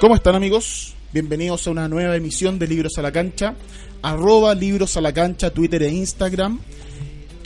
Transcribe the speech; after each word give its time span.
¿Cómo 0.00 0.14
están 0.14 0.36
amigos? 0.36 0.94
Bienvenidos 1.12 1.66
a 1.66 1.72
una 1.72 1.88
nueva 1.88 2.14
emisión 2.14 2.56
de 2.60 2.68
Libros 2.68 2.98
a 2.98 3.02
la 3.02 3.10
Cancha. 3.10 3.56
Arroba 4.00 4.54
Libros 4.54 4.96
a 4.96 5.00
la 5.00 5.12
Cancha, 5.12 5.50
Twitter 5.50 5.82
e 5.82 5.92
Instagram. 5.92 6.60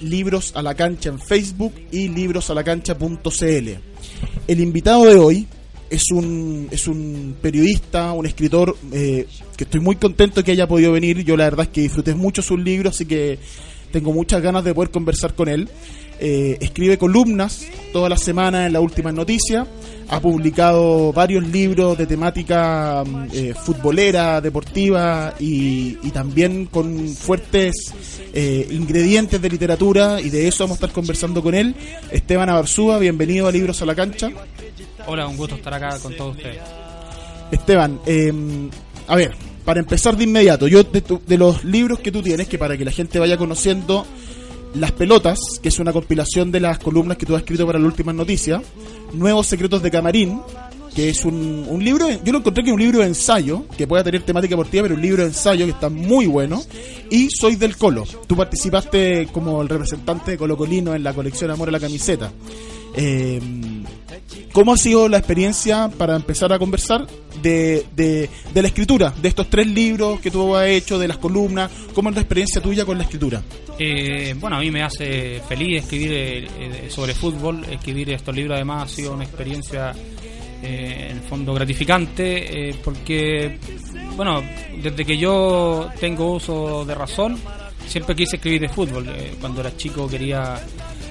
Libros 0.03 0.53
a 0.55 0.61
la 0.61 0.75
Cancha 0.75 1.09
en 1.09 1.19
Facebook 1.19 1.73
y 1.91 2.09
librosalacancha.cl. 2.09 3.69
El 4.47 4.61
invitado 4.61 5.07
de 5.07 5.15
hoy 5.15 5.47
es 5.89 6.11
un, 6.11 6.69
es 6.71 6.89
un 6.89 7.37
periodista, 7.41 8.13
un 8.13 8.27
escritor 8.27 8.77
eh, 8.93 9.27
que 9.57 9.65
estoy 9.65 9.81
muy 9.81 9.97
contento 9.97 10.45
que 10.45 10.53
haya 10.53 10.69
podido 10.69 10.93
venir. 10.93 11.25
Yo 11.25 11.39
la 11.39 11.45
verdad 11.45 11.65
es 11.69 11.73
que 11.73 11.81
disfruté 11.81 12.15
mucho 12.15 12.43
sus 12.43 12.61
libros, 12.61 12.97
así 12.97 13.07
que 13.07 13.39
tengo 13.93 14.13
muchas 14.13 14.43
ganas 14.43 14.65
de 14.65 14.75
poder 14.75 14.91
conversar 14.91 15.35
con 15.35 15.49
él. 15.49 15.69
Eh, 16.19 16.57
escribe 16.61 16.99
columnas 16.99 17.67
toda 17.93 18.09
la 18.09 18.17
semana 18.17 18.67
en 18.67 18.73
la 18.73 18.81
última 18.81 19.13
noticia. 19.13 19.67
Ha 20.09 20.21
publicado 20.21 21.13
varios 21.13 21.47
libros 21.49 21.97
de 21.99 22.07
temática 22.07 23.03
mm, 23.05 23.27
eh, 23.33 23.55
futbolera, 23.55 24.41
deportiva 24.41 25.35
y, 25.41 25.99
y 26.03 26.11
también 26.11 26.67
con 26.67 27.09
fuertes 27.09 27.93
eh, 28.33 28.69
ingredientes 28.71 29.41
de 29.41 29.49
literatura 29.49 30.21
y 30.21 30.31
de 30.31 30.49
eso 30.49 30.65
vamos 30.65 30.77
a 30.77 30.81
estar 30.87 30.93
conversando 30.93 31.43
con 31.43 31.55
él. 31.55 31.75
Esteban 32.11 32.49
Abarzúa, 32.49 32.99
bienvenido 32.99 33.49
a 33.49 33.53
Libros 33.53 33.83
a 33.83 33.87
la 33.87 33.95
Cancha. 33.95 34.31
Hola, 35.07 35.27
un 35.27 35.37
gusto 35.37 35.57
estar 35.57 35.75
acá 35.75 35.99
con 35.99 36.15
todos 36.17 36.37
ustedes. 36.37 36.59
Esteban, 37.51 38.01
eh, 38.07 38.33
a 39.09 39.17
ver, 39.17 39.35
para 39.65 39.81
empezar 39.81 40.17
de 40.17 40.25
inmediato, 40.25 40.67
yo 40.69 40.83
de, 40.85 41.01
tu- 41.01 41.21
de 41.27 41.39
los 41.39 41.65
libros 41.65 42.01
que 42.01 42.11
tú 42.13 42.23
tienes, 42.23 42.49
que 42.49 42.59
para 42.59 42.77
que 42.77 42.85
la 42.85 42.91
gente 42.91 43.19
vaya 43.19 43.37
conociendo 43.37 44.05
Las 44.75 44.93
Pelotas, 44.93 45.39
que 45.63 45.69
es 45.69 45.79
una 45.79 45.93
compilación 45.93 46.51
de 46.51 46.61
las 46.61 46.79
columnas 46.79 47.17
que 47.17 47.27
tú 47.27 47.35
has 47.35 47.43
escrito 47.43 47.67
para 47.67 47.79
la 47.79 47.87
última 47.87 48.13
noticia, 48.13 48.63
Nuevos 49.13 49.47
Secretos 49.47 49.83
de 49.83 49.91
Camarín, 49.91 50.41
que 50.95 51.09
es 51.09 51.25
un, 51.25 51.79
libro, 51.83 52.07
yo 52.23 52.33
lo 52.33 52.39
encontré 52.39 52.63
que 52.65 52.71
es 52.71 52.75
un 52.75 52.81
libro 52.81 52.99
de 53.01 53.07
ensayo, 53.07 53.65
que 53.79 53.87
puede 53.87 54.05
tener 54.05 54.23
temática 54.23 54.53
deportiva, 54.53 54.83
pero 54.83 54.95
un 54.95 55.01
libro 55.03 55.23
de 55.23 55.29
ensayo 55.29 55.65
que 55.65 55.71
está 55.73 55.89
muy 55.89 56.27
bueno, 56.27 56.63
y 57.11 57.29
Soy 57.31 57.57
del 57.57 57.77
Colo. 57.79 58.05
Tú 58.27 58.37
participaste 58.37 59.29
como 59.33 59.63
el 59.63 59.69
representante 59.71 60.33
de 60.33 60.37
Colo 60.39 60.57
Colino 60.57 60.95
en 60.95 61.03
la 61.03 61.15
colección 61.15 61.51
Amor 61.51 61.69
a 61.69 61.73
la 61.73 61.81
Camiseta. 61.81 62.31
Eh, 62.97 63.41
¿Cómo 64.53 64.75
ha 64.75 64.77
sido 64.77 65.09
la 65.09 65.19
experiencia 65.19 65.89
para 65.97 66.15
empezar 66.15 66.53
a 66.53 66.59
conversar 66.59 67.07
de, 67.43 67.87
de, 67.97 68.29
de 68.53 68.63
la 68.63 68.69
escritura, 68.69 69.13
de 69.21 69.29
estos 69.29 69.49
tres 69.49 69.67
libros 69.67 70.21
que 70.21 70.31
tú 70.31 70.55
has 70.55 70.69
hecho, 70.69 70.99
de 70.99 71.09
las 71.09 71.17
columnas? 71.17 71.71
¿Cómo 71.95 72.11
es 72.11 72.15
la 72.15 72.21
experiencia 72.21 72.61
tuya 72.61 72.85
con 72.85 72.99
la 72.99 73.05
escritura? 73.05 73.43
Eh, 73.79 74.35
bueno, 74.39 74.57
a 74.57 74.61
mí 74.61 74.71
me 74.71 74.83
hace 74.83 75.41
feliz 75.49 75.83
escribir 75.83 76.13
eh, 76.13 76.49
eh, 76.59 76.87
sobre 76.91 77.15
fútbol. 77.15 77.65
Escribir 77.65 78.11
estos 78.11 78.35
libros 78.37 78.57
además 78.57 78.85
ha 78.85 78.95
sido 78.95 79.15
una 79.15 79.25
experiencia 79.25 79.93
eh, 80.63 81.09
en 81.11 81.17
el 81.17 81.23
fondo 81.25 81.53
gratificante 81.55 82.69
eh, 82.69 82.77
porque, 82.85 83.59
bueno, 84.17 84.45
desde 84.81 85.05
que 85.05 85.19
yo 85.19 85.89
tengo 85.99 86.35
uso 86.35 86.85
de 86.85 86.95
razón, 86.95 87.37
siempre 87.85 88.15
quise 88.15 88.37
escribir 88.37 88.61
de 88.61 88.69
fútbol. 88.69 89.09
Eh, 89.09 89.35
cuando 89.41 89.61
era 89.61 89.77
chico 89.77 90.07
quería 90.07 90.61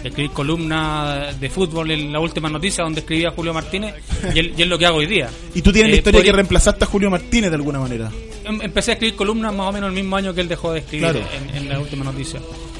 escribir 0.09 0.31
columnas 0.31 1.39
de 1.39 1.49
fútbol 1.49 1.91
en 1.91 2.11
la 2.11 2.19
última 2.19 2.49
noticia 2.49 2.83
donde 2.83 3.01
escribía 3.01 3.31
Julio 3.31 3.53
Martínez 3.53 3.95
y 4.33 4.39
es, 4.39 4.57
y 4.57 4.61
es 4.61 4.67
lo 4.67 4.77
que 4.77 4.85
hago 4.85 4.97
hoy 4.97 5.05
día. 5.07 5.29
Y 5.55 5.61
tú 5.61 5.71
tienes 5.71 5.91
la 5.91 5.95
Eh, 5.95 5.97
historia 5.99 6.17
podría- 6.19 6.31
que 6.31 6.35
reemplazaste 6.37 6.83
a 6.83 6.87
Julio 6.87 7.09
Martínez 7.09 7.49
de 7.49 7.55
alguna 7.55 7.79
manera. 7.79 8.11
Em- 8.43 8.61
empecé 8.61 8.91
a 8.91 8.93
escribir 8.95 9.15
columnas 9.15 9.53
más 9.53 9.67
o 9.69 9.71
menos 9.71 9.89
el 9.89 9.95
mismo 9.95 10.15
año 10.15 10.33
que 10.33 10.41
él 10.41 10.47
dejó 10.47 10.73
de 10.73 10.79
escribir 10.79 11.09
Claro. 11.11 11.25
en, 11.53 11.57
en 11.57 11.69
la 11.69 11.79
última 11.79 12.03
noticia. 12.05 12.39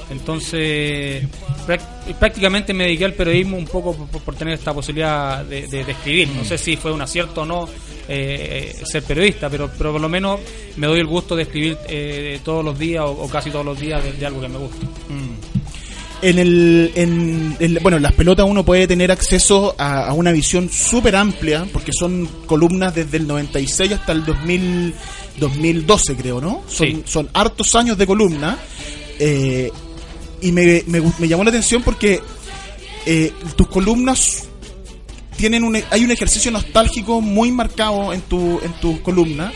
Entonces, 0.10 1.24
prácticamente 2.20 2.74
me 2.74 2.86
dediqué 2.86 3.06
al 3.06 3.14
periodismo 3.14 3.58
un 3.58 3.66
poco 3.66 3.96
por, 3.96 4.22
por 4.22 4.36
tener 4.36 4.56
esta 4.56 4.74
posibilidad 4.74 5.44
de, 5.46 5.68
de- 5.68 5.84
de 5.86 5.92
escribir. 5.92 6.30
No 6.30 6.44
sé 6.44 6.58
si 6.58 6.76
fue 6.76 6.92
un 6.92 7.02
acierto 7.02 7.42
o 7.42 7.46
no 7.46 7.70
eh, 8.08 8.74
ser 8.84 9.04
periodista, 9.04 9.50
pero, 9.50 9.70
pero 9.78 9.92
por 9.94 10.02
lo 10.02 10.10
menos 10.10 10.40
me 10.78 10.88
doy 10.88 11.00
el 11.00 11.08
gusto 11.08 11.36
de 11.36 11.44
escribir 11.44 11.78
eh, 11.88 12.40
todos 12.44 12.66
los 12.66 12.78
días 12.78 13.04
o, 13.06 13.12
o 13.12 13.30
casi 13.30 13.50
todos 13.52 13.66
los 13.66 13.80
días 13.80 14.04
de, 14.04 14.12
de 14.14 14.26
algo 14.26 14.42
que 14.42 14.48
me 14.50 14.58
gusta. 14.58 14.86
En 16.22 16.38
el, 16.38 16.92
en, 16.96 17.56
en- 17.60 17.80
bueno, 17.82 17.98
en 17.98 18.04
las 18.04 18.14
pelotas 18.14 18.46
uno 18.48 18.64
puede 18.64 18.88
tener 18.88 19.12
acceso 19.12 19.74
a, 19.78 20.06
a 20.08 20.14
una 20.14 20.32
visión 20.32 20.70
súper 20.70 21.16
amplia, 21.16 21.66
porque 21.74 21.92
son 21.98 22.28
columnas 22.46 22.94
desde 22.94 23.18
el 23.18 23.26
96 23.28 23.92
hasta 23.94 24.12
el 24.12 24.24
2000, 24.26 24.94
2012, 25.40 26.16
creo, 26.16 26.40
¿no? 26.40 26.62
Son, 26.68 26.88
Sí. 26.88 27.04
son 27.06 27.30
hartos 27.34 27.74
años 27.76 27.98
de 27.98 28.06
columna. 28.06 28.58
eh, 29.20 29.72
y 30.44 30.52
me, 30.52 30.84
me, 30.88 31.02
me 31.20 31.28
llamó 31.28 31.44
la 31.44 31.50
atención 31.52 31.84
porque 31.84 32.20
eh, 33.06 33.32
tus 33.56 33.68
columnas 33.68 34.46
tienen 35.38 35.64
un, 35.64 35.76
hay 35.90 36.04
un 36.04 36.12
ejercicio 36.12 36.50
nostálgico 36.52 37.22
muy 37.22 37.52
marcado 37.52 38.12
en 38.14 38.22
tu 38.22 38.60
en 38.64 38.74
tus 38.74 39.00
columnas 39.02 39.54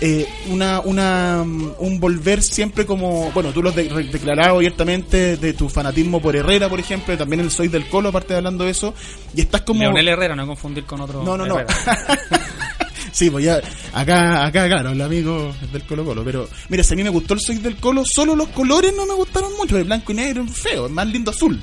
eh, 0.00 0.26
una 0.48 0.80
una 0.80 1.42
mm, 1.44 1.74
un 1.78 2.00
volver 2.00 2.42
siempre 2.42 2.84
como 2.84 3.30
bueno 3.32 3.52
tú 3.52 3.62
lo 3.62 3.70
has 3.70 3.76
de- 3.76 3.84
declarado 4.10 4.56
abiertamente 4.56 5.36
de 5.36 5.52
tu 5.52 5.68
fanatismo 5.68 6.20
por 6.20 6.34
Herrera 6.36 6.68
por 6.68 6.80
ejemplo 6.80 7.16
también 7.16 7.40
el 7.40 7.50
soy 7.50 7.68
del 7.68 7.88
Colo 7.88 8.08
aparte 8.08 8.32
de 8.34 8.38
hablando 8.38 8.64
de 8.64 8.70
eso 8.70 8.92
y 9.34 9.40
estás 9.42 9.60
como 9.62 9.80
Leonel 9.80 10.08
Herrera, 10.08 10.34
no 10.36 10.46
confundir 10.46 10.84
con 10.84 11.00
otro. 11.00 11.22
no 11.22 11.36
no 11.36 11.46
no 11.46 11.58
sí 13.12 13.30
pues 13.30 13.44
ya 13.44 13.60
acá 13.92 14.44
acá 14.44 14.66
claro 14.68 14.90
el 14.90 15.00
amigo 15.00 15.54
es 15.62 15.72
del 15.72 15.84
Colo 15.86 16.04
Colo 16.04 16.24
pero 16.24 16.48
mira 16.68 16.82
si 16.82 16.94
a 16.94 16.96
mí 16.96 17.04
me 17.04 17.10
gustó 17.10 17.34
el 17.34 17.40
soy 17.40 17.58
del 17.58 17.76
Colo 17.76 18.02
solo 18.04 18.34
los 18.34 18.48
colores 18.48 18.92
no 18.96 19.06
me 19.06 19.14
gustaron 19.14 19.56
mucho 19.56 19.76
el 19.78 19.84
blanco 19.84 20.10
y 20.12 20.16
negro 20.16 20.42
es 20.44 20.50
feo 20.58 20.86
es 20.86 20.92
más 20.92 21.06
lindo 21.06 21.30
azul 21.30 21.60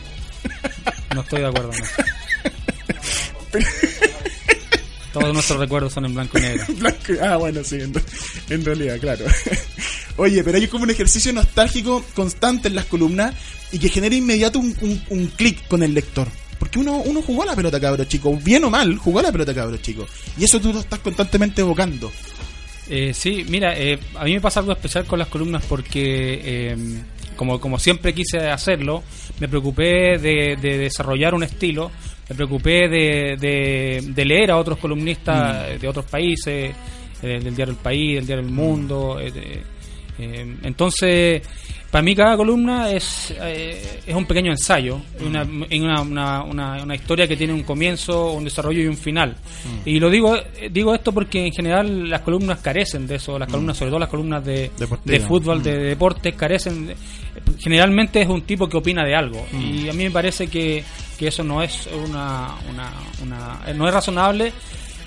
No 1.14 1.22
estoy 1.22 1.42
de 1.42 1.48
acuerdo. 1.48 1.72
no. 1.72 3.60
Todos 5.14 5.34
nuestros 5.34 5.60
recuerdos 5.60 5.94
son 5.94 6.06
en 6.06 6.14
blanco 6.14 6.38
y 6.38 6.42
negro. 6.42 6.66
Blanco- 6.78 7.14
Ah, 7.22 7.36
bueno, 7.38 7.64
sí, 7.64 7.76
en, 7.76 7.94
en 8.50 8.66
realidad, 8.66 8.98
claro. 9.00 9.26
Oye, 10.18 10.44
pero 10.44 10.58
hay 10.58 10.68
como 10.68 10.84
un 10.84 10.90
ejercicio 10.90 11.34
nostálgico 11.34 12.04
constante 12.14 12.68
en 12.68 12.76
las 12.76 12.86
columnas 12.86 13.34
y 13.72 13.80
que 13.80 13.90
genera 13.90 14.16
inmediato 14.16 14.60
un, 14.60 14.76
un- 14.82 15.04
un 15.10 15.28
clic 15.28 15.68
con 15.68 15.84
el 15.84 15.94
lector. 15.94 16.28
Porque 16.60 16.78
uno, 16.80 16.98
uno 16.98 17.22
jugó 17.24 17.42
a 17.44 17.48
la 17.48 17.56
pelota, 17.56 17.80
cabro 17.80 18.04
chico. 18.06 18.38
Bien 18.38 18.64
o 18.64 18.70
mal, 18.70 18.96
jugó 18.98 19.20
a 19.20 19.24
la 19.24 19.32
pelota, 19.32 19.54
cabro 19.54 19.78
chico. 19.78 20.06
Y 20.38 20.44
eso 20.44 20.62
tú 20.62 20.72
lo 20.72 20.80
estás 20.80 21.00
constantemente 21.00 21.62
evocando. 21.62 22.12
Eh, 22.88 23.14
sí, 23.14 23.46
mira, 23.50 23.78
eh, 23.78 23.98
a 24.16 24.26
mí 24.26 24.34
me 24.34 24.42
pasa 24.42 24.60
algo 24.60 24.72
especial 24.74 25.06
con 25.06 25.18
las 25.18 25.28
columnas 25.30 25.64
porque, 25.68 26.42
eh, 26.44 26.78
como, 27.36 27.60
como 27.60 27.80
siempre 27.80 28.14
quise 28.14 28.38
hacerlo, 28.50 29.04
me 29.40 29.48
preocupé 29.48 30.18
de, 30.20 30.56
de 30.62 30.78
desarrollar 30.78 31.34
un 31.34 31.44
estilo, 31.44 31.90
me 32.32 32.36
preocupé 32.36 32.88
de, 32.88 33.36
de- 33.38 34.02
de 34.14 34.26
leer 34.26 34.52
a 34.52 34.58
otros 34.58 34.78
columnistas 34.80 35.80
de 35.80 35.88
otros 35.88 36.06
países, 36.06 36.74
eh, 37.22 37.40
del 37.44 37.54
diario 37.56 37.74
El 37.74 37.80
País, 37.80 38.16
del 38.16 38.26
diario 38.26 38.46
El 38.46 38.52
Mundo. 38.52 39.20
eh, 39.20 39.32
eh, 40.20 40.56
entonces, 40.64 41.42
para 41.90 42.02
mí 42.04 42.16
cada 42.16 42.38
columna 42.38 42.90
es, 42.92 43.34
eh, 43.42 44.02
es 44.06 44.16
un 44.16 44.26
pequeño 44.26 44.52
ensayo, 44.52 45.02
una, 45.26 45.44
una, 45.44 46.02
una, 46.02 46.44
una, 46.44 46.84
una 46.84 46.96
historia 46.96 47.28
que 47.28 47.36
tiene 47.36 47.54
un 47.54 47.64
comienzo, 47.64 48.32
un 48.34 48.44
desarrollo 48.44 48.82
y 48.82 48.88
un 48.88 48.96
final. 48.98 49.36
Y 49.86 50.00
lo 50.00 50.10
digo 50.10 50.38
digo 50.72 50.94
esto 50.94 51.12
porque 51.12 51.46
en 51.48 51.52
general 51.52 52.10
las 52.10 52.22
columnas 52.22 52.60
carecen 52.60 53.08
de 53.08 53.16
eso, 53.16 53.38
las 53.40 53.50
columnas, 53.50 53.78
sobre 53.78 53.90
todo 53.90 54.00
las 54.00 54.10
columnas 54.10 54.46
de, 54.46 54.72
de 55.12 55.20
fútbol, 55.28 55.62
de 55.64 55.78
deportes, 55.78 56.36
carecen. 56.36 56.94
Generalmente 57.60 58.22
es 58.22 58.28
un 58.28 58.42
tipo 58.42 58.68
que 58.70 58.78
opina 58.78 59.04
de 59.06 59.16
algo. 59.16 59.46
Y 59.54 59.90
a 59.90 59.94
mí 59.94 60.04
me 60.06 60.12
parece 60.12 60.48
que, 60.48 60.84
que 61.18 61.28
eso 61.28 61.44
no 61.44 61.62
es 61.62 61.88
una, 61.94 62.56
una, 62.70 62.92
una- 63.24 63.74
no 63.74 63.88
es 63.88 63.94
razonable. 63.94 64.52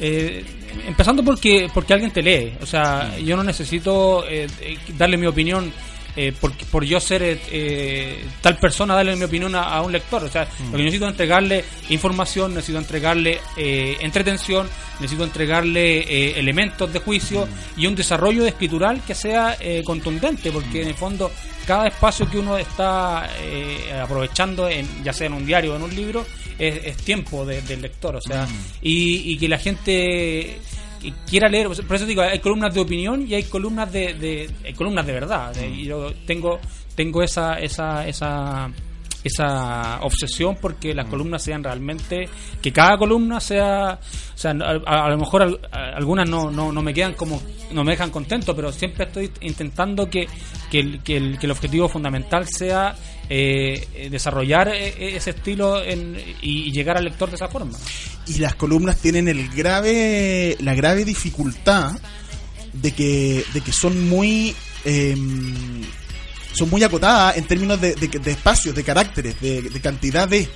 eh, 0.01 0.45
empezando 0.89 1.23
porque 1.23 1.69
porque 1.73 1.93
alguien 1.93 2.11
te 2.11 2.21
lee 2.21 2.53
o 2.61 2.67
sea 2.67 3.17
yo 3.19 3.37
no 3.37 3.45
necesito 3.45 4.27
eh, 4.29 4.49
eh, 4.61 4.77
darle 4.99 5.17
mi 5.17 5.27
opinión 5.27 5.73
eh, 6.17 6.33
por, 6.41 6.53
por 6.71 6.85
yo 6.85 7.01
ser 7.01 7.23
eh, 7.23 7.41
eh, 7.51 8.25
tal 8.41 8.57
persona 8.59 8.95
darle 8.95 9.17
mi 9.17 9.25
opinión 9.25 9.55
a, 9.55 9.63
a 9.65 9.83
un 9.83 9.93
lector. 9.93 10.25
O 10.25 10.29
sea 10.29 10.43
lo 10.45 10.73
que 10.73 10.79
yo 10.79 10.85
necesito 10.85 11.07
es 11.07 11.11
entregarle 11.13 11.65
información 11.91 12.55
necesito 12.55 12.79
entregarle 12.79 13.41
eh, 13.57 13.97
entretención 14.01 14.69
necesito 15.01 15.25
entregarle 15.25 15.99
eh, 15.99 16.39
elementos 16.39 16.93
de 16.93 16.99
juicio 17.01 17.49
y 17.77 17.87
un 17.87 17.95
desarrollo 17.95 18.47
escritural 18.47 19.03
que 19.07 19.15
sea 19.15 19.57
eh, 19.61 19.83
contundente 19.85 20.53
porque 20.53 20.83
en 20.83 20.89
el 20.89 20.95
fondo 20.95 21.31
cada 21.67 21.89
espacio 21.89 22.29
que 22.31 22.39
uno 22.39 22.57
está 22.59 23.29
eh, 23.41 23.93
aprovechando 24.03 24.69
en, 24.69 24.87
ya 25.03 25.13
sea 25.13 25.27
en 25.27 25.33
un 25.33 25.47
diario 25.47 25.73
o 25.73 25.77
en 25.77 25.83
un 25.83 25.95
libro 25.95 26.25
es, 26.59 26.85
es 26.85 26.97
tiempo 26.99 27.45
de- 27.45 27.63
del 27.63 27.83
lector 27.83 28.15
o 28.17 28.21
sea 28.21 28.47
y, 28.83 29.33
y 29.33 29.39
que 29.39 29.49
la 29.49 29.59
gente 29.59 30.59
y 31.05 31.12
quiera 31.29 31.49
leer, 31.49 31.69
por 31.69 31.97
eso 31.97 32.06
digo, 32.06 32.23
hay 32.23 32.39
columnas 32.41 32.75
de 32.75 32.81
opinión 32.81 33.25
y 33.27 33.35
hay 33.35 33.45
columnas 33.45 33.93
de, 33.93 34.15
de- 34.15 34.51
hay 34.65 34.73
columnas 34.75 35.06
de 35.06 35.12
verdad. 35.12 35.55
de- 35.55 35.69
y 35.69 35.85
yo 35.85 36.12
tengo 36.27 36.59
tengo 36.97 37.23
esa 37.23 37.55
esa 37.61 38.06
esa 38.06 38.71
esa 39.23 40.01
obsesión 40.03 40.56
porque 40.61 40.93
las 40.95 41.06
columnas 41.06 41.43
sean 41.43 41.65
realmente 41.65 42.29
que 42.61 42.73
cada 42.73 42.99
columna 42.99 43.41
sea 43.41 43.99
o 43.99 44.39
sea 44.39 44.51
a, 44.53 44.81
a- 44.87 45.06
a 45.06 45.09
lo 45.11 45.17
mejor 45.19 45.43
al- 45.43 45.61
a- 45.73 45.97
algunas 45.97 46.29
no, 46.29 46.51
no, 46.51 46.71
no 46.73 46.83
me 46.83 46.93
quedan 46.93 47.15
como 47.15 47.41
no 47.73 47.85
me 47.85 47.93
dejan 47.93 48.11
contento 48.11 48.55
pero 48.55 48.71
siempre 48.71 49.06
estoy 49.06 49.31
intentando 49.41 50.11
que, 50.11 50.27
que, 50.71 50.81
el, 50.81 51.03
que, 51.03 51.17
el, 51.17 51.39
que 51.39 51.47
el 51.47 51.53
objetivo 51.53 51.89
fundamental 51.89 52.47
sea 52.49 52.95
eh, 53.29 53.87
eh, 53.94 54.09
desarrollar 54.11 54.69
eh, 54.69 55.17
ese 55.17 55.31
estilo 55.31 55.82
en- 55.82 56.17
y, 56.43 56.71
llegar 56.73 56.97
al 56.99 57.05
lector 57.05 57.31
de 57.31 57.37
esa 57.37 57.49
forma 57.49 57.76
y 58.26 58.35
las 58.38 58.55
columnas 58.55 58.97
tienen 58.99 59.29
el 59.29 59.49
grave 59.49 60.56
la 60.61 60.75
grave 60.75 61.05
dificultad 61.05 61.93
de 62.73 62.93
que 62.93 63.44
em, 64.85 65.82
son 66.53 66.71
muy 66.71 66.82
acotadas 66.82 67.37
en 67.37 67.44
términos 67.47 67.81
de, 67.81 67.94
de- 67.94 68.09
de 68.19 68.31
espacios, 68.31 68.75
de 68.75 68.85
caracteres, 68.85 69.41
de, 69.41 69.62
de 69.62 69.81
cantidad 69.81 70.29
de. 70.29 70.49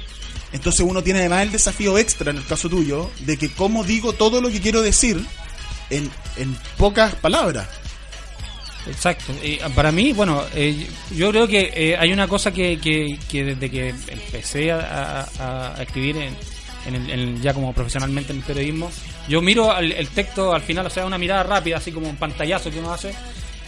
Entonces 0.53 0.81
uno 0.81 1.03
tiene 1.03 1.21
además 1.21 1.43
el 1.43 1.53
desafío 1.53 1.99
extra, 1.99 2.31
en 2.31 2.39
el 2.39 2.45
caso 2.45 2.69
tuyo, 2.69 3.11
de 3.21 3.37
que 3.37 3.51
cómo 3.51 3.85
digo 3.85 4.13
todo 4.13 4.41
lo 4.41 4.51
que 4.51 4.61
quiero 4.61 4.83
decir 4.83 5.25
en 6.37 6.57
pocas 6.77 7.15
palabras. 7.17 7.67
Exacto. 8.89 9.33
Ah, 9.63 9.69
para 9.75 9.93
mí, 9.93 10.13
bueno, 10.13 10.43
eh, 10.55 10.87
yo 11.15 11.31
creo 11.31 11.47
que 11.47 11.71
eh, 11.75 11.97
hay 11.97 12.13
una 12.13 12.27
cosa 12.27 12.53
que, 12.53 12.79
que, 12.81 13.45
desde 13.45 13.71
que 13.71 13.89
empecé 14.09 14.73
a, 14.73 15.75
escribir 15.81 16.17
en, 16.17 16.35
en 16.87 17.11
el- 17.11 17.41
ya 17.43 17.53
como 17.55 17.73
profesionalmente 17.73 18.33
en 18.33 18.39
el 18.39 18.45
periodismo, 18.45 18.91
yo 19.29 19.43
miro 19.43 19.77
el 19.79 20.09
texto 20.09 20.55
al 20.55 20.63
final, 20.63 20.87
o 20.87 20.91
sea, 20.91 21.05
una 21.07 21.19
mirada 21.19 21.43
rápida, 21.43 21.77
así 21.77 21.93
como 21.93 22.09
un 22.09 22.17
pantallazo 22.17 22.71
que 22.71 22.79
uno 22.79 22.93
hace, 22.93 23.13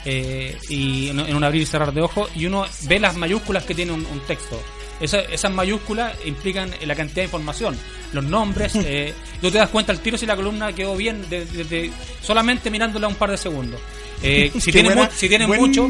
eh, 0.06 0.56
y 0.70 1.08
en, 1.11 1.20
un 1.34 1.44
abrir 1.44 1.62
y 1.62 1.67
cerrar 1.67 1.93
de 1.93 2.00
ojos, 2.00 2.31
y 2.34 2.46
uno 2.46 2.64
ve 2.82 2.99
las 2.99 3.17
mayúsculas 3.17 3.64
que 3.64 3.75
tiene 3.75 3.93
un 3.93 4.20
texto. 4.26 4.61
Esa- 5.00 5.20
esas 5.20 5.50
mayúsculas 5.52 6.14
implican 6.26 6.70
la 6.85 6.94
cantidad 6.94 7.17
de 7.23 7.25
información, 7.25 7.76
los 8.12 8.25
nombres. 8.25 8.73
Eh, 8.85 9.14
tú 9.41 9.50
te 9.50 9.58
das 9.58 9.69
cuenta 9.70 9.93
al 9.93 10.00
tiro 10.00 10.19
si 10.19 10.26
la 10.26 10.37
columna 10.37 10.73
quedó 10.73 10.97
bien 10.97 11.29
de- 11.31 11.44
de- 11.47 11.64
de- 11.64 11.93
solamente 12.23 12.70
mirándola 12.70 13.08
un 13.08 13.14
par 13.14 13.31
de 13.31 13.37
segundos. 13.37 13.81
Eh, 14.23 14.50
si, 14.61 14.70
tiene 14.73 14.88
buena- 14.91 15.05
mu- 15.05 15.08
si 15.17 15.29
tiene 15.29 15.47
buen- 15.47 15.61
mucho, 15.61 15.82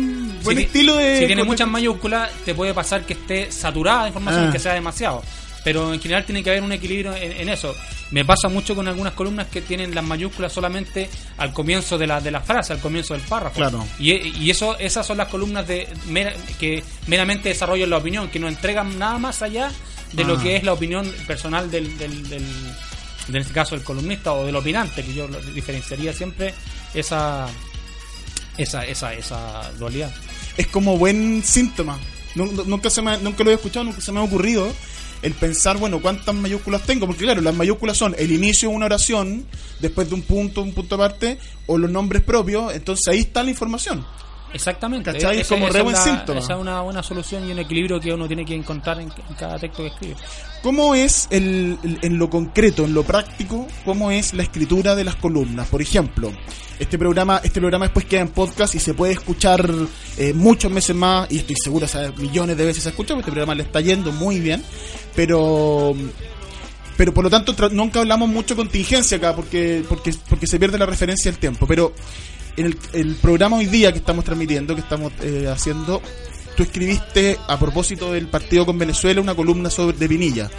buen 0.44 0.56
si, 0.58 0.62
estilo 0.64 0.96
de- 0.96 1.18
si 1.20 1.26
tiene 1.26 1.42
muchas 1.44 1.66
mayúsculas, 1.68 2.30
te 2.44 2.54
puede 2.54 2.72
pasar 2.74 3.04
que 3.04 3.14
esté 3.14 3.50
saturada 3.50 4.02
de 4.02 4.08
información 4.08 4.44
Ah. 4.44 4.48
y 4.48 4.52
que 4.52 4.58
sea 4.58 4.74
demasiado. 4.74 5.22
Pero 5.64 5.92
en 5.92 6.00
general 6.00 6.24
tiene 6.24 6.42
que 6.42 6.50
haber 6.50 6.62
un 6.62 6.72
equilibrio 6.72 7.14
en, 7.14 7.32
en 7.32 7.48
eso. 7.48 7.74
Me 8.10 8.24
pasa 8.24 8.48
mucho 8.48 8.74
con 8.74 8.88
algunas 8.88 9.12
columnas 9.12 9.46
que 9.48 9.60
tienen 9.60 9.94
las 9.94 10.02
mayúsculas 10.04 10.52
solamente 10.52 11.08
al 11.36 11.52
comienzo 11.52 11.98
de 11.98 12.06
la, 12.06 12.20
de 12.20 12.30
la 12.30 12.40
frase, 12.40 12.72
al 12.72 12.80
comienzo 12.80 13.14
del 13.14 13.22
párrafo. 13.22 13.56
Claro. 13.56 13.86
Y, 13.98 14.12
y 14.12 14.50
eso, 14.50 14.78
esas 14.78 15.06
son 15.06 15.18
las 15.18 15.28
columnas 15.28 15.66
de 15.68 15.86
mera- 16.08 16.34
que 16.58 16.82
meramente 17.06 17.50
desarrollan 17.50 17.90
la 17.90 17.98
opinión, 17.98 18.28
que 18.30 18.38
no 18.38 18.48
entregan 18.48 18.98
nada 18.98 19.18
más 19.18 19.42
allá 19.42 19.70
de 20.12 20.24
lo 20.24 20.36
Ah. 20.38 20.42
que 20.42 20.56
es 20.56 20.64
la 20.64 20.72
opinión 20.72 21.06
personal 21.26 21.70
del, 21.70 21.96
del, 21.98 22.28
del- 22.28 22.44
en 23.28 23.36
este 23.36 23.52
caso 23.52 23.74
el 23.76 23.82
columnista 23.84 24.32
o 24.32 24.44
del 24.46 24.56
opinante, 24.56 25.04
que 25.04 25.14
yo 25.14 25.28
diferenciaría 25.54 26.12
siempre 26.12 26.52
esa 26.94 27.46
esa 28.58 28.84
esa 28.86 29.14
esa 29.14 29.70
dualidad. 29.78 30.10
es 30.56 30.66
como 30.66 30.96
buen 30.98 31.42
síntoma. 31.44 31.98
Nu- 32.34 32.64
Nunca, 32.66 32.90
se 32.90 33.02
me, 33.02 33.16
nunca 33.18 33.42
lo 33.44 33.50
he 33.50 33.54
escuchado, 33.54 33.84
nunca 33.84 34.00
se 34.00 34.10
me 34.12 34.20
ha 34.20 34.22
ocurrido 34.22 34.72
el 35.22 35.34
pensar, 35.34 35.76
bueno, 35.78 36.00
cuántas 36.00 36.34
mayúsculas 36.34 36.82
tengo. 36.82 37.06
Porque 37.06 37.25
claro, 37.25 37.40
las 37.40 37.55
mayúsculas 37.55 37.96
son 37.96 38.14
el 38.19 38.32
inicio 38.32 38.69
de 38.69 38.75
una 38.75 38.87
oración, 38.87 39.46
después 39.81 40.08
de 40.08 40.14
un 40.14 40.22
punto, 40.22 40.62
un 40.62 40.72
punto 40.72 40.94
aparte, 40.94 41.38
o 41.67 41.78
los 41.78 41.90
nombres 41.90 42.22
propios. 42.22 42.75
Entonces 42.75 43.06
ahí 43.08 43.20
está 43.20 43.43
la 43.43 43.50
información. 43.50 44.05
Exactamente. 44.52 45.12
¿Cachai? 45.12 45.41
Es 45.41 45.49
como 45.49 45.69
esa 45.69 45.79
re 45.79 45.82
buen 45.82 45.97
síntoma. 45.97 46.41
Esa 46.41 46.55
es 46.55 46.61
una 46.61 46.81
buena 46.82 47.02
solución 47.02 47.49
y 47.49 47.52
un 47.52 47.58
equilibrio 47.61 48.00
que 48.00 48.12
uno 48.12 48.26
tiene 48.26 48.44
que 48.44 48.55
encontrar 48.55 49.00
en, 49.00 49.08
en 49.29 49.35
cada 49.38 49.58
texto 49.58 49.82
que 49.82 49.88
escribe. 49.88 50.17
¿Cómo 50.62 50.94
es 50.94 51.29
el, 51.31 51.79
el- 51.82 51.99
en 52.02 52.19
lo 52.19 52.29
concreto, 52.29 52.85
en 52.85 52.93
lo 52.94 53.02
práctico, 53.02 53.67
cómo 53.85 54.11
es 54.11 54.35
la 54.35 54.43
escritura 54.43 54.94
de 54.94 55.05
las 55.05 55.17
columnas? 55.17 55.69
Por 55.69 55.81
ejemplo, 55.81 56.32
este 56.79 56.99
programa, 56.99 57.41
este 57.44 57.61
programa 57.61 57.87
después 57.87 58.05
queda 58.06 58.20
en 58.23 58.29
podcast 58.29 58.75
y 58.75 58.79
se 58.81 58.93
puede 58.94 59.12
escuchar 59.12 59.69
eh, 60.19 60.32
muchos 60.35 60.70
meses 60.70 60.94
más, 60.97 61.31
y 61.31 61.38
estoy 61.38 61.56
seguro, 61.62 61.87
o 61.87 61.88
sea, 61.88 62.12
millones 62.17 62.56
de 62.56 62.64
veces 62.67 62.82
se 62.82 62.88
escucha, 62.91 63.14
porque 63.14 63.20
este 63.23 63.32
programa 63.32 63.55
le 63.55 63.62
está 63.62 63.81
yendo 63.81 64.12
muy 64.12 64.41
bien, 64.41 64.62
pero 65.14 65.94
pero 66.97 67.14
por 67.14 67.25
lo 67.25 67.31
tanto 67.31 67.55
nunca 67.70 68.00
hablamos 68.00 68.29
mucho 68.29 68.55
contingencia 68.55 69.17
acá 69.17 69.35
porque 69.35 69.82
porque 69.88 70.12
porque 70.29 70.47
se 70.47 70.58
pierde 70.58 70.76
la 70.76 70.85
referencia 70.85 71.31
del 71.31 71.41
tiempo 71.41 71.67
pero 71.67 71.94
en 72.56 72.67
el, 72.67 72.79
el 72.92 73.14
programa 73.16 73.57
hoy 73.57 73.66
día 73.66 73.92
que 73.92 73.99
estamos 73.99 74.25
transmitiendo 74.25 74.75
que 74.75 74.80
estamos 74.80 75.12
eh, 75.23 75.49
haciendo 75.49 76.00
tú 76.57 76.62
escribiste 76.62 77.38
a 77.49 77.59
propósito 77.59 78.12
del 78.12 78.28
partido 78.28 78.66
con 78.66 78.78
Venezuela 78.78 79.21
una 79.21 79.35
columna 79.35 79.71
sobre 79.71 79.97
de 79.97 80.09
Pinilla 80.09 80.50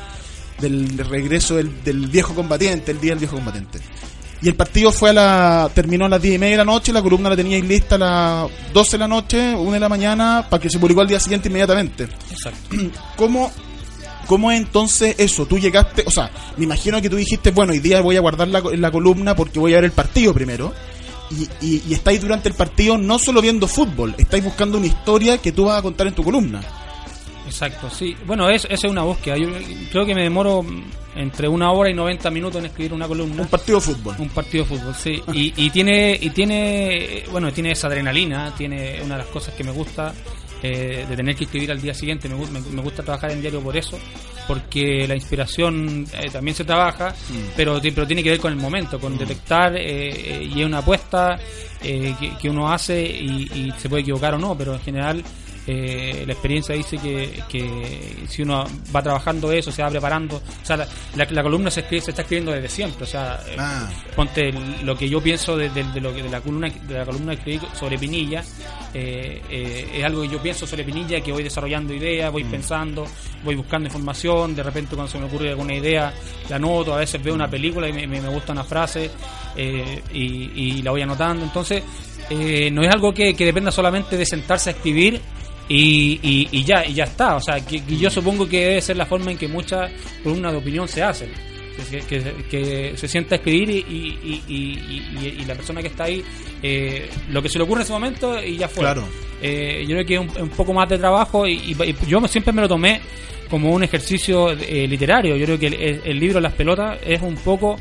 del 0.60 0.98
regreso 0.98 1.55
del, 1.55 1.83
del 1.83 2.07
viejo 2.07 2.33
combatiente 2.33 2.91
el 2.91 3.00
día 3.00 3.12
del 3.12 3.19
viejo 3.19 3.36
combatiente 3.36 3.79
y 4.43 4.48
el 4.48 4.55
partido 4.55 4.91
fue 4.91 5.12
a 5.12 5.13
la 5.13 5.71
terminó 5.74 6.05
a 6.05 6.10
las 6.10 6.21
10 6.21 6.36
y 6.36 6.38
media 6.39 6.51
de 6.53 6.57
la 6.57 6.65
noche 6.65 6.93
la 6.93 7.01
columna 7.01 7.29
la 7.29 7.36
teníais 7.36 7.63
lista 7.63 7.95
a 7.95 7.98
las 7.98 8.74
12 8.74 8.91
de 8.91 8.98
la 8.98 9.07
noche 9.07 9.55
1 9.55 9.71
de 9.71 9.79
la 9.79 9.89
mañana 9.89 10.45
para 10.50 10.62
que 10.62 10.69
se 10.69 10.79
publicó 10.79 11.01
al 11.01 11.07
día 11.07 11.19
siguiente 11.19 11.50
inmediatamente 11.50 12.07
Exacto. 12.31 12.75
¿Cómo, 13.15 13.51
¿Cómo 14.31 14.50
es 14.50 14.62
entonces 14.62 15.15
eso? 15.17 15.45
Tú 15.45 15.60
llegaste, 15.60 16.03
o 16.07 16.10
sea, 16.10 16.31
me 16.55 16.63
imagino 16.63 17.01
que 17.01 17.10
tú 17.10 17.17
dijiste, 17.17 17.51
bueno, 17.51 17.74
hoy 17.74 17.79
día 17.79 18.00
voy 18.00 18.15
a 18.15 18.21
guardar 18.21 18.48
la, 18.48 18.62
la 18.62 18.89
columna 18.89 19.36
porque 19.36 19.60
voy 19.60 19.74
a 19.74 19.75
ver 19.75 19.83
el 19.83 19.91
partido 19.91 20.33
primero. 20.33 20.74
Y, 21.31 21.65
y, 21.65 21.83
y 21.88 21.93
estáis 21.93 22.21
durante 22.21 22.50
el 22.50 22.55
partido 22.55 22.97
no 22.97 23.17
solo 23.17 23.41
viendo 23.41 23.67
fútbol, 23.67 24.13
estáis 24.17 24.43
buscando 24.43 24.77
una 24.77 24.88
historia 24.88 25.38
que 25.38 25.51
tú 25.51 25.65
vas 25.65 25.79
a 25.79 25.81
contar 25.81 26.07
en 26.07 26.13
tu 26.13 26.23
columna. 26.23 26.61
Exacto, 27.45 27.89
sí. 27.89 28.15
Bueno, 28.25 28.50
es, 28.50 28.65
esa 28.65 28.73
es 28.88 28.91
una 28.91 29.03
búsqueda. 29.03 29.38
Yo 29.38 29.50
creo 29.91 30.05
que 30.05 30.15
me 30.15 30.23
demoro 30.23 30.65
entre 31.15 31.47
una 31.47 31.71
hora 31.71 31.89
y 31.89 31.93
90 31.93 32.29
minutos 32.29 32.59
en 32.59 32.65
escribir 32.67 32.93
una 32.93 33.07
columna. 33.07 33.41
Un 33.41 33.47
partido 33.50 33.79
de 33.79 33.85
fútbol. 33.85 34.15
Un 34.19 34.29
partido 34.29 34.63
de 34.63 34.69
fútbol, 34.77 34.95
sí. 34.95 35.21
Y, 35.33 35.53
y 35.57 35.69
tiene, 35.69 36.17
y 36.21 36.29
tiene, 36.29 37.23
bueno, 37.31 37.51
tiene 37.51 37.71
esa 37.71 37.88
adrenalina, 37.88 38.53
tiene 38.55 39.01
una 39.03 39.17
de 39.17 39.23
las 39.23 39.31
cosas 39.31 39.53
que 39.53 39.63
me 39.65 39.71
gusta 39.71 40.13
eh, 40.63 41.05
de 41.09 41.15
tener 41.15 41.35
que 41.35 41.43
escribir 41.45 41.71
al 41.71 41.81
día 41.81 41.93
siguiente. 41.93 42.29
Me, 42.29 42.35
gu- 42.35 42.47
me, 42.50 42.61
me 42.61 42.81
gusta 42.81 43.03
trabajar 43.03 43.31
en 43.31 43.41
diario 43.41 43.59
por 43.61 43.75
eso, 43.75 43.97
porque 44.55 45.08
la 45.08 45.15
inspiración 45.15 46.05
eh, 46.13 46.29
también 46.29 46.55
se 46.55 46.65
trabaja, 46.65 47.13
pero, 47.55 47.79
ti- 47.79 47.91
pero 47.91 48.05
tiene 48.05 48.22
que 48.22 48.31
ver 48.31 48.39
con 48.39 48.51
el 48.51 48.60
momento, 48.60 49.00
con 49.00 49.17
detectar 49.17 49.75
eh, 49.77 50.10
eh, 50.10 50.50
y 50.53 50.60
es 50.60 50.65
una 50.65 50.79
apuesta 50.79 51.39
eh, 51.81 52.13
que, 52.20 52.31
que 52.38 52.50
uno 52.50 52.72
hace 52.72 53.01
y, 53.01 53.43
y 53.53 53.74
se 53.77 53.88
puede 53.88 54.01
equivocar 54.01 54.34
o 54.34 54.38
no, 54.38 54.58
pero 54.58 54.74
en 54.74 54.81
general 54.81 55.24
eh, 55.67 56.23
la 56.25 56.33
experiencia 56.33 56.73
dice 56.73 56.97
que, 56.97 57.43
que, 57.47 58.25
si 58.27 58.41
uno 58.41 58.65
va 58.93 59.03
trabajando 59.03 59.51
eso, 59.51 59.71
se 59.71 59.83
va 59.83 59.89
preparando, 59.89 60.37
o 60.37 60.65
sea, 60.65 60.87
la, 61.15 61.43
columna 61.43 61.69
se, 61.69 61.81
escribe, 61.81 62.01
se 62.01 62.11
está 62.11 62.23
escribiendo 62.23 62.51
desde 62.51 62.67
siempre, 62.67 63.03
o 63.03 63.07
sea, 63.07 63.39
eh, 63.47 63.55
ah. 63.59 63.87
ponte 64.15 64.51
lo 64.83 64.97
que 64.97 65.07
yo 65.07 65.21
pienso 65.21 65.55
de, 65.55 65.69
lo 66.01 66.15
que 66.15 66.23
de 66.23 66.29
la 66.29 66.41
columna 66.41 66.67
de 66.87 66.97
la 66.97 67.05
columna 67.05 67.33
que 67.33 67.51
escribí 67.51 67.77
sobre 67.77 67.99
Pinilla, 67.99 68.43
eh, 68.93 69.87
es 69.93 70.03
algo 70.03 70.23
que 70.23 70.29
yo 70.29 70.41
pienso 70.41 70.65
sobre 70.65 70.83
Pinilla, 70.83 71.21
que 71.21 71.31
voy 71.31 71.43
desarrollando 71.43 71.93
ideas, 71.93 72.31
voy 72.31 72.43
mm. 72.43 72.51
pensando, 72.51 73.05
voy 73.43 73.53
buscando 73.53 73.87
información, 73.87 74.55
de 74.55 74.63
repente 74.63 74.95
cuando 74.95 75.11
se 75.11 75.19
me 75.19 75.25
ocurre 75.25 75.49
alguna 75.49 75.75
idea 75.75 76.11
la 76.49 76.55
anoto, 76.55 76.95
a 76.95 76.97
veces 76.97 77.21
veo 77.23 77.35
una 77.35 77.47
película 77.47 77.87
y 77.87 77.93
me, 78.07 78.19
gusta 78.29 78.51
una 78.51 78.63
frase 78.63 79.11
y, 79.55 80.09
y, 80.11 80.81
la 80.81 80.89
voy 80.89 81.03
anotando, 81.03 81.43
entonces 81.43 81.83
no 82.71 82.81
es 82.81 82.89
algo 82.89 83.13
que, 83.13 83.35
que 83.35 83.45
dependa 83.45 83.71
solamente 83.71 84.17
de 84.17 84.25
sentarse 84.25 84.71
a 84.71 84.73
escribir 84.73 85.21
y, 85.67 86.47
y, 86.51 86.63
ya 86.63 86.85
y 86.85 86.93
ya 86.93 87.05
está. 87.05 87.35
O 87.35 87.41
sea, 87.41 87.59
que, 87.65 87.81
yo 87.87 88.09
supongo 88.09 88.47
que 88.47 88.65
debe 88.65 88.81
ser 88.81 88.97
la 88.97 89.05
forma 89.05 89.31
en 89.31 89.37
que 89.37 89.47
muchas 89.47 89.91
columnas 90.23 90.51
de 90.51 90.57
opinión 90.57 90.87
se 90.87 91.03
hacen. 91.03 91.29
Que, 92.49 92.93
se 92.95 93.07
sienta 93.07 93.35
a 93.35 93.37
escribir 93.37 93.69
y, 93.69 94.41
y, 94.47 95.45
la 95.45 95.55
persona 95.55 95.81
que 95.81 95.87
está 95.87 96.03
ahí, 96.05 96.23
eh, 96.61 97.09
lo 97.29 97.41
que 97.41 97.49
se 97.49 97.57
le 97.57 97.63
ocurre 97.63 97.81
en 97.81 97.83
ese 97.83 97.93
momento 97.93 98.43
y 98.43 98.57
ya 98.57 98.67
fue. 98.67 98.83
Claro. 98.83 99.03
Eh, 99.41 99.83
yo 99.87 99.95
creo 99.95 100.05
que 100.05 100.13
es 100.15 100.41
un, 100.41 100.49
poco 100.49 100.73
más 100.73 100.87
de 100.89 100.97
trabajo 100.97 101.47
y, 101.47 101.75
yo 102.07 102.27
siempre 102.27 102.53
me 102.53 102.61
lo 102.61 102.67
tomé 102.67 103.01
como 103.49 103.71
un 103.71 103.83
ejercicio 103.83 104.51
eh, 104.51 104.87
literario. 104.87 105.35
Yo 105.37 105.45
creo 105.45 105.59
que 105.59 106.01
el, 106.03 106.19
libro 106.19 106.39
Las 106.39 106.53
Pelotas 106.53 106.99
es 107.05 107.21
un 107.21 107.35
poco 107.35 107.77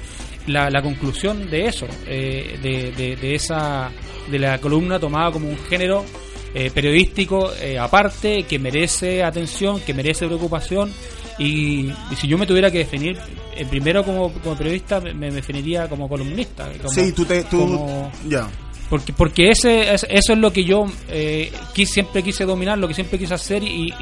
la, 0.47 0.71
la 0.71 0.81
conclusión 0.81 1.51
de 1.51 1.67
eso, 1.67 1.87
de, 2.07 2.59
de, 2.97 3.17
de, 3.17 3.35
esa 3.35 3.91
de 4.31 4.39
la 4.39 4.59
columna 4.59 4.99
tomada 4.99 5.31
como 5.31 5.49
un 5.49 5.59
género 5.69 6.05
eh, 6.55 6.71
periodístico 6.73 7.53
eh, 7.55 7.79
aparte 7.79 8.45
que 8.45 8.59
merece 8.59 9.23
atención, 9.23 9.81
que 9.81 9.95
merece 9.95 10.27
preocupación. 10.27 10.93
Y, 11.39 11.91
si 12.17 12.29
yo 12.29 12.37
me 12.37 12.47
tuviera 12.47 12.71
que 12.71 12.79
definir, 12.79 13.19
eh, 13.57 13.65
primero 13.69 14.05
como, 14.05 14.31
periodista 14.57 15.01
me, 15.01 15.31
definiría 15.31 15.89
como 15.89 16.09
columnista. 16.09 16.71
sí, 16.89 17.13
tú 17.13 17.25
te. 17.25 17.45
Tú, 17.45 17.89
ya. 18.29 18.49
Porque, 18.91 19.13
porque 19.13 19.51
ese, 19.51 19.95
eso 19.95 20.07
es 20.11 20.39
lo 20.39 20.53
que 20.53 20.65
yo 20.65 20.85
eh, 21.09 21.53
siempre 21.87 22.25
quise 22.25 22.45
dominar, 22.45 22.77
lo 22.77 22.89
que 22.89 22.95
siempre 22.95 23.21
quise 23.21 23.35
hacer 23.35 23.63
y, 23.63 23.95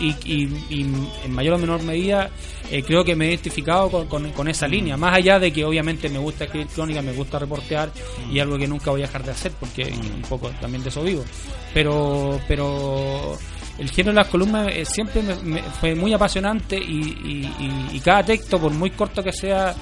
en 0.70 1.30
mayor 1.30 1.54
o 1.54 1.58
menor 1.58 1.82
medida 1.82 2.30
eh, 2.70 2.82
creo 2.82 3.04
que 3.04 3.14
me 3.14 3.26
he 3.26 3.28
identificado 3.28 4.08
con, 4.08 4.48
esa 4.48 4.66
línea. 4.66 4.96
Más 4.96 5.16
allá 5.16 5.38
de 5.38 5.52
que 5.52 5.64
obviamente 5.64 6.08
me 6.08 6.18
gusta 6.18 6.44
escribir 6.44 6.68
crónica, 6.68 7.02
me 7.02 7.12
gusta 7.12 7.38
reportear 7.38 7.90
y 8.30 8.38
algo 8.38 8.58
que 8.58 8.66
nunca 8.66 8.90
voy 8.90 9.02
a 9.02 9.06
dejar 9.06 9.24
de 9.24 9.30
hacer 9.30 9.52
porque 9.58 9.84
un 9.84 10.22
poco 10.22 10.50
también 10.60 10.82
de 10.82 10.88
eso 10.88 11.02
vivo. 11.02 11.24
Pero, 11.72 12.40
pero 12.46 13.38
el 13.78 13.90
género 13.90 14.12
de 14.12 14.16
las 14.16 14.28
columnas 14.28 14.68
eh, 14.72 14.84
siempre 14.84 15.22
me, 15.22 15.62
fue 15.62 15.94
muy 15.94 16.12
apasionante 16.12 16.78
y 16.78 18.00
cada 18.04 18.22
texto, 18.22 18.58
por 18.58 18.72
muy 18.72 18.90
corto 18.90 19.22
que 19.22 19.32
sea, 19.32 19.74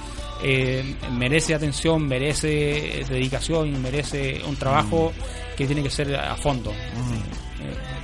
eh, 0.43 0.95
merece 1.13 1.55
atención, 1.55 2.07
merece 2.07 3.03
dedicación, 3.09 3.81
merece 3.81 4.41
un 4.47 4.55
trabajo 4.55 5.11
que 5.55 5.65
tiene 5.65 5.81
que 5.81 5.89
ser 5.89 6.15
a 6.15 6.35
fondo, 6.35 6.71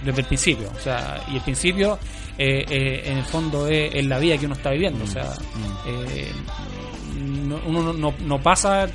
desde 0.03 0.21
el 0.21 0.27
principio. 0.27 0.69
O 0.75 0.79
sea, 0.79 1.23
y 1.31 1.35
el 1.35 1.41
principio, 1.41 1.99
eh, 2.37 3.03
en 3.05 3.17
el 3.17 3.25
fondo, 3.25 3.67
es, 3.67 3.95
en 3.95 4.09
la 4.09 4.19
vida 4.19 4.37
que 4.37 4.45
uno 4.45 4.55
está 4.55 4.71
viviendo. 4.71 5.03
O 5.03 5.07
sea, 5.07 5.33
uno 7.65 7.93
no, 7.93 8.41
pasa 8.41 8.87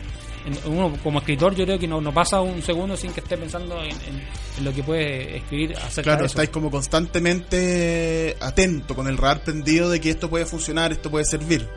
uno 0.64 0.96
como 1.02 1.18
escritor 1.18 1.54
yo 1.54 1.66
creo 1.66 1.78
que 1.78 1.86
no, 1.86 2.00
no 2.00 2.12
pasa 2.12 2.40
un 2.40 2.62
segundo 2.62 2.96
sin 2.96 3.12
que 3.12 3.20
esté 3.20 3.36
pensando 3.36 3.82
en, 3.82 4.64
lo 4.64 4.72
que 4.72 4.82
puede 4.82 5.36
escribir 5.36 5.76
acerca 5.76 6.02
claro 6.02 6.20
de 6.20 6.26
estáis 6.26 6.48
como 6.48 6.70
constantemente 6.70 8.34
atento 8.40 8.94
con 8.94 9.08
el 9.08 9.18
radar 9.18 9.42
prendido 9.42 9.90
de 9.90 10.00
que 10.00 10.10
esto 10.10 10.30
puede 10.30 10.46
funcionar 10.46 10.90
esto 10.90 11.10
puede 11.10 11.26
servir 11.26 11.68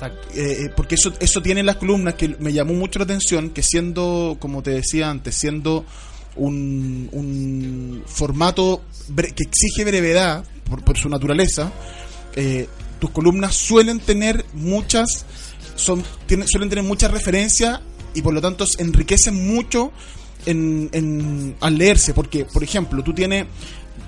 eh, 0.00 0.08
eh, 0.34 0.70
porque 0.74 0.94
eso, 0.94 1.12
eso 1.20 1.42
tiene 1.42 1.62
las 1.62 1.76
columnas 1.76 2.14
que 2.14 2.34
me 2.38 2.52
llamó 2.52 2.72
mucho 2.72 2.98
la 2.98 3.04
atención, 3.04 3.50
que 3.50 3.62
siendo, 3.62 4.36
como 4.40 4.62
te 4.62 4.70
decía 4.70 5.10
antes, 5.10 5.36
siendo 5.36 5.84
un, 6.36 7.08
un 7.12 8.02
formato 8.06 8.82
que 9.16 9.44
exige 9.44 9.84
brevedad 9.84 10.44
por, 10.84 10.96
su 10.96 11.08
naturaleza, 11.08 11.72
eh, 12.34 12.68
tus 12.98 13.10
columnas 13.10 13.54
suelen 13.54 14.00
tener 14.00 14.44
muchas, 14.54 15.26
son, 15.74 16.02
suelen 16.46 16.68
tener 16.68 16.84
muchas 16.84 17.10
referencias 17.10 17.80
y 18.14 18.22
por 18.22 18.32
lo 18.34 18.40
tanto 18.40 18.64
enriquecen 18.78 19.54
mucho 19.54 19.92
en, 20.46 20.88
en, 20.92 21.56
al 21.60 21.78
leerse, 21.78 22.14
porque, 22.14 22.44
por 22.44 22.62
ejemplo, 22.62 23.02
tú 23.02 23.12
tienes 23.12 23.46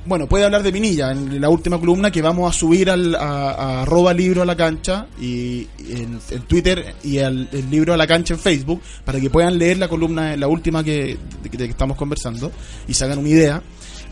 bueno, 0.06 0.26
puede 0.26 0.44
hablar 0.44 0.62
de 0.62 0.72
Pinilla 0.72 1.10
en 1.10 1.40
la 1.40 1.48
última 1.48 1.78
columna 1.78 2.10
que 2.10 2.22
vamos 2.22 2.54
a 2.54 2.58
subir 2.58 2.90
al, 2.90 3.14
a, 3.14 3.82
arroba 3.82 4.12
libro 4.12 4.42
a 4.42 4.44
la 4.44 4.56
cancha 4.56 5.06
y, 5.20 5.66
en, 5.88 6.20
Twitter 6.46 6.94
y 7.02 7.18
el 7.18 7.48
libro 7.70 7.94
a 7.94 7.96
la 7.96 8.06
cancha 8.06 8.34
en 8.34 8.40
Facebook 8.40 8.80
para 9.04 9.20
que 9.20 9.30
puedan 9.30 9.58
leer 9.58 9.78
la 9.78 9.88
columna, 9.88 10.36
la 10.36 10.48
última 10.48 10.84
que, 10.84 11.16
de, 11.42 11.50
que 11.50 11.64
estamos 11.64 11.96
conversando 11.96 12.52
y 12.86 12.94
se 12.94 13.04
hagan 13.04 13.18
una 13.18 13.28
idea. 13.28 13.62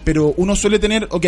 Pero 0.04 0.34
uno 0.37 0.56
suele 0.56 0.78
tener, 0.78 1.06
ok, 1.11 1.26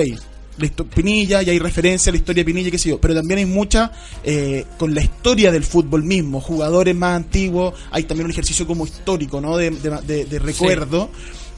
Pinilla 0.94 1.42
y 1.42 1.50
hay 1.50 1.58
referencia 1.58 2.10
a 2.10 2.12
la 2.12 2.18
historia 2.18 2.42
de 2.42 2.44
Pinilla, 2.44 2.70
qué 2.70 2.78
sé 2.78 2.90
yo, 2.90 3.00
pero 3.00 3.14
también 3.14 3.38
hay 3.38 3.46
mucha 3.46 3.90
eh, 4.22 4.64
con 4.78 4.94
la 4.94 5.02
historia 5.02 5.50
del 5.50 5.64
fútbol 5.64 6.04
mismo, 6.04 6.40
jugadores 6.40 6.94
más 6.94 7.16
antiguos, 7.16 7.74
hay 7.90 8.04
también 8.04 8.26
un 8.26 8.30
ejercicio 8.30 8.66
como 8.66 8.84
histórico, 8.84 9.40
¿no? 9.40 9.56
De, 9.56 9.70
de, 9.70 10.38
recuerdo. 10.38 11.10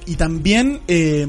Y 0.08 0.14
también 0.14 0.80
eh, 0.86 1.26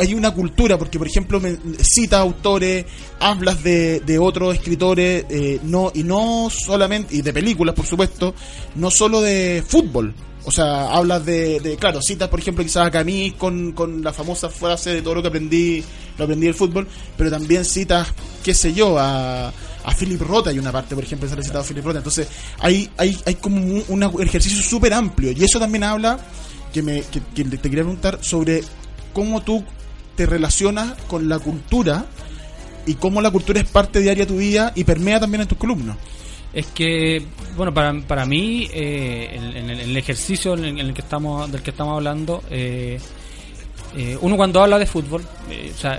hay 0.00 0.14
una 0.14 0.32
cultura, 0.32 0.78
porque 0.78 0.98
por 0.98 1.06
ejemplo 1.06 1.40
me, 1.40 1.56
cita 1.82 2.18
autores, 2.18 2.86
hablas 3.18 3.62
de, 3.62 4.00
de 4.00 4.18
otros 4.18 4.54
escritores, 4.54 5.26
eh, 5.28 5.60
no 5.62 5.92
y 5.94 6.02
no 6.02 6.48
solamente, 6.50 7.14
y 7.16 7.22
de 7.22 7.32
películas 7.32 7.74
por 7.74 7.86
supuesto, 7.86 8.34
no 8.76 8.90
solo 8.90 9.20
de 9.20 9.62
fútbol. 9.66 10.14
O 10.44 10.50
sea, 10.50 10.90
hablas 10.90 11.26
de, 11.26 11.60
de 11.60 11.76
claro, 11.76 12.00
citas 12.00 12.28
por 12.28 12.40
ejemplo 12.40 12.64
quizás 12.64 12.86
a 12.86 12.90
Camille 12.90 13.34
con, 13.36 13.72
con 13.72 14.02
la 14.02 14.12
famosa 14.12 14.48
frase 14.48 14.90
de 14.94 15.02
todo 15.02 15.16
lo 15.16 15.22
que 15.22 15.28
aprendí, 15.28 15.84
lo 16.16 16.24
aprendí 16.24 16.46
del 16.46 16.54
fútbol, 16.54 16.88
pero 17.16 17.30
también 17.30 17.64
citas, 17.64 18.08
qué 18.42 18.54
sé 18.54 18.72
yo, 18.72 18.98
a, 18.98 19.48
a 19.48 19.94
Philip 19.94 20.20
Rota 20.22 20.50
hay 20.50 20.58
una 20.58 20.72
parte, 20.72 20.94
por 20.94 21.04
ejemplo, 21.04 21.28
se 21.28 21.34
ha 21.34 21.42
citado 21.42 21.60
a 21.60 21.64
Philip 21.64 21.84
Rota. 21.84 21.98
Entonces, 21.98 22.26
hay, 22.58 22.88
hay, 22.96 23.16
hay 23.26 23.34
como 23.34 23.82
un, 23.88 24.02
ejercicio 24.22 24.62
súper 24.62 24.94
amplio. 24.94 25.32
Y 25.32 25.44
eso 25.44 25.58
también 25.58 25.84
habla, 25.84 26.18
que, 26.72 26.82
me, 26.82 27.02
que, 27.02 27.20
que 27.34 27.44
te 27.44 27.58
quería 27.58 27.82
preguntar, 27.82 28.18
sobre 28.22 28.62
cómo 29.12 29.42
tú 29.42 29.64
te 30.20 30.26
relacionas 30.26 31.00
con 31.08 31.30
la 31.30 31.38
cultura 31.38 32.04
y 32.84 32.96
cómo 32.96 33.22
la 33.22 33.30
cultura 33.30 33.58
es 33.58 33.66
parte 33.66 34.00
diaria 34.00 34.26
de 34.26 34.28
tu 34.30 34.36
vida 34.36 34.70
y 34.74 34.84
permea 34.84 35.18
también 35.18 35.40
en 35.40 35.48
tus 35.48 35.56
columnas. 35.56 35.96
Es 36.52 36.66
que, 36.66 37.24
bueno, 37.56 37.72
para, 37.72 37.98
para 38.02 38.26
mí, 38.26 38.68
eh, 38.70 39.30
en, 39.32 39.70
el, 39.70 39.96
ejercicio 39.96 40.52
en 40.52 40.78
el 40.78 40.92
que 40.92 41.00
estamos, 41.00 41.50
del 41.50 41.62
que 41.62 41.70
estamos 41.70 41.96
hablando, 41.96 42.42
eh, 42.50 43.00
eh, 43.96 44.18
uno 44.20 44.36
cuando 44.36 44.62
habla 44.62 44.78
de 44.78 44.84
fútbol, 44.84 45.22
o 45.22 45.78
sea, 45.78 45.98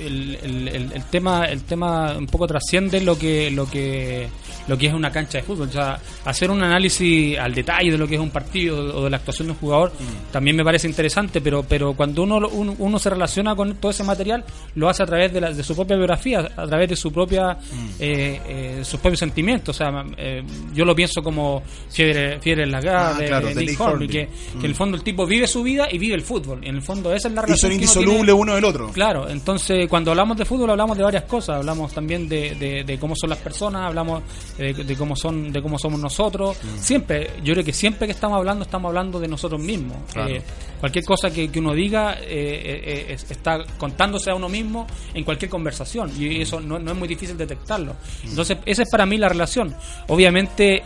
el, 0.00 0.90
el, 0.92 1.04
tema, 1.04 1.44
el 1.44 1.62
tema 1.62 2.16
un 2.18 2.26
poco 2.26 2.48
trasciende 2.48 3.00
lo 3.00 3.16
que, 3.16 3.52
lo 3.52 3.70
que 3.70 4.28
lo 4.68 4.76
que 4.76 4.86
es 4.86 4.94
una 4.94 5.10
cancha 5.10 5.38
de 5.38 5.44
fútbol. 5.44 5.68
O 5.68 5.72
sea, 5.72 5.98
hacer 6.24 6.50
un 6.50 6.62
análisis 6.62 7.38
al 7.38 7.54
detalle 7.54 7.90
de 7.92 7.98
lo 7.98 8.06
que 8.06 8.14
es 8.14 8.20
un 8.20 8.30
partido 8.30 8.96
o 8.96 9.04
de 9.04 9.10
la 9.10 9.16
actuación 9.16 9.48
de 9.48 9.52
un 9.52 9.58
jugador 9.58 9.92
mm. 9.92 10.32
también 10.32 10.56
me 10.56 10.64
parece 10.64 10.86
interesante, 10.86 11.40
pero 11.40 11.62
pero 11.62 11.94
cuando 11.94 12.22
uno, 12.22 12.48
uno, 12.48 12.98
se 12.98 13.10
relaciona 13.10 13.54
con 13.54 13.74
todo 13.76 13.90
ese 13.90 14.04
material, 14.04 14.44
lo 14.74 14.88
hace 14.88 15.02
a 15.02 15.06
través 15.06 15.32
de, 15.32 15.40
la, 15.40 15.52
de 15.52 15.62
su 15.62 15.74
propia 15.74 15.96
biografía, 15.96 16.40
a 16.56 16.66
través 16.66 16.88
de 16.88 16.96
su 16.96 17.12
propia 17.12 17.52
mm. 17.52 17.88
eh, 17.98 18.40
eh, 18.48 18.80
sus 18.84 19.00
propios 19.00 19.20
sentimientos. 19.20 19.76
O 19.76 19.78
sea, 19.78 20.04
eh, 20.16 20.42
yo 20.74 20.84
lo 20.84 20.94
pienso 20.94 21.22
como 21.22 21.62
Fiebre, 21.90 22.40
en 22.44 22.70
la 22.70 22.80
Gara, 22.80 23.10
ah, 23.10 23.40
de, 23.40 23.54
Nick 23.54 23.80
Hornby, 23.80 24.08
que, 24.08 24.22
en 24.22 24.64
el 24.64 24.72
mm. 24.72 24.74
fondo 24.74 24.96
el 24.96 25.02
tipo 25.02 25.26
vive 25.26 25.46
su 25.46 25.62
vida 25.62 25.88
y 25.90 25.98
vive 25.98 26.14
el 26.14 26.22
fútbol. 26.22 26.60
En 26.62 26.76
el 26.76 26.82
fondo 26.82 27.12
esa 27.12 27.28
es 27.28 27.34
la 27.34 27.42
relación. 27.42 27.56
Y 27.56 27.60
son 27.60 27.72
indisolubles 27.72 28.34
uno 28.34 28.54
del 28.54 28.64
otro. 28.64 28.90
Claro, 28.92 29.28
entonces 29.28 29.88
cuando 29.88 30.10
hablamos 30.10 30.36
de 30.36 30.44
fútbol 30.44 30.70
hablamos 30.70 30.96
de 30.96 31.04
varias 31.04 31.24
cosas, 31.24 31.56
hablamos 31.56 31.92
también 31.92 32.28
de, 32.28 32.84
de 32.86 32.98
cómo 32.98 33.14
son 33.16 33.30
las 33.30 33.38
personas, 33.38 33.82
hablamos 33.86 34.22
de, 34.60 34.96
cómo 34.96 35.16
son 35.16 35.52
de 35.52 35.62
cómo 35.62 35.78
somos 35.78 35.98
nosotros. 35.98 36.56
Mm. 36.62 36.78
siempre 36.78 37.30
yo 37.42 37.54
creo 37.54 37.64
que 37.64 37.72
siempre 37.72 38.06
que 38.06 38.12
estamos 38.12 38.36
hablando 38.36 38.64
estamos 38.64 38.90
hablando 38.90 39.18
de 39.18 39.28
nosotros 39.28 39.60
mismos. 39.60 39.96
Eh, 40.16 40.42
cualquier 40.78 41.04
cosa 41.04 41.30
que, 41.30 41.50
uno 41.56 41.74
diga 41.74 42.18
eh, 42.20 43.08
eh, 43.08 43.16
está 43.28 43.64
contándose 43.78 44.30
a 44.30 44.34
uno 44.34 44.48
mismo 44.48 44.86
en 45.14 45.24
cualquier 45.24 45.50
conversación 45.50 46.12
y 46.18 46.42
eso 46.42 46.60
no, 46.60 46.76
es 46.76 46.96
muy 46.96 47.08
difícil 47.08 47.36
detectarlo. 47.36 47.94
Mm. 48.24 48.28
entonces 48.28 48.58
esa 48.66 48.82
es 48.82 48.90
para 48.90 49.06
mí 49.06 49.16
la 49.16 49.28
relación. 49.28 49.74
Obviamente 50.08 50.82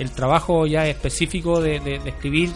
el, 0.00 0.10
trabajo 0.12 0.66
ya 0.66 0.86
específico 0.86 1.60
de, 1.60 2.00
escribir 2.04 2.52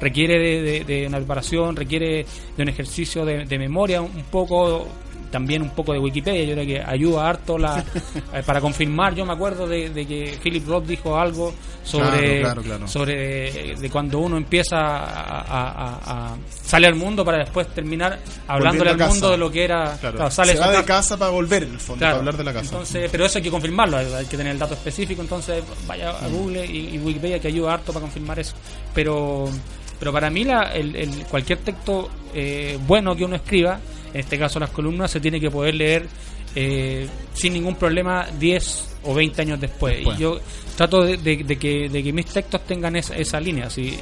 requiere 0.00 0.84
de, 0.84 1.06
una 1.06 1.18
preparación 1.18 1.74
requiere 1.74 2.24
de 2.56 2.62
un 2.62 2.68
ejercicio 2.68 3.24
de, 3.24 3.58
memoria 3.58 4.00
un 4.00 4.24
poco 4.30 4.86
también 5.30 5.62
un 5.62 5.70
poco 5.70 5.92
de 5.92 5.98
Wikipedia, 5.98 6.44
yo 6.44 6.54
creo 6.54 6.66
que 6.66 6.80
ayuda 6.82 7.28
harto 7.28 7.58
la, 7.58 7.84
eh, 8.34 8.42
para 8.44 8.60
confirmar. 8.60 9.14
Yo 9.14 9.24
me 9.26 9.32
acuerdo 9.32 9.66
de, 9.66 9.90
de 9.90 10.06
que 10.06 10.38
Philip 10.42 10.66
Roth 10.66 10.86
dijo 10.86 11.18
algo 11.18 11.52
sobre, 11.84 12.40
Claro, 12.40 12.62
claro, 12.62 12.62
claro. 12.62 12.88
sobre 12.88 13.74
de 13.76 13.90
cuando 13.90 14.18
uno 14.20 14.36
empieza 14.36 14.76
a, 14.78 16.32
a- 16.32 16.36
sale 16.50 16.86
al 16.86 16.94
mundo 16.94 17.24
para 17.24 17.38
después 17.38 17.66
terminar 17.68 18.18
hablándole 18.46 18.90
al 18.90 18.98
mundo 18.98 19.30
de 19.30 19.36
lo 19.38 19.50
que 19.50 19.64
era. 19.64 19.96
Sale 20.30 20.52
se 20.54 20.58
va 20.58 20.70
de 20.72 20.84
casa. 20.84 21.16
para 21.16 21.30
volver, 21.30 21.62
en 21.64 21.72
el 21.72 21.80
fondo, 21.80 22.00
para 22.04 22.16
hablar 22.18 22.36
de 22.36 22.44
la 22.44 22.52
casa. 22.52 22.64
Entonces, 22.66 23.08
pero 23.10 23.24
eso 23.26 23.38
hay 23.38 23.44
que 23.44 23.50
confirmarlo, 23.50 23.96
hay, 23.96 24.06
hay 24.12 24.26
que 24.26 24.36
tener 24.36 24.52
el 24.52 24.58
dato 24.58 24.74
específico, 24.74 25.22
entonces 25.22 25.62
vaya 25.86 26.10
a 26.10 26.28
Google 26.28 26.64
y, 26.66 26.94
y 26.94 26.98
Wikipedia 26.98 27.38
que 27.38 27.48
ayuda 27.48 27.74
harto 27.74 27.92
para 27.92 28.02
confirmar 28.02 28.38
eso. 28.38 28.54
Pero 28.94 29.48
pero 29.98 30.12
para 30.12 30.30
mí 30.30 30.44
la, 30.44 30.72
el, 30.74 30.94
el- 30.94 31.24
cualquier 31.26 31.58
texto 31.58 32.08
eh, 32.34 32.78
bueno 32.86 33.16
que 33.16 33.24
uno 33.24 33.34
escriba, 33.36 33.80
en 34.12 34.20
este 34.20 34.38
caso 34.38 34.58
las 34.58 34.70
columnas, 34.70 35.10
se 35.10 35.20
tiene 35.20 35.40
que 35.40 35.50
poder 35.50 35.74
leer 35.74 36.06
eh, 36.54 37.06
sin 37.34 37.52
ningún 37.52 37.76
problema 37.76 38.26
10 38.38 38.96
o 39.04 39.14
20 39.14 39.42
años 39.42 39.60
después. 39.60 39.96
Después. 39.96 40.18
Y 40.18 40.22
yo 40.22 40.40
trato 40.76 41.02
de, 41.02 41.16
de- 41.18 41.44
de 41.44 41.56
que, 41.58 41.88
de 41.88 42.02
que 42.02 42.12
mis 42.12 42.26
textos 42.26 42.64
tengan 42.66 42.96
esa, 42.96 43.14
esa 43.16 43.38
línea, 43.40 43.66
así, 43.66 43.96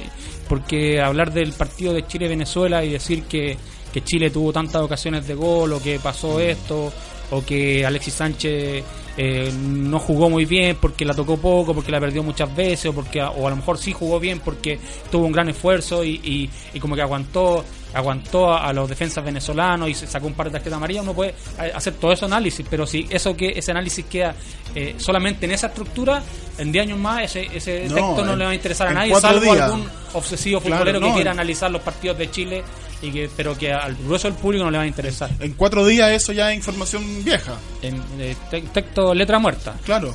porque 0.47 0.99
hablar 1.01 1.31
del 1.31 1.53
partido 1.53 1.93
de 1.93 2.05
Chile-Venezuela 2.07 2.83
y 2.83 2.89
decir 2.91 3.23
que, 3.23 3.57
que 3.93 4.03
Chile 4.03 4.29
tuvo 4.29 4.51
tantas 4.53 4.81
ocasiones 4.81 5.27
de 5.27 5.35
gol 5.35 5.73
o 5.73 5.81
que 5.81 5.99
pasó 5.99 6.39
esto 6.39 6.91
o 7.31 7.43
que 7.45 7.85
Alexis 7.85 8.13
Sánchez 8.13 8.83
eh, 9.17 9.51
no 9.57 9.99
jugó 9.99 10.29
muy 10.29 10.45
bien 10.45 10.77
porque 10.79 11.03
la 11.03 11.13
tocó 11.13 11.37
poco, 11.37 11.73
porque 11.73 11.91
la 11.91 11.99
perdió 11.99 12.21
muchas 12.23 12.55
veces 12.55 12.85
o 12.87 12.93
porque 12.93 13.21
o 13.21 13.47
a 13.47 13.49
lo 13.49 13.55
mejor 13.55 13.77
sí 13.77 13.91
jugó 13.91 14.19
bien 14.19 14.39
porque 14.39 14.79
tuvo 15.11 15.25
un 15.25 15.31
gran 15.31 15.49
esfuerzo 15.49 16.03
y, 16.03 16.21
y, 16.23 16.49
y 16.73 16.79
como 16.79 16.95
que 16.95 17.01
aguantó 17.01 17.65
aguantó 17.93 18.51
a, 18.53 18.67
a 18.67 18.73
los 18.73 18.87
defensas 18.87 19.23
venezolanos 19.25 19.89
y 19.89 19.93
sacó 19.95 20.27
un 20.27 20.33
par 20.33 20.47
de 20.47 20.51
tarjetas 20.53 20.77
amarillas, 20.77 21.03
uno 21.03 21.13
puede 21.13 21.33
hacer 21.73 21.93
todo 21.95 22.11
ese 22.11 22.25
análisis, 22.25 22.63
pero 22.69 22.85
si 22.85 23.07
eso 23.09 23.35
que 23.35 23.49
ese 23.57 23.71
análisis 23.71 24.05
queda 24.05 24.35
eh, 24.75 24.95
solamente 24.99 25.45
en 25.47 25.53
esa 25.53 25.67
estructura, 25.67 26.21
en 26.59 26.71
10 26.71 26.83
años 26.83 26.99
más 26.99 27.23
ese, 27.23 27.47
ese 27.57 27.85
No, 27.89 27.95
texto 27.95 28.25
no 28.25 28.33
en- 28.33 28.39
le 28.39 28.45
va 28.45 28.51
a 28.51 28.55
interesar 28.55 28.87
a 28.89 28.93
nadie, 28.93 29.15
salvo 29.19 29.41
días. 29.41 29.61
algún 29.61 29.87
obsesivo 30.13 30.59
Claro, 30.59 30.75
futbolero 30.75 30.99
no, 30.99 31.07
que 31.07 31.13
quiera 31.13 31.31
en- 31.31 31.39
analizar 31.39 31.71
los 31.71 31.81
partidos 31.81 32.17
de 32.19 32.29
Chile 32.29 32.63
y 33.01 33.11
que 33.11 33.29
pero 33.35 33.57
que 33.57 33.71
al 33.71 33.95
grueso 33.95 34.27
del 34.27 34.37
público 34.37 34.63
no 34.65 34.71
le 34.71 34.77
va 34.77 34.83
a 34.83 34.87
interesar. 34.87 35.29
En 35.39 35.53
cuatro 35.53 35.85
días 35.85 36.09
eso 36.11 36.33
ya 36.33 36.51
es 36.51 36.57
información 36.57 37.03
vieja. 37.23 37.53
En, 37.81 38.01
eh, 38.19 38.35
te- 38.49 38.61
texto 38.61 39.13
letra 39.13 39.39
muerta. 39.39 39.75
Claro. 39.85 40.13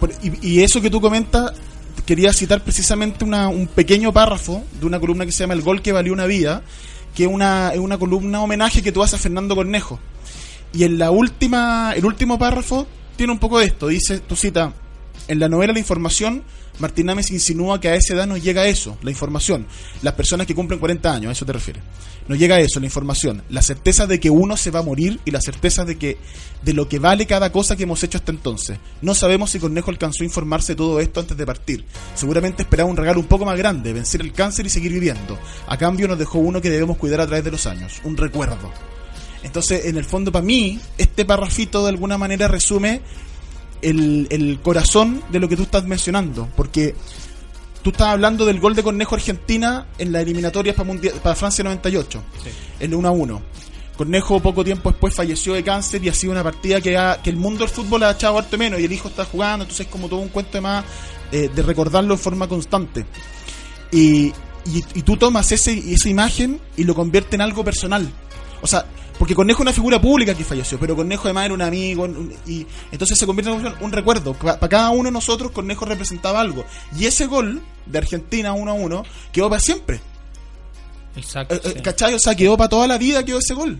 Por- 0.00 0.12
y, 0.22 0.32
y 0.58 0.62
eso 0.62 0.80
que 0.80 0.90
tú 0.90 1.00
comentas, 1.00 1.52
quería 2.04 2.32
citar 2.32 2.60
precisamente 2.62 3.24
una- 3.24 3.48
un 3.48 3.66
pequeño 3.66 4.12
párrafo 4.12 4.64
de 4.80 4.86
una 4.86 4.98
columna 5.00 5.24
que 5.26 5.32
se 5.32 5.40
llama 5.44 5.54
El 5.54 5.62
gol 5.62 5.82
que 5.82 5.92
valió 5.92 6.12
una 6.12 6.26
vida, 6.26 6.62
que 7.14 7.24
es 7.24 7.30
una, 7.30 7.70
es 7.72 7.78
una 7.78 7.96
columna 7.98 8.40
homenaje 8.42 8.82
que 8.82 8.92
tú 8.92 9.02
haces 9.02 9.14
a 9.14 9.22
Fernando 9.22 9.54
Cornejo. 9.54 9.98
Y 10.72 10.84
en 10.84 10.98
la 10.98 11.10
última, 11.10 11.92
el 11.96 12.04
último 12.04 12.38
párrafo 12.38 12.86
tiene 13.16 13.32
un 13.32 13.38
poco 13.38 13.58
de 13.60 13.66
esto. 13.66 13.86
Dice, 13.88 14.18
tu 14.20 14.36
cita, 14.36 14.72
en 15.28 15.40
la 15.40 15.48
novela 15.48 15.72
La 15.72 15.78
Información, 15.78 16.42
Martín 16.78 17.08
Ames 17.08 17.30
insinúa 17.30 17.80
que 17.80 17.88
a 17.88 17.94
esa 17.94 18.14
edad 18.14 18.26
nos 18.26 18.42
llega 18.42 18.66
eso, 18.66 18.98
la 19.02 19.10
información. 19.10 19.66
Las 20.02 20.14
personas 20.14 20.46
que 20.46 20.54
cumplen 20.54 20.78
40 20.78 21.12
años, 21.12 21.30
a 21.30 21.32
eso 21.32 21.46
te 21.46 21.52
refieres. 21.52 21.82
Nos 22.28 22.38
llega 22.38 22.60
eso, 22.60 22.80
la 22.80 22.86
información. 22.86 23.42
La 23.50 23.62
certeza 23.62 24.06
de 24.06 24.18
que 24.20 24.30
uno 24.30 24.56
se 24.56 24.70
va 24.70 24.80
a 24.80 24.82
morir 24.82 25.20
y 25.24 25.30
la 25.30 25.40
certeza 25.40 25.84
de 25.84 25.96
que 25.96 26.18
de 26.62 26.74
lo 26.74 26.88
que 26.88 26.98
vale 26.98 27.26
cada 27.26 27.52
cosa 27.52 27.76
que 27.76 27.84
hemos 27.84 28.02
hecho 28.02 28.18
hasta 28.18 28.32
entonces. 28.32 28.78
No 29.00 29.14
sabemos 29.14 29.50
si 29.50 29.60
Cornejo 29.60 29.90
alcanzó 29.90 30.22
a 30.22 30.26
informarse 30.26 30.72
de 30.72 30.76
todo 30.76 31.00
esto 31.00 31.20
antes 31.20 31.36
de 31.36 31.46
partir. 31.46 31.84
Seguramente 32.14 32.62
esperaba 32.62 32.90
un 32.90 32.96
regalo 32.96 33.20
un 33.20 33.26
poco 33.26 33.44
más 33.44 33.56
grande, 33.56 33.92
vencer 33.92 34.20
el 34.20 34.32
cáncer 34.32 34.66
y 34.66 34.70
seguir 34.70 34.92
viviendo. 34.92 35.38
A 35.66 35.76
cambio 35.76 36.08
nos 36.08 36.18
dejó 36.18 36.38
uno 36.40 36.60
que 36.60 36.70
debemos 36.70 36.96
cuidar 36.96 37.20
a 37.20 37.26
través 37.26 37.44
de 37.44 37.52
los 37.52 37.66
años, 37.66 38.00
un 38.04 38.16
recuerdo. 38.16 38.72
Entonces, 39.42 39.84
en 39.84 39.96
el 39.96 40.04
fondo, 40.04 40.32
para 40.32 40.44
mí, 40.44 40.80
este 40.98 41.24
parrafito 41.24 41.84
de 41.84 41.90
alguna 41.90 42.18
manera 42.18 42.48
resume 42.48 43.00
el, 43.82 44.26
el 44.30 44.60
corazón 44.62 45.22
de 45.30 45.40
lo 45.40 45.48
que 45.48 45.56
tú 45.56 45.62
estás 45.62 45.84
mencionando. 45.84 46.48
Porque 46.56 46.94
tú 47.82 47.90
estás 47.90 48.08
hablando 48.08 48.44
del 48.44 48.60
gol 48.60 48.74
de 48.74 48.82
Cornejo 48.82 49.14
Argentina 49.14 49.86
en 49.98 50.12
la 50.12 50.20
eliminatoria 50.20 50.74
para, 50.74 50.88
Mundial- 50.88 51.14
para 51.22 51.34
Francia 51.36 51.62
98, 51.64 52.22
el 52.80 52.94
1 52.94 53.08
a 53.08 53.10
1. 53.10 53.42
Cornejo 53.96 54.40
poco 54.40 54.62
tiempo 54.62 54.90
después 54.90 55.14
falleció 55.14 55.54
de 55.54 55.62
cáncer 55.64 56.04
y 56.04 56.08
ha 56.10 56.14
sido 56.14 56.32
una 56.32 56.42
partida 56.42 56.80
que, 56.82 56.96
ha- 56.98 57.20
que 57.22 57.30
el 57.30 57.36
mundo 57.36 57.60
del 57.60 57.70
fútbol 57.70 58.02
ha 58.02 58.10
echado 58.10 58.36
harto 58.38 58.58
menos 58.58 58.78
y 58.80 58.84
el 58.84 58.92
hijo 58.92 59.08
está 59.08 59.24
jugando, 59.24 59.64
entonces 59.64 59.86
es 59.86 59.92
como 59.92 60.08
todo 60.08 60.20
un 60.20 60.28
cuento 60.28 60.52
de 60.52 60.60
más 60.60 60.84
eh, 61.32 61.48
de 61.54 61.62
recordarlo 61.62 62.12
en 62.14 62.20
forma 62.20 62.46
constante. 62.46 63.06
Y, 63.90 64.26
y, 64.66 64.84
y 64.94 65.02
tú 65.02 65.16
tomas 65.16 65.50
ese, 65.52 65.72
esa 65.92 66.08
imagen 66.08 66.60
y 66.76 66.84
lo 66.84 66.94
conviertes 66.94 67.32
en 67.34 67.40
algo 67.40 67.64
personal. 67.64 68.06
O 68.60 68.66
sea, 68.66 68.84
porque 69.18 69.34
Cornejo 69.34 69.58
es 69.62 69.66
una 69.66 69.72
figura 69.72 70.00
pública 70.00 70.34
que 70.34 70.44
falleció, 70.44 70.78
pero 70.78 70.94
Cornejo 70.96 71.24
además 71.24 71.46
era 71.46 71.54
un 71.54 71.62
amigo, 71.62 72.04
un- 72.04 72.34
y 72.46 72.66
entonces 72.92 73.18
se 73.18 73.26
convierte 73.26 73.50
en 73.52 73.74
un, 73.80 73.92
recuerdo. 73.92 74.34
Pa- 74.34 74.58
Para 74.58 74.68
cada 74.68 74.90
uno 74.90 75.04
de 75.04 75.12
nosotros, 75.12 75.50
Cornejo 75.52 75.84
representaba 75.84 76.40
algo. 76.40 76.64
Y 76.98 77.06
ese 77.06 77.26
gol 77.26 77.62
de 77.86 77.98
Argentina 77.98 78.52
1 78.52 78.70
a 78.70 78.74
1 78.74 79.02
quedó 79.32 79.48
para 79.48 79.60
siempre. 79.60 80.00
Exacto. 81.16 81.54
Eh, 81.54 81.60
eh, 81.64 81.72
sí. 81.76 81.82
¿Cachai? 81.82 82.14
O 82.14 82.18
sea, 82.18 82.34
quedó 82.34 82.56
para 82.56 82.68
toda 82.68 82.86
la 82.86 82.98
vida, 82.98 83.24
quedó 83.24 83.38
ese 83.38 83.54
gol. 83.54 83.78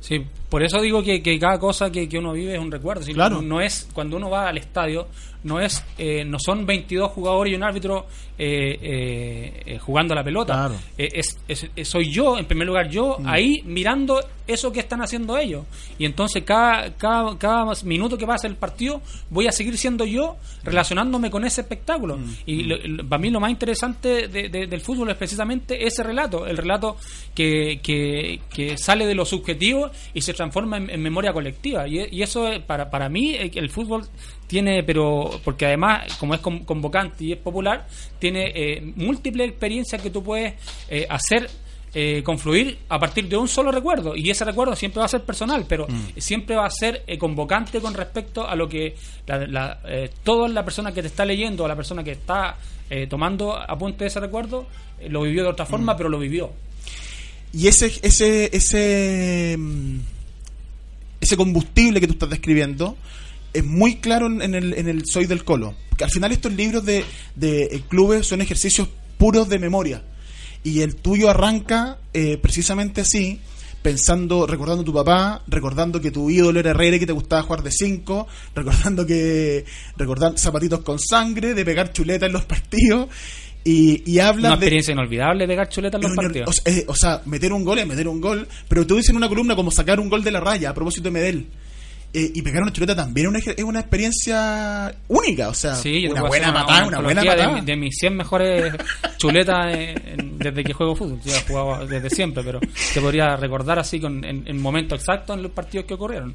Sí, 0.00 0.24
por 0.48 0.62
eso 0.62 0.80
digo 0.80 1.02
que, 1.02 1.22
que 1.22 1.38
cada 1.38 1.58
cosa 1.58 1.90
que, 1.90 2.08
que 2.08 2.18
uno 2.18 2.32
vive 2.32 2.54
es 2.54 2.60
un 2.60 2.70
recuerdo. 2.70 3.04
Claro. 3.12 3.42
no, 3.42 3.60
es 3.60 3.88
cuando 3.92 4.16
uno 4.16 4.30
va 4.30 4.48
al 4.48 4.58
estadio, 4.58 5.08
no 5.42 5.60
es 5.60 5.84
eh, 5.98 6.24
no 6.24 6.38
son 6.38 6.64
22 6.64 7.10
jugadores 7.10 7.52
y 7.52 7.56
un 7.56 7.62
árbitro 7.64 8.06
eh, 8.38 8.78
eh, 8.82 9.62
eh, 9.66 9.78
jugando 9.78 10.14
la 10.14 10.24
pelota. 10.24 10.54
Claro. 10.54 10.74
Es, 10.96 11.38
es- 11.48 11.68
es- 11.76 11.88
soy 11.88 12.10
yo, 12.10 12.38
en 12.38 12.46
primer 12.46 12.66
lugar, 12.66 12.88
yo 12.88 13.18
ahí 13.24 13.62
mirando 13.64 14.20
eso 14.46 14.70
que 14.72 14.80
están 14.80 15.00
haciendo 15.02 15.36
ellos. 15.38 15.64
Y 15.98 16.04
entonces 16.04 16.42
cada, 16.44 16.92
cada, 16.96 17.36
cada 17.38 17.72
minuto 17.84 18.16
que 18.18 18.26
pasa 18.26 18.46
el 18.46 18.56
partido 18.56 19.00
voy 19.30 19.46
a 19.46 19.52
seguir 19.52 19.76
siendo 19.78 20.04
yo 20.04 20.36
relacionándome 20.62 21.30
con 21.30 21.44
ese 21.44 21.60
espectáculo. 21.62 22.18
Y 22.46 22.64
lo- 22.64 22.76
lo- 22.78 23.08
para 23.08 23.20
mí 23.20 23.30
lo 23.30 23.40
más 23.40 23.50
interesante 23.50 24.28
de- 24.28 24.48
de- 24.48 24.66
del 24.66 24.80
fútbol 24.80 25.10
es 25.10 25.16
precisamente 25.16 25.86
ese 25.86 26.02
relato, 26.02 26.46
el 26.46 26.56
relato 26.56 26.96
que, 27.34 27.80
que, 27.82 28.40
que 28.52 28.76
sale 28.78 29.06
de 29.06 29.14
lo 29.14 29.24
subjetivo 29.24 29.90
y 30.12 30.20
se 30.22 30.33
transforma 30.36 30.76
en, 30.76 30.90
en 30.90 31.02
memoria 31.02 31.32
colectiva. 31.32 31.86
Y, 31.88 32.06
y 32.10 32.22
eso 32.22 32.48
es, 32.48 32.60
para, 32.60 32.90
para 32.90 33.08
mí 33.08 33.34
eh, 33.34 33.50
el 33.54 33.70
fútbol 33.70 34.06
tiene, 34.46 34.82
pero 34.84 35.30
porque 35.44 35.66
además 35.66 36.14
como 36.18 36.34
es 36.34 36.40
con- 36.40 36.64
convocante 36.64 37.24
y 37.24 37.32
es 37.32 37.38
popular, 37.38 37.86
tiene 38.18 38.52
eh, 38.54 38.80
múltiples 38.96 39.48
experiencias 39.48 40.00
que 40.02 40.10
tú 40.10 40.22
puedes 40.22 40.54
eh, 40.88 41.06
hacer 41.08 41.48
eh, 41.96 42.22
confluir 42.24 42.76
a 42.88 42.98
partir 42.98 43.28
de 43.28 43.36
un 43.36 43.46
solo 43.46 43.70
recuerdo. 43.70 44.16
Y 44.16 44.28
ese 44.28 44.44
recuerdo 44.44 44.74
siempre 44.74 44.98
va 44.98 45.04
a 45.06 45.08
ser 45.08 45.22
personal 45.22 45.64
pero 45.68 45.86
siempre 46.16 46.56
va 46.56 46.66
a 46.66 46.70
ser 46.70 47.04
eh, 47.06 47.16
convocante 47.16 47.80
con 47.80 47.94
respecto 47.94 48.46
a 48.48 48.56
lo 48.56 48.68
que 48.68 48.96
la, 49.28 49.46
la, 49.46 49.80
eh, 49.86 50.10
toda 50.24 50.48
la 50.48 50.64
persona 50.64 50.92
que 50.92 51.02
te 51.02 51.06
está 51.08 51.24
leyendo 51.24 51.62
o 51.64 51.68
la 51.68 51.76
persona 51.76 52.02
que 52.02 52.10
está 52.10 52.56
eh, 52.90 53.06
tomando 53.06 53.54
apunte 53.56 54.04
de 54.04 54.08
ese 54.08 54.18
recuerdo 54.20 54.66
eh, 54.98 55.08
lo 55.08 55.22
vivió 55.22 55.44
de 55.44 55.50
otra 55.50 55.66
forma 55.66 55.96
pero 55.96 56.08
lo 56.08 56.18
vivió. 56.18 56.50
Y 57.52 57.68
ese, 57.68 57.86
ese, 58.02 58.50
ese, 58.56 59.54
mm, 59.56 59.98
ese 61.24 61.36
combustible 61.36 62.00
que 62.00 62.06
tú 62.06 62.12
estás 62.14 62.30
describiendo 62.30 62.96
es 63.52 63.64
muy 63.64 63.96
claro 63.96 64.26
en, 64.26 64.54
el, 64.54 64.74
en 64.74 64.88
el 64.88 65.04
Soy 65.06 65.26
del 65.26 65.44
Colo. 65.44 65.74
Porque 65.88 66.04
al 66.04 66.10
final 66.10 66.32
estos 66.32 66.52
libros 66.52 66.84
de, 66.84 67.04
de 67.36 67.64
eh, 67.64 67.82
clubes 67.88 68.26
son 68.26 68.40
ejercicios 68.40 68.88
puros 69.16 69.48
de 69.48 69.58
memoria. 69.58 70.02
Y 70.64 70.80
el 70.80 70.96
tuyo 70.96 71.30
arranca 71.30 71.98
eh, 72.12 72.38
precisamente 72.38 73.02
así, 73.02 73.38
pensando, 73.82 74.46
recordando 74.46 74.82
a 74.82 74.84
tu 74.84 74.94
papá, 74.94 75.42
recordando 75.46 76.00
que 76.00 76.10
tu 76.10 76.30
ídolo 76.30 76.58
era 76.58 76.70
Herrera 76.70 76.96
y 76.96 77.00
que 77.00 77.06
te 77.06 77.12
gustaba 77.12 77.42
jugar 77.42 77.62
de 77.62 77.70
5, 77.70 78.26
recordando 78.54 79.06
que 79.06 79.64
recordar 79.96 80.38
zapatitos 80.38 80.80
con 80.80 80.98
sangre, 80.98 81.54
de 81.54 81.64
pegar 81.64 81.92
chuleta 81.92 82.26
en 82.26 82.32
los 82.32 82.44
partidos. 82.46 83.08
Y, 83.64 84.02
y 84.10 84.18
hablan 84.18 84.40
una 84.40 84.48
de, 84.50 84.54
experiencia 84.66 84.92
inolvidable 84.92 85.46
pegar 85.46 85.68
chuleta 85.70 85.96
en 85.96 86.02
los 86.02 86.12
partidos 86.14 86.48
O, 86.50 86.52
sea, 86.52 86.72
eh, 86.74 86.84
o 86.86 86.94
sea, 86.94 87.22
meter 87.24 87.50
un 87.52 87.64
gol 87.64 87.78
es 87.78 87.86
meter 87.86 88.06
un 88.08 88.20
gol, 88.20 88.46
pero 88.68 88.86
tú 88.86 88.96
dices 88.96 89.10
en 89.10 89.16
una 89.16 89.28
columna 89.28 89.56
como 89.56 89.70
sacar 89.70 89.98
un 90.00 90.10
gol 90.10 90.22
de 90.22 90.30
la 90.30 90.40
raya 90.40 90.70
a 90.70 90.74
propósito 90.74 91.04
de 91.04 91.10
Medel. 91.10 91.46
Eh, 92.16 92.30
y 92.32 92.42
pegar 92.42 92.62
una 92.62 92.72
chuleta 92.72 92.94
también 92.94 93.34
es 93.34 93.44
una, 93.46 93.54
es 93.56 93.64
una 93.64 93.80
experiencia 93.80 94.94
única, 95.08 95.48
o 95.48 95.54
sea, 95.54 95.74
Sí, 95.74 96.06
una 96.06 96.22
buena 96.22 96.52
patada, 96.54 96.86
una 96.86 97.00
buena 97.00 97.24
patada. 97.24 97.54
De, 97.56 97.62
de 97.62 97.76
mis 97.76 97.96
100 97.98 98.16
mejores 98.16 98.72
chuletas 99.18 99.74
en- 99.74 100.08
en- 100.20 100.38
desde 100.38 100.62
que 100.62 100.72
juego 100.72 100.94
fútbol. 100.94 101.18
Yo 101.24 101.34
he 101.34 101.40
jugado 101.40 101.86
desde 101.86 102.10
siempre, 102.10 102.44
pero 102.44 102.60
te 102.60 103.00
podría 103.00 103.34
recordar 103.36 103.78
así 103.80 103.98
con, 103.98 104.24
en, 104.24 104.44
en 104.46 104.60
momentos 104.62 105.00
exactos 105.00 105.36
en 105.36 105.42
los 105.42 105.50
partidos 105.52 105.86
que 105.86 105.94
ocurrieron. 105.94 106.34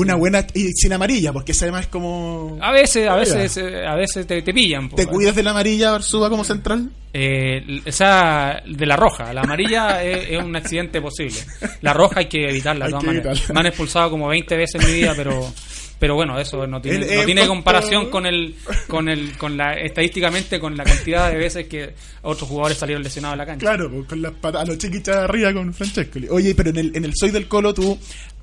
Una 0.00 0.14
buena, 0.14 0.46
y 0.54 0.68
sin 0.72 0.92
amarilla, 0.92 1.32
porque 1.32 1.52
esa 1.52 1.64
además 1.64 1.82
es 1.82 1.86
como... 1.88 2.56
A 2.60 2.70
veces, 2.72 3.08
a 3.08 3.16
veces, 3.16 3.56
eh, 3.56 3.84
a 3.86 3.96
veces 3.96 4.26
te, 4.26 4.42
te 4.42 4.52
pillan. 4.54 4.88
po. 4.88 4.96
¿Te 4.96 5.06
cuidas 5.06 5.34
de 5.34 5.42
la 5.42 5.50
amarilla, 5.50 5.90
Barzúa, 5.90 6.30
como 6.30 6.44
central? 6.44 6.90
Eh, 7.12 7.80
esa 7.84 8.62
de 8.66 8.86
la 8.86 8.96
roja, 8.96 9.32
la 9.34 9.40
amarilla 9.40 10.02
es, 10.04 10.30
es 10.30 10.42
un 10.42 10.54
accidente 10.54 11.00
posible. 11.00 11.36
La 11.80 11.92
roja 11.94 12.20
hay 12.20 12.26
que 12.26 12.48
evitarla. 12.48 12.84
de 12.86 12.88
Hay 12.88 12.90
todas 12.92 13.02
que 13.02 13.06
maneras. 13.08 13.38
evitarla. 13.38 13.54
Me 13.54 13.60
han 13.60 13.66
expulsado 13.66 14.10
como 14.10 14.28
20 14.28 14.56
veces 14.56 14.80
en 14.82 14.88
mi 14.88 14.94
vida, 15.00 15.14
pero 15.16 15.52
pero 16.00 16.14
bueno, 16.14 16.38
eso 16.38 16.64
no 16.64 16.80
tiene, 16.80 17.04
El- 17.12 17.16
no 17.18 17.24
tiene 17.24 17.46
comparación 17.48 18.08
con 18.08 18.24
el 18.24 18.54
con 18.86 19.08
el 19.08 19.36
con 19.36 19.56
la 19.56 19.72
estadísticamente 19.74 20.60
con 20.60 20.76
la 20.76 20.84
cantidad 20.84 21.28
de 21.28 21.38
veces 21.38 21.66
que 21.66 21.92
otros 22.22 22.48
jugadores 22.48 22.78
salieron 22.78 23.02
lesionados 23.02 23.34
de 23.34 23.38
la 23.38 23.46
cancha. 23.46 23.66
Claro, 23.66 23.90
pues, 23.90 24.06
con 24.06 24.22
las 24.22 24.30
patas, 24.34 24.62
a 24.62 24.64
los 24.66 24.78
chiquichas 24.78 25.16
arriba 25.16 25.52
con 25.52 25.74
Francesco. 25.74 26.20
Oye, 26.30 26.54
pero 26.54 26.70
en 26.70 26.76
el, 26.76 26.92
en 26.96 27.04
el 27.04 27.12
Soy 27.16 27.32
del 27.32 27.48
Colo 27.48 27.74
tú 27.74 27.98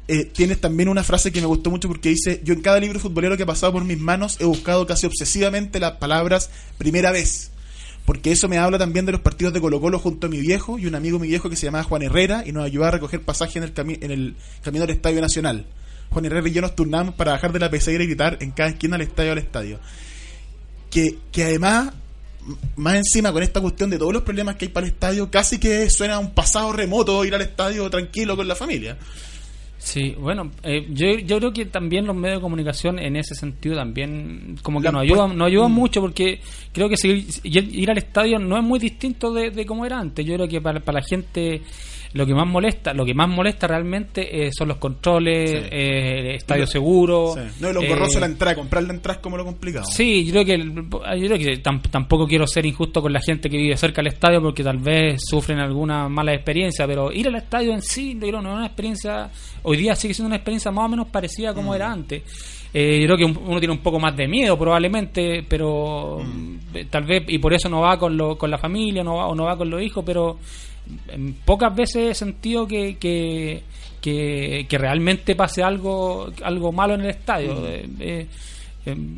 eh, 0.07 0.25
tienes 0.25 0.61
también 0.61 0.89
una 0.89 1.03
frase 1.03 1.31
que 1.31 1.41
me 1.41 1.47
gustó 1.47 1.69
mucho 1.71 1.87
porque 1.87 2.09
dice, 2.09 2.41
yo 2.43 2.53
en 2.53 2.61
cada 2.61 2.79
libro 2.79 2.99
futbolero 2.99 3.37
que 3.37 3.43
ha 3.43 3.47
pasado 3.47 3.73
por 3.73 3.83
mis 3.83 3.99
manos 3.99 4.37
he 4.39 4.45
buscado 4.45 4.85
casi 4.85 5.05
obsesivamente 5.07 5.79
las 5.79 5.93
palabras 5.93 6.49
primera 6.77 7.11
vez. 7.11 7.51
Porque 8.05 8.31
eso 8.31 8.47
me 8.47 8.59
habla 8.59 8.77
también 8.77 9.07
de 9.07 9.13
los 9.13 9.21
partidos 9.21 9.51
de 9.53 9.61
Colo 9.61 9.81
Colo 9.81 9.97
junto 9.97 10.27
a 10.27 10.29
mi 10.29 10.39
viejo 10.39 10.77
y 10.77 10.85
un 10.85 10.93
amigo 10.93 11.17
mi 11.17 11.27
viejo 11.27 11.49
que 11.49 11.55
se 11.55 11.65
llamaba 11.65 11.83
Juan 11.85 12.03
Herrera 12.03 12.43
y 12.45 12.51
nos 12.51 12.63
ayudaba 12.63 12.89
a 12.89 12.91
recoger 12.91 13.21
pasaje 13.23 13.57
en 13.57 13.63
el, 13.63 13.73
cami- 13.73 13.97
en 13.99 14.11
el 14.11 14.35
camino 14.61 14.85
del 14.85 14.95
Estadio 14.95 15.21
Nacional. 15.21 15.65
Juan 16.11 16.23
Herrera 16.25 16.47
y 16.47 16.51
yo 16.51 16.61
nos 16.61 16.75
turnamos 16.75 17.15
para 17.15 17.31
bajar 17.31 17.51
de 17.51 17.57
la 17.57 17.71
pecera 17.71 18.03
y 18.03 18.05
gritar 18.07 18.37
en 18.41 18.51
cada 18.51 18.69
esquina 18.69 18.95
del 18.95 19.07
estadio 19.07 19.31
al 19.31 19.39
estadio. 19.39 19.79
Que, 20.91 21.17
que 21.31 21.45
además, 21.45 21.93
más 22.75 22.95
encima 22.95 23.33
con 23.33 23.41
esta 23.41 23.59
cuestión 23.59 23.89
de 23.89 23.97
todos 23.97 24.13
los 24.13 24.21
problemas 24.21 24.55
que 24.55 24.65
hay 24.65 24.69
para 24.71 24.85
el 24.85 24.93
estadio, 24.93 25.31
casi 25.31 25.57
que 25.57 25.89
suena 25.89 26.13
a 26.15 26.19
un 26.19 26.35
pasado 26.35 26.71
remoto 26.73 27.25
ir 27.25 27.33
al 27.33 27.41
estadio 27.41 27.89
tranquilo 27.89 28.37
con 28.37 28.47
la 28.47 28.55
familia. 28.55 28.97
Sí, 29.85 30.15
bueno, 30.19 30.49
eh, 30.63 30.87
yo, 30.89 31.19
yo 31.19 31.37
creo 31.37 31.53
que 31.53 31.67
también 31.67 32.07
los 32.07 32.15
medios 32.15 32.39
de 32.39 32.41
comunicación 32.41 32.97
en 32.97 33.15
ese 33.17 33.35
sentido 33.35 33.75
también 33.75 34.57
como 34.63 34.81
que 34.81 34.91
nos 34.91 35.03
ayudan, 35.03 35.37
nos 35.37 35.45
ayudan 35.45 35.71
Mm. 35.71 35.75
mucho 35.75 36.01
porque 36.01 36.39
creo 36.73 36.89
que 36.89 36.97
seguir, 36.97 37.23
ir, 37.43 37.69
ir 37.71 37.91
al 37.91 37.99
estadio 37.99 38.39
no 38.39 38.57
es 38.57 38.63
muy 38.63 38.79
distinto 38.79 39.31
de, 39.31 39.51
de 39.51 39.63
como 39.63 39.85
era 39.85 39.99
antes. 39.99 40.25
Yo 40.25 40.33
creo 40.37 40.47
que 40.47 40.59
para, 40.59 40.79
para 40.79 41.01
la 41.01 41.05
gente 41.05 41.61
lo 42.15 42.25
que 42.25 42.33
más 42.33 42.47
molesta, 42.47 42.93
lo 42.93 43.05
que 43.05 43.13
más 43.13 43.27
molesta 43.29 43.67
realmente 43.67 44.47
eh, 44.47 44.49
son 44.51 44.69
los 44.69 44.77
controles, 44.77 45.49
Sí. 45.51 45.57
eh, 45.69 46.35
estadio 46.35 46.65
seguro. 46.65 47.33
Sí. 47.35 47.41
No, 47.59 47.69
y 47.69 47.73
lo 47.73 47.81
eh, 47.81 47.85
engorroso 47.85 48.19
la 48.21 48.25
entrada, 48.25 48.55
comprar 48.55 48.83
la 48.83 48.93
entrada 48.93 49.17
es 49.17 49.21
como 49.21 49.35
lo 49.37 49.43
complicado. 49.43 49.85
Sí, 49.85 50.23
yo 50.25 50.31
creo 50.31 50.45
que, 50.45 50.53
el- 50.53 50.73
yo 50.75 51.27
creo 51.27 51.37
que 51.37 51.61
tam- 51.61 51.81
tampoco 51.91 52.25
quiero 52.25 52.47
ser 52.47 52.65
injusto 52.65 53.01
con 53.01 53.11
la 53.11 53.19
gente 53.19 53.49
que 53.49 53.57
vive 53.57 53.75
cerca 53.77 54.01
del 54.01 54.13
estadio 54.13 54.41
porque 54.41 54.63
tal 54.63 54.77
vez 54.77 55.21
sufren 55.29 55.59
alguna 55.59 56.07
mala 56.09 56.33
experiencia, 56.33 56.87
pero 56.87 57.11
ir 57.11 57.27
al 57.27 57.35
estadio 57.35 57.73
en 57.73 57.81
sí 57.81 58.17
creo, 58.19 58.41
no 58.41 58.49
es 58.51 58.55
una 58.55 58.65
experiencia, 58.67 59.29
hoy 59.63 59.75
día 59.77 59.93
sigue 59.95 60.13
siendo 60.13 60.27
una 60.27 60.37
experiencia 60.37 60.71
más 60.71 60.85
o 60.85 60.89
menos 60.89 61.07
parecida 61.09 61.49
a 61.49 61.53
como 61.53 61.75
era 61.75 61.91
antes. 61.91 62.23
Eh, 62.73 62.99
yo 63.01 63.05
creo 63.07 63.17
que 63.17 63.25
un- 63.25 63.39
uno 63.45 63.59
tiene 63.59 63.73
un 63.73 63.79
poco 63.81 63.99
más 63.99 64.15
de 64.15 64.27
miedo 64.27 64.57
probablemente, 64.57 65.43
pero 65.47 66.19
eh, 66.73 66.85
tal 66.89 67.03
vez, 67.03 67.23
y 67.27 67.39
por 67.39 67.53
eso 67.53 67.67
no 67.69 67.81
va 67.81 67.97
con, 67.99 68.15
lo, 68.17 68.37
con 68.37 68.49
la 68.49 68.57
familia 68.57 69.03
no 69.03 69.15
va, 69.15 69.27
o 69.27 69.35
no 69.35 69.43
va 69.45 69.57
con 69.57 69.69
los 69.69 69.81
hijos, 69.81 70.03
pero 70.05 70.37
pocas 71.45 71.75
veces 71.75 72.11
he 72.11 72.13
sentido 72.13 72.67
que, 72.67 72.97
que, 72.97 73.63
que, 74.01 74.65
que 74.69 74.77
realmente 74.77 75.35
pase 75.35 75.63
algo 75.63 76.31
algo 76.43 76.71
malo 76.71 76.93
en 76.95 77.01
el 77.01 77.09
estadio. 77.09 77.67
Eh, 77.67 77.87
eh, 77.99 78.27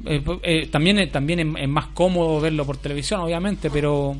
eh, 0.05 0.21
eh, 0.43 0.67
también 0.67 0.99
es, 0.99 1.11
también 1.11 1.39
es, 1.39 1.63
es 1.63 1.67
más 1.69 1.87
cómodo 1.87 2.39
verlo 2.39 2.65
por 2.65 2.77
televisión, 2.77 3.19
obviamente, 3.21 3.69
pero 3.69 4.15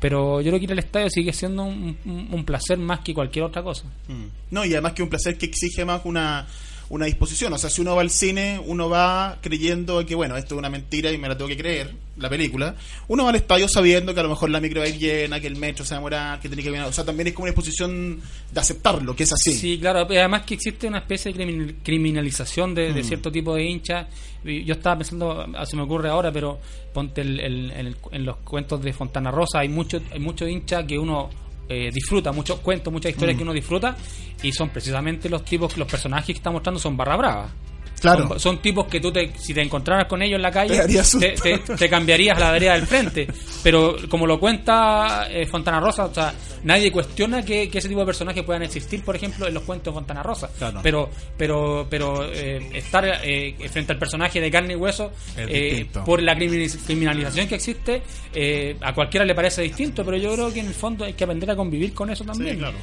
pero 0.00 0.40
yo 0.40 0.50
creo 0.50 0.58
que 0.58 0.64
ir 0.64 0.72
al 0.72 0.80
estadio 0.80 1.08
sigue 1.08 1.32
siendo 1.32 1.62
un, 1.62 1.96
un- 2.04 2.28
un 2.32 2.44
placer 2.44 2.76
más 2.76 3.00
que 3.00 3.14
cualquier 3.14 3.44
otra 3.44 3.62
cosa. 3.62 3.84
Mm. 4.08 4.24
No, 4.50 4.64
y 4.64 4.72
además 4.72 4.92
que 4.94 5.02
un 5.04 5.08
placer 5.08 5.38
que 5.38 5.46
exige 5.46 5.84
más 5.84 6.00
una, 6.04 6.46
una 6.92 7.06
disposición. 7.06 7.52
O 7.54 7.58
sea, 7.58 7.70
si 7.70 7.80
uno 7.80 7.96
va 7.96 8.02
al 8.02 8.10
cine, 8.10 8.60
uno 8.66 8.88
va 8.90 9.38
creyendo 9.40 10.04
que, 10.04 10.14
bueno, 10.14 10.36
esto 10.36 10.54
es 10.54 10.58
una 10.58 10.68
mentira 10.68 11.10
y 11.10 11.16
me 11.16 11.26
la 11.26 11.36
tengo 11.36 11.48
que 11.48 11.56
creer, 11.56 11.90
la 12.18 12.28
película. 12.28 12.74
Uno 13.08 13.24
va 13.24 13.30
al 13.30 13.36
estadio 13.36 13.66
sabiendo 13.66 14.12
que 14.12 14.20
a 14.20 14.22
lo 14.22 14.28
mejor 14.28 14.50
la 14.50 14.60
micro 14.60 14.80
va 14.80 14.86
a 14.86 14.90
ir 14.90 14.98
llena, 14.98 15.40
que 15.40 15.46
el 15.46 15.56
metro 15.56 15.86
se 15.86 15.94
va 15.94 15.96
a 15.96 16.00
demorar, 16.00 16.40
que 16.40 16.48
tiene 16.50 16.62
que 16.62 16.70
venir. 16.70 16.84
O 16.86 16.92
sea, 16.92 17.02
también 17.04 17.28
es 17.28 17.32
como 17.32 17.44
una 17.44 17.50
disposición 17.52 18.20
de 18.52 18.60
aceptarlo, 18.60 19.16
que 19.16 19.22
es 19.22 19.32
así. 19.32 19.54
Sí, 19.54 19.78
claro, 19.80 20.06
pero 20.06 20.20
además 20.20 20.42
que 20.42 20.52
existe 20.54 20.86
una 20.86 20.98
especie 20.98 21.32
de 21.32 21.38
criminal- 21.42 21.74
criminalización 21.82 22.74
de, 22.74 22.92
de 22.92 23.02
cierto 23.02 23.32
tipo 23.32 23.54
de 23.54 23.64
hinchas. 23.64 24.06
Yo 24.44 24.74
estaba 24.74 24.98
pensando, 24.98 25.46
ah, 25.56 25.64
se 25.64 25.76
me 25.76 25.82
ocurre 25.82 26.10
ahora, 26.10 26.30
pero 26.30 26.60
ponte 26.92 27.22
el- 27.22 27.40
el- 27.40 27.70
en, 27.70 27.86
el- 27.86 27.96
en 28.10 28.24
los 28.26 28.36
cuentos 28.38 28.82
de 28.82 28.92
Fontana 28.92 29.30
Rosa, 29.30 29.60
hay 29.60 29.68
muchos 29.70 30.02
hay 30.12 30.18
muchos 30.20 30.46
hinchas 30.48 30.84
que 30.84 30.98
uno 30.98 31.30
eh, 31.68 31.90
disfruta, 31.92 32.32
muchos 32.32 32.60
cuentos, 32.60 32.92
muchas 32.92 33.12
historias 33.12 33.36
que 33.36 33.42
uno 33.42 33.52
disfruta, 33.52 33.96
y 34.42 34.52
son 34.52 34.70
precisamente 34.70 35.28
los 35.28 35.44
tipos, 35.44 35.76
los 35.76 35.88
personajes 35.88 36.26
que 36.26 36.32
está 36.32 36.50
mostrando 36.50 36.80
son 36.80 36.96
barra 36.96 37.16
brava. 37.16 37.52
Claro. 38.02 38.28
Son, 38.30 38.40
son 38.40 38.58
tipos 38.60 38.86
que 38.88 39.00
tú, 39.00 39.10
te, 39.10 39.32
si 39.38 39.54
te 39.54 39.62
encontraras 39.62 40.06
con 40.08 40.20
ellos 40.22 40.36
en 40.36 40.42
la 40.42 40.50
calle, 40.50 40.76
Te 41.20 41.30
te, 41.30 41.58
te- 41.58 41.88
cambiarías 41.88 42.36
a 42.36 42.40
la 42.40 42.50
vereda 42.50 42.74
del 42.74 42.86
frente. 42.86 43.26
Pero 43.62 43.96
como 44.10 44.26
lo 44.26 44.38
cuenta 44.40 45.28
eh, 45.30 45.46
Fontana 45.46 45.78
Rosa, 45.80 46.06
o 46.06 46.12
sea, 46.14 46.34
nadie 46.64 46.90
cuestiona 46.90 47.44
que, 47.44 47.68
que 47.70 47.78
ese 47.78 47.88
tipo 47.88 48.00
de 48.00 48.06
personajes 48.06 48.42
puedan 48.42 48.62
existir, 48.64 49.04
por 49.04 49.14
ejemplo, 49.16 49.46
en 49.46 49.54
los 49.54 49.62
cuentos 49.62 49.94
de 49.94 49.98
Fontana 49.98 50.22
Rosa. 50.22 50.50
Claro. 50.58 50.80
Pero 50.82 51.08
pero 51.38 51.86
pero 51.88 52.24
eh, 52.32 52.70
estar 52.74 53.04
eh, 53.24 53.54
frente 53.70 53.92
al 53.92 53.98
personaje 53.98 54.40
de 54.40 54.50
carne 54.50 54.72
y 54.72 54.76
hueso, 54.76 55.12
Es 55.36 55.46
eh, 55.48 55.86
por 56.04 56.20
la 56.20 56.34
criminaliz- 56.34 56.84
criminalización 56.84 57.46
que 57.46 57.54
existe, 57.54 58.02
eh, 58.34 58.76
a 58.80 58.92
cualquiera 58.94 59.24
le 59.24 59.34
parece 59.34 59.62
distinto, 59.62 60.04
pero 60.04 60.16
yo 60.16 60.32
creo 60.34 60.52
que 60.52 60.58
en 60.60 60.66
el 60.66 60.74
fondo 60.74 61.04
hay 61.04 61.12
que 61.12 61.22
aprender 61.24 61.50
a 61.52 61.56
convivir 61.56 61.94
con 61.94 62.10
eso 62.10 62.24
también. 62.24 62.54
Sí, 62.54 62.58
claro. 62.58 62.76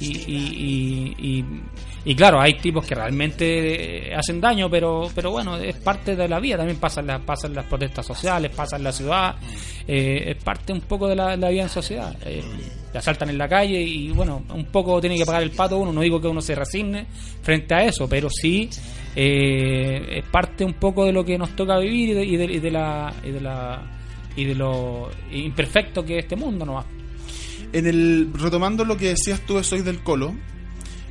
Y, 0.00 0.06
y, 0.16 1.14
y, 1.18 1.44
y- 2.04 2.14
claro, 2.14 2.40
hay 2.40 2.54
tipos 2.54 2.86
que 2.86 2.94
realmente 2.94 4.10
eh, 4.10 4.14
hacen 4.14 4.40
daño, 4.40 4.70
pero 4.70 5.08
pero 5.14 5.30
bueno, 5.32 5.56
es 5.56 5.76
parte 5.76 6.14
de 6.14 6.28
la 6.28 6.38
vida. 6.40 6.56
También 6.56 6.78
pasan 6.78 7.06
las, 7.06 7.20
pasan 7.22 7.52
las 7.54 7.64
protestas 7.66 8.06
sociales, 8.06 8.52
pasan 8.54 8.82
la 8.84 8.92
ciudad, 8.92 9.34
eh, 9.86 10.34
es 10.36 10.42
parte 10.42 10.72
un 10.72 10.82
poco 10.82 11.08
de 11.08 11.16
la, 11.16 11.34
vida 11.36 11.62
en 11.62 11.68
sociedad. 11.68 12.14
Eh, 12.24 12.42
te 12.92 12.98
asaltan 12.98 13.28
en 13.30 13.38
la 13.38 13.48
calle 13.48 13.80
y 13.82 14.10
bueno, 14.10 14.44
un 14.54 14.64
poco 14.66 15.00
tiene 15.00 15.16
que 15.16 15.26
pagar 15.26 15.42
el 15.42 15.50
pato 15.50 15.76
uno. 15.78 15.92
No 15.92 16.00
digo 16.00 16.20
que 16.20 16.28
uno 16.28 16.40
se 16.40 16.54
resigne 16.54 17.06
frente 17.42 17.74
a 17.74 17.82
eso, 17.84 18.08
pero 18.08 18.28
sí 18.30 18.70
eh, 19.16 20.18
es 20.18 20.24
parte 20.30 20.64
un 20.64 20.74
poco 20.74 21.04
de 21.04 21.12
lo 21.12 21.24
que 21.24 21.36
nos 21.36 21.54
toca 21.56 21.78
vivir 21.78 22.10
y 22.10 22.36
de, 22.36 22.46
de- 22.46 22.60
de 22.60 22.70
la. 22.70 23.12
Y 23.24 23.30
de 23.32 23.40
la 23.40 23.82
y 24.36 24.44
de 24.44 24.54
lo 24.54 25.10
imperfecto 25.32 26.04
que 26.04 26.18
es 26.18 26.22
este 26.22 26.36
mundo 26.36 26.64
nomás. 26.64 26.86
En 27.72 27.86
el, 27.86 28.30
retomando 28.34 28.84
lo 28.84 28.96
que 28.96 29.08
decías 29.08 29.40
tú 29.40 29.56
de 29.56 29.64
Soy 29.64 29.82
del 29.82 30.02
Colo, 30.02 30.34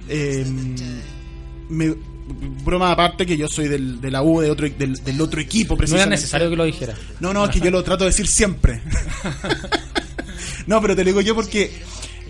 eh, 0.10 0.46
me, 1.70 1.96
broma 2.64 2.92
aparte 2.92 3.26
que 3.26 3.38
yo 3.38 3.48
soy 3.48 3.68
del, 3.68 4.02
de 4.02 4.12
la 4.12 4.24
U, 4.24 4.42
de 4.42 4.52
otro, 4.52 4.68
del, 4.70 4.96
del 4.96 5.22
otro 5.22 5.40
equipo, 5.40 5.74
No 5.74 5.76
era 5.76 5.80
precisamente. 5.80 6.16
necesario 6.16 6.50
que 6.50 6.56
lo 6.56 6.66
dijera. 6.66 6.94
No, 7.20 7.34
no, 7.34 7.46
es 7.46 7.52
que 7.52 7.60
yo 7.60 7.72
lo 7.72 7.84
trato 7.84 8.04
de 8.04 8.10
decir 8.10 8.28
siempre. 8.28 8.82
no, 10.68 10.82
pero 10.82 10.96
te 10.96 11.04
lo 11.04 11.10
digo 11.10 11.22
yo 11.22 11.36
porque 11.36 11.72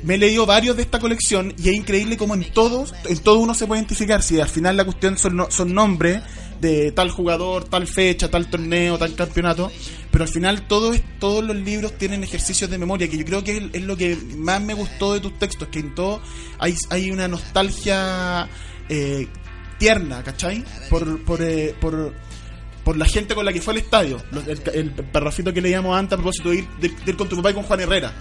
me 0.03 0.15
he 0.15 0.17
leído 0.17 0.45
varios 0.45 0.75
de 0.75 0.83
esta 0.83 0.99
colección 0.99 1.53
y 1.57 1.69
es 1.69 1.75
increíble 1.75 2.17
como 2.17 2.35
en 2.35 2.43
todos, 2.51 2.93
en 3.05 3.17
todo 3.19 3.39
uno 3.39 3.53
se 3.53 3.65
puede 3.65 3.81
identificar. 3.81 4.21
Si 4.21 4.39
al 4.39 4.49
final 4.49 4.77
la 4.77 4.85
cuestión 4.85 5.17
son, 5.17 5.45
son 5.49 5.73
nombres 5.73 6.21
de 6.61 6.91
tal 6.91 7.09
jugador, 7.11 7.65
tal 7.65 7.87
fecha, 7.87 8.29
tal 8.29 8.49
torneo, 8.49 8.97
tal 8.97 9.13
campeonato, 9.15 9.71
pero 10.17 10.25
al 10.25 10.31
final 10.33 10.63
todo 10.67 10.93
es- 10.93 11.03
todos 11.19 11.43
los 11.43 11.55
libros 11.55 11.95
tienen 11.95 12.23
ejercicios 12.23 12.71
de 12.71 12.79
memoria, 12.79 13.07
que 13.07 13.19
yo 13.19 13.23
creo 13.23 13.43
que 13.43 13.57
es, 13.57 13.63
es 13.73 13.83
lo 13.83 13.95
que 13.95 14.17
más 14.35 14.59
me 14.59 14.73
gustó 14.73 15.13
de 15.13 15.19
tus 15.19 15.37
textos, 15.37 15.67
que 15.67 15.77
en 15.77 15.93
todo 15.93 16.21
hay, 16.57 16.73
hay 16.89 17.11
una 17.11 17.27
nostalgia 17.27 18.49
eh, 18.89 19.27
tierna, 19.77 20.23
¿cachai? 20.23 20.63
Por, 20.89 21.23
por, 21.23 21.41
eh, 21.43 21.75
por, 21.79 22.15
por 22.83 22.97
la 22.97 23.05
gente 23.05 23.35
con 23.35 23.45
la 23.45 23.53
que 23.53 23.61
fue 23.61 23.75
al 23.75 23.77
estadio. 23.79 24.17
El, 24.47 24.59
el 24.73 24.91
parrafito 24.91 25.53
que 25.53 25.61
leíamos 25.61 25.95
antes 25.95 26.13
a 26.13 26.17
propósito 26.17 26.49
de 26.49 26.55
ir, 26.55 26.67
de- 26.81 26.89
de 26.89 27.11
ir 27.11 27.15
con 27.15 27.29
tu 27.29 27.35
papá 27.35 27.51
y 27.51 27.53
con 27.53 27.61
Juan 27.63 27.79
Herrera. 27.81 28.11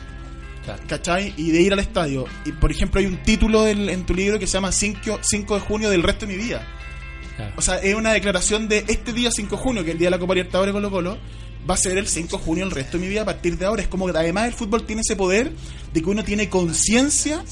¿Cachai? 0.88 1.32
Y 1.38 1.50
de 1.52 1.62
ir 1.62 1.72
al 1.72 1.78
estadio. 1.78 2.26
Y 2.44 2.52
por 2.52 2.70
ejemplo, 2.72 3.00
hay 3.00 3.06
un 3.06 3.22
título 3.22 3.62
del- 3.62 3.88
en 3.88 4.04
tu 4.04 4.12
libro 4.14 4.38
que 4.38 4.46
se 4.46 4.52
llama 4.54 4.70
5, 4.70 5.18
5 5.22 5.54
de 5.54 5.60
junio 5.60 5.88
del 5.88 6.02
resto 6.02 6.26
de 6.26 6.36
mi 6.36 6.42
vida. 6.44 6.66
Claro. 7.36 7.54
O 7.56 7.62
sea, 7.62 7.76
es 7.78 7.94
una 7.94 8.12
declaración 8.12 8.68
de 8.68 8.84
este 8.88 9.12
día 9.14 9.30
5 9.30 9.56
de 9.56 9.62
junio, 9.62 9.82
que 9.84 9.90
es 9.90 9.94
el 9.94 9.98
día 9.98 10.08
de 10.08 10.10
la 10.10 10.18
Copa 10.18 10.34
Libertadores 10.34 10.72
Colo 10.72 10.90
Colo, 10.90 11.18
va 11.68 11.74
a 11.74 11.76
ser 11.76 11.98
el 11.98 12.06
5 12.06 12.38
de 12.38 12.42
junio 12.42 12.64
el 12.64 12.70
resto 12.70 12.96
de 12.96 13.04
mi 13.04 13.08
vida 13.08 13.22
a 13.22 13.24
partir 13.24 13.58
de 13.58 13.66
ahora. 13.66 13.82
Es 13.82 13.88
como 13.88 14.06
que 14.06 14.16
además 14.16 14.46
el 14.46 14.54
fútbol 14.54 14.84
tiene 14.84 15.02
ese 15.02 15.16
poder 15.16 15.52
de 15.92 16.02
que 16.02 16.08
uno 16.08 16.24
tiene 16.24 16.48
conciencia 16.48 17.44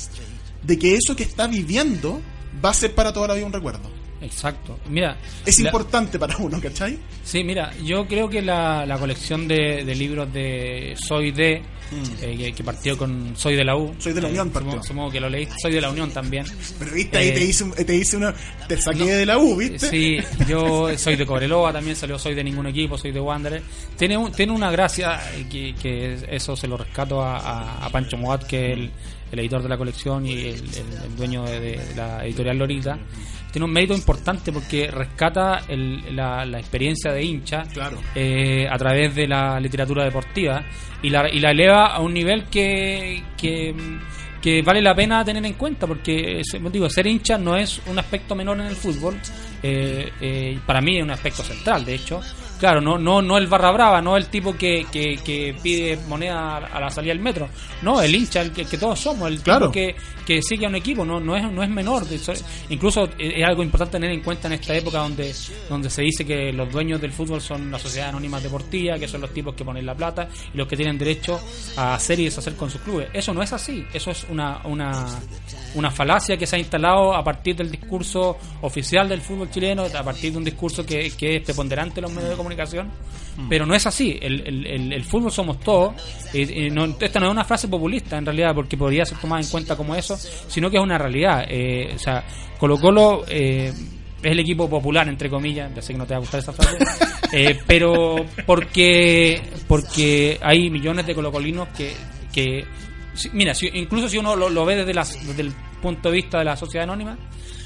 de 0.62 0.78
que 0.78 0.94
eso 0.94 1.16
que 1.16 1.24
está 1.24 1.46
viviendo 1.46 2.20
va 2.64 2.70
a 2.70 2.74
ser 2.74 2.94
para 2.94 3.12
toda 3.12 3.28
la 3.28 3.34
vida 3.34 3.46
un 3.46 3.52
recuerdo. 3.52 4.03
Exacto. 4.24 4.78
Mira, 4.88 5.16
Es 5.44 5.58
la- 5.60 5.68
importante 5.68 6.18
para 6.18 6.36
uno, 6.38 6.60
¿cachai? 6.60 6.98
Sí, 7.22 7.44
mira, 7.44 7.72
yo 7.84 8.06
creo 8.06 8.28
que 8.28 8.42
la, 8.42 8.84
la 8.86 8.98
colección 8.98 9.46
de, 9.48 9.84
de 9.84 9.94
libros 9.94 10.32
de 10.32 10.94
Soy 10.96 11.30
de, 11.32 11.62
Mm. 11.90 12.04
eh, 12.22 12.52
que, 12.56 12.64
partió 12.64 12.96
con 12.96 13.34
Soy 13.36 13.54
de 13.56 13.62
la 13.62 13.76
U. 13.76 13.94
Soy 13.98 14.14
de 14.14 14.22
la 14.22 14.28
eh, 14.28 14.30
Unión 14.30 14.48
supongo, 14.48 14.70
partió. 14.70 14.82
supongo 14.88 15.10
que 15.10 15.20
lo 15.20 15.28
leí. 15.28 15.46
Soy 15.60 15.70
de 15.74 15.80
la 15.82 15.90
Unión 15.90 16.10
también. 16.10 16.46
Pero 16.78 16.92
viste, 16.92 17.18
ahí 17.18 17.28
Eh, 17.28 17.32
te 17.32 17.44
hice, 17.44 17.64
te 17.84 17.94
hice 17.94 18.16
una. 18.16 18.34
Te 18.66 18.80
saqué 18.80 19.04
de 19.04 19.26
la 19.26 19.36
U, 19.36 19.54
¿viste? 19.54 19.90
Sí, 19.90 20.16
yo 20.48 20.88
soy 20.96 21.16
de 21.16 21.26
Cobreloa, 21.26 21.72
también 21.74 21.94
salió 21.94 22.18
Soy 22.18 22.34
de 22.34 22.42
ningún 22.42 22.66
equipo, 22.66 22.96
soy 22.96 23.12
de 23.12 23.20
Wanderer. 23.20 23.62
Tiene, 23.98 24.16
un- 24.16 24.32
tiene 24.32 24.52
una 24.52 24.70
gracia 24.70 25.20
eh, 25.36 25.46
que, 25.48 25.74
que 25.74 26.16
eso 26.30 26.56
se 26.56 26.66
lo 26.66 26.78
rescato 26.78 27.20
a, 27.22 27.36
a- 27.38 27.84
a 27.86 27.90
Pancho 27.90 28.16
Moat, 28.16 28.44
que 28.44 28.72
es 28.72 28.78
el, 28.78 28.90
el 29.32 29.38
editor 29.40 29.62
de 29.62 29.68
la 29.68 29.76
colección 29.76 30.24
y 30.26 30.32
el, 30.32 30.54
el- 30.54 31.02
el 31.04 31.16
dueño 31.16 31.44
de, 31.44 31.60
de 31.60 31.94
la 31.96 32.24
editorial 32.24 32.56
Lorita. 32.58 32.98
Tiene 33.54 33.66
un 33.66 33.72
mérito 33.72 33.94
importante 33.94 34.50
porque 34.50 34.88
rescata 34.90 35.62
el- 35.68 36.16
la, 36.16 36.44
la 36.44 36.58
experiencia 36.58 37.12
de 37.12 37.22
hincha 37.24 37.62
Claro. 37.72 37.98
eh, 38.12 38.66
a 38.68 38.76
través 38.76 39.14
de 39.14 39.28
la 39.28 39.60
literatura 39.60 40.02
deportiva 40.04 40.64
y 41.00 41.08
la, 41.08 41.30
y 41.32 41.38
la 41.38 41.52
eleva 41.52 41.86
a 41.94 42.00
un 42.00 42.12
nivel 42.12 42.46
que, 42.46 43.22
que, 43.36 43.72
que 44.42 44.60
vale 44.62 44.82
la 44.82 44.92
pena 44.92 45.24
tener 45.24 45.46
en 45.46 45.52
cuenta 45.52 45.86
porque 45.86 46.42
digo 46.72 46.90
ser 46.90 47.06
hincha 47.06 47.38
no 47.38 47.56
es 47.56 47.80
un 47.86 47.96
aspecto 47.96 48.34
menor 48.34 48.58
en 48.58 48.66
el 48.66 48.74
fútbol 48.74 49.20
eh, 49.62 50.10
eh, 50.20 50.58
para 50.66 50.80
mí 50.80 50.96
es 50.98 51.04
un 51.04 51.12
aspecto 51.12 51.44
central 51.44 51.84
de 51.84 51.94
hecho 51.94 52.20
Claro, 52.58 52.80
no, 52.80 52.96
no, 52.98 53.20
no 53.20 53.36
el 53.36 53.46
barra 53.46 53.70
brava, 53.72 54.00
no 54.00 54.16
el 54.16 54.26
tipo 54.28 54.56
que, 54.56 54.86
que, 54.90 55.16
que 55.24 55.54
pide 55.62 55.98
moneda 56.08 56.56
a 56.58 56.80
la 56.80 56.90
salida 56.90 57.12
del 57.12 57.22
metro. 57.22 57.48
No, 57.82 58.00
el 58.00 58.14
hincha, 58.14 58.40
el 58.40 58.52
que, 58.52 58.64
que 58.64 58.78
todos 58.78 58.98
somos, 58.98 59.28
el 59.28 59.40
Claro. 59.40 59.70
tipo 59.70 59.72
que, 59.72 59.96
que 60.24 60.40
sigue 60.40 60.64
a 60.64 60.68
un 60.68 60.76
equipo, 60.76 61.04
no, 61.04 61.20
no, 61.20 61.36
es, 61.36 61.50
no 61.50 61.62
es 61.62 61.68
menor. 61.68 62.04
Incluso 62.70 63.04
eh, 63.18 63.34
es 63.36 63.44
algo 63.44 63.62
importante 63.62 63.92
tener 63.92 64.10
en 64.12 64.20
cuenta 64.22 64.46
en 64.48 64.54
esta 64.54 64.74
época 64.74 64.98
donde, 64.98 65.34
donde 65.68 65.90
se 65.90 66.02
dice 66.02 66.24
que 66.24 66.52
los 66.52 66.70
dueños 66.72 67.00
del 67.00 67.12
fútbol 67.12 67.40
son 67.40 67.70
las 67.70 67.82
sociedades 67.82 68.10
anónimas 68.14 68.42
deportivas, 68.42 68.98
que 68.98 69.08
son 69.08 69.20
los 69.20 69.32
tipos 69.34 69.54
que 69.54 69.64
ponen 69.64 69.84
la 69.84 69.94
plata 69.94 70.28
y 70.52 70.56
los 70.56 70.66
que 70.68 70.76
tienen 70.76 70.96
derecho 70.96 71.40
a 71.76 71.94
hacer 71.94 72.18
y 72.20 72.24
deshacer 72.24 72.54
con 72.54 72.70
sus 72.70 72.80
clubes. 72.80 73.08
Eso 73.12 73.34
no 73.34 73.42
es 73.42 73.52
así, 73.52 73.84
eso 73.92 74.10
es 74.12 74.24
una, 74.30 74.60
una, 74.64 75.06
una 75.74 75.90
falacia 75.90 76.36
que 76.36 76.46
se 76.46 76.56
ha 76.56 76.58
instalado 76.58 77.14
a 77.14 77.22
partir 77.22 77.56
del 77.56 77.70
discurso 77.70 78.38
oficial 78.62 79.08
del 79.08 79.20
fútbol 79.20 79.50
chileno, 79.50 79.84
a 79.84 80.02
partir 80.02 80.32
de 80.32 80.38
un 80.38 80.44
discurso 80.44 80.86
que, 80.86 81.10
que 81.10 81.36
es 81.36 81.42
preponderante 81.42 82.00
en 82.00 82.02
los 82.04 82.12
medios 82.12 82.30
de 82.30 82.36
comunicación. 82.44 82.90
Pero 83.48 83.66
no 83.66 83.74
es 83.74 83.84
así, 83.84 84.16
el, 84.22 84.42
el, 84.46 84.64
el, 84.66 84.92
el 84.92 85.04
fútbol 85.04 85.32
somos 85.32 85.58
todos. 85.58 85.92
eh, 86.32 86.46
eh, 86.48 86.70
no- 86.70 86.84
esta 87.00 87.18
no 87.18 87.26
es 87.26 87.32
una 87.32 87.42
frase 87.44 87.66
populista 87.66 88.16
en 88.16 88.24
realidad, 88.24 88.54
porque 88.54 88.76
podría 88.76 89.04
ser 89.04 89.18
tomada 89.18 89.42
en 89.42 89.48
cuenta 89.48 89.76
como 89.76 89.94
eso, 89.96 90.16
sino 90.16 90.70
que 90.70 90.76
es 90.76 90.82
una 90.82 90.98
realidad. 90.98 91.44
Eh, 91.48 91.92
o 91.96 91.98
sea, 91.98 92.22
Colo 92.58 92.78
Colo 92.78 93.24
eh, 93.26 93.72
es 94.22 94.30
el 94.30 94.38
equipo 94.38 94.70
popular, 94.70 95.08
entre 95.08 95.28
comillas, 95.28 95.68
ya 95.74 95.82
sé 95.82 95.92
que 95.94 95.98
no 95.98 96.06
te 96.06 96.14
va 96.14 96.18
a 96.18 96.20
gustar 96.20 96.38
esa 96.40 96.52
frase, 96.52 96.76
eh, 97.32 97.58
pero 97.66 98.24
porque, 98.46 99.42
porque 99.66 100.38
hay 100.40 100.70
millones 100.70 101.04
de 101.04 101.14
colocolinos 101.16 101.68
que, 101.76 101.92
que 102.32 102.64
si- 103.14 103.30
mira, 103.30 103.52
si- 103.52 103.70
incluso 103.74 104.08
si 104.08 104.16
uno 104.16 104.36
lo, 104.36 104.48
lo 104.48 104.64
ve 104.64 104.76
desde, 104.76 104.94
las- 104.94 105.26
desde 105.26 105.42
el 105.42 105.52
punto 105.82 106.08
de 106.08 106.14
vista 106.14 106.38
de 106.38 106.44
la 106.44 106.56
sociedad 106.56 106.84
anónima, 106.84 107.18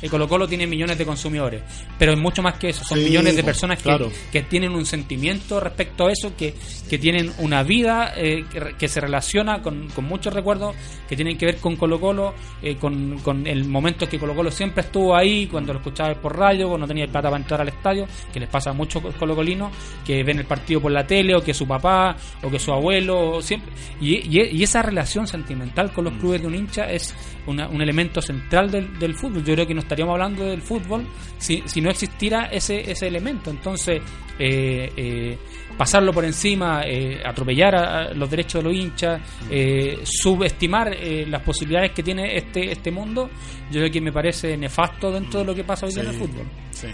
el 0.03 0.11
Colo 0.11 0.29
Colo 0.29 0.47
tiene 0.49 0.67
millones 0.67 0.99
de 0.99 1.05
consumidores, 1.07 1.63
pero 1.99 2.13
es 2.13 2.19
mucho 2.19 2.43
más 2.43 2.59
que 2.59 2.69
eso, 2.71 2.85
son 2.85 2.99
Sí, 2.99 3.05
millones 3.05 3.37
de 3.37 3.43
personas 3.45 3.79
que, 3.79 3.85
claro. 3.85 4.11
que 4.33 4.43
tienen 4.43 4.73
un 4.73 4.85
sentimiento 4.87 5.61
respecto 5.61 6.07
a 6.07 6.13
eso, 6.13 6.35
que, 6.37 6.55
que 6.89 6.99
tienen 6.99 7.33
una 7.39 7.63
vida 7.63 8.13
eh, 8.17 8.45
que, 8.79 8.89
se 8.89 9.01
relaciona 9.01 9.61
con, 9.63 9.89
con 9.89 10.05
muchos 10.05 10.33
recuerdos 10.33 10.75
que 11.09 11.17
tienen 11.17 11.37
que 11.39 11.47
ver 11.47 11.57
con 11.59 11.77
Colo 11.77 12.01
Colo, 12.01 12.35
eh, 12.63 12.77
con, 12.77 13.19
con 13.21 13.47
el 13.47 13.65
momento 13.67 14.09
que 14.09 14.19
Colo 14.19 14.35
Colo 14.35 14.51
siempre 14.51 14.83
estuvo 14.83 15.17
ahí, 15.17 15.47
cuando 15.47 15.73
lo 15.73 15.79
escuchabas 15.81 16.17
por 16.19 16.37
radio, 16.37 16.69
cuando 16.69 16.87
tenía 16.87 17.05
el 17.05 17.11
plata 17.11 17.29
para 17.31 17.41
entrar 17.43 17.61
al 17.61 17.69
estadio, 17.69 18.07
que 18.33 18.41
les 18.41 18.49
pasa 18.49 18.71
a 18.71 18.73
muchos 18.73 19.03
colocolinos, 19.19 19.73
que 20.07 20.23
ven 20.23 20.39
el 20.39 20.45
partido 20.47 20.81
por 20.81 20.93
la 20.93 21.07
tele, 21.07 21.35
o 21.35 21.43
que 21.43 21.53
su 21.55 21.67
papá, 21.67 22.17
o 22.43 22.51
que 22.51 22.59
su 22.59 22.73
abuelo, 22.73 23.41
siempre. 23.43 23.73
Y, 24.01 24.17
y- 24.39 24.49
y 24.59 24.63
esa 24.63 24.83
relación 24.83 25.27
sentimental 25.27 25.93
con 25.93 26.05
los 26.05 26.15
Mm. 26.15 26.19
clubes 26.19 26.41
de 26.43 26.47
un 26.47 26.55
hincha 26.55 26.91
es 26.91 27.15
una- 27.49 27.69
un 27.69 27.83
elemento 27.83 28.21
central 28.23 28.71
del, 28.71 28.99
del 28.99 29.15
fútbol. 29.15 29.45
Yo 29.45 29.55
creo 29.55 29.67
que 29.67 29.75
no 29.75 29.81
estaríamos 29.81 30.13
hablando 30.13 30.45
del 30.45 30.63
fútbol 30.63 31.07
si, 31.39 31.63
si 31.67 31.81
no 31.81 31.91
existiera 31.91 32.47
ese, 32.47 32.91
ese 32.91 33.07
elemento. 33.09 33.51
Entonces, 33.51 34.01
eh, 34.39 34.93
eh, 34.97 35.39
pasarlo 35.77 36.13
por 36.13 36.25
encima, 36.25 36.83
eh, 36.85 37.21
atropellar 37.25 37.75
a, 37.75 37.99
a 38.09 38.15
los 38.15 38.31
derechos 38.31 38.63
de 38.63 38.69
los 38.71 38.79
hinchas, 38.79 39.21
eh, 39.51 39.99
subestimar 40.05 40.93
eh, 40.95 41.27
las 41.27 41.43
posibilidades 41.43 41.93
que 41.93 42.03
tiene 42.03 42.37
este, 42.37 42.71
este 42.71 42.91
mundo, 42.91 43.31
yo 43.71 43.81
creo 43.81 43.91
que 43.91 44.01
me 44.01 44.13
parece 44.13 44.57
nefasto 44.57 45.11
dentro 45.11 45.41
de 45.41 45.47
lo 45.47 45.55
que 45.55 45.65
pasa 45.65 45.87
hoy 45.87 45.93
día 45.93 46.03
en 46.03 46.09
el 46.09 46.15
Sí. 46.15 46.21
fútbol. 46.21 46.47
Sí. 46.71 46.89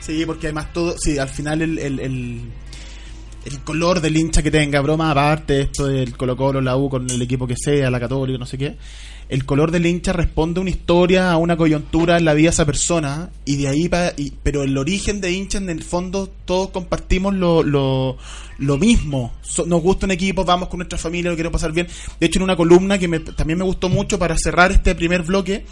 Sí, 0.00 0.24
porque 0.26 0.46
además 0.46 0.72
todo, 0.72 0.94
sí, 0.98 1.18
al 1.18 1.28
final 1.28 1.60
el, 1.62 1.78
el, 1.78 2.00
el, 2.00 2.40
el 3.48 3.60
color 3.60 4.00
del 4.00 4.16
hincha 4.16 4.42
que 4.42 4.50
tenga, 4.50 4.80
broma 4.80 5.10
aparte, 5.10 5.62
esto 5.62 5.86
del 5.86 6.16
Colo 6.16 6.36
Colo, 6.36 6.60
la 6.60 6.76
U 6.76 6.88
con 6.88 7.08
el 7.10 7.20
equipo 7.22 7.46
que 7.46 7.56
sea, 7.56 7.90
la 7.90 7.98
Católica, 8.00 8.38
no 8.38 8.46
sé 8.46 8.58
qué, 8.58 8.76
el 9.28 9.44
color 9.44 9.70
del 9.70 9.84
hincha 9.86 10.12
responde 10.12 10.58
a 10.58 10.62
una 10.62 10.70
historia, 10.70 11.30
a 11.32 11.36
una 11.36 11.56
coyuntura 11.56 12.16
en 12.18 12.24
la 12.24 12.34
vida 12.34 12.48
de 12.48 12.54
esa 12.54 12.66
persona, 12.66 13.30
y 13.44 13.56
de 13.56 13.68
ahí, 13.68 13.88
pa- 13.88 14.12
y, 14.16 14.32
pero 14.42 14.62
el 14.62 14.76
origen 14.78 15.20
de 15.20 15.32
hincha 15.32 15.58
en 15.58 15.68
el 15.70 15.82
fondo 15.82 16.30
todos 16.44 16.70
compartimos 16.70 17.34
lo, 17.34 17.62
lo, 17.62 18.16
lo 18.58 18.78
mismo, 18.78 19.32
nos 19.66 19.82
gusta 19.82 20.06
un 20.06 20.12
equipo, 20.12 20.44
vamos 20.44 20.68
con 20.68 20.78
nuestra 20.78 20.98
familia, 20.98 21.30
lo 21.30 21.36
queremos 21.36 21.60
pasar 21.60 21.72
bien. 21.72 21.88
De 22.20 22.26
hecho, 22.26 22.38
en 22.38 22.44
una 22.44 22.56
columna 22.56 22.98
que 22.98 23.08
me- 23.08 23.20
también 23.20 23.58
me 23.58 23.64
gustó 23.64 23.88
mucho 23.88 24.18
para 24.18 24.36
cerrar 24.38 24.72
este 24.72 24.94
primer 24.94 25.22
bloque, 25.22 25.64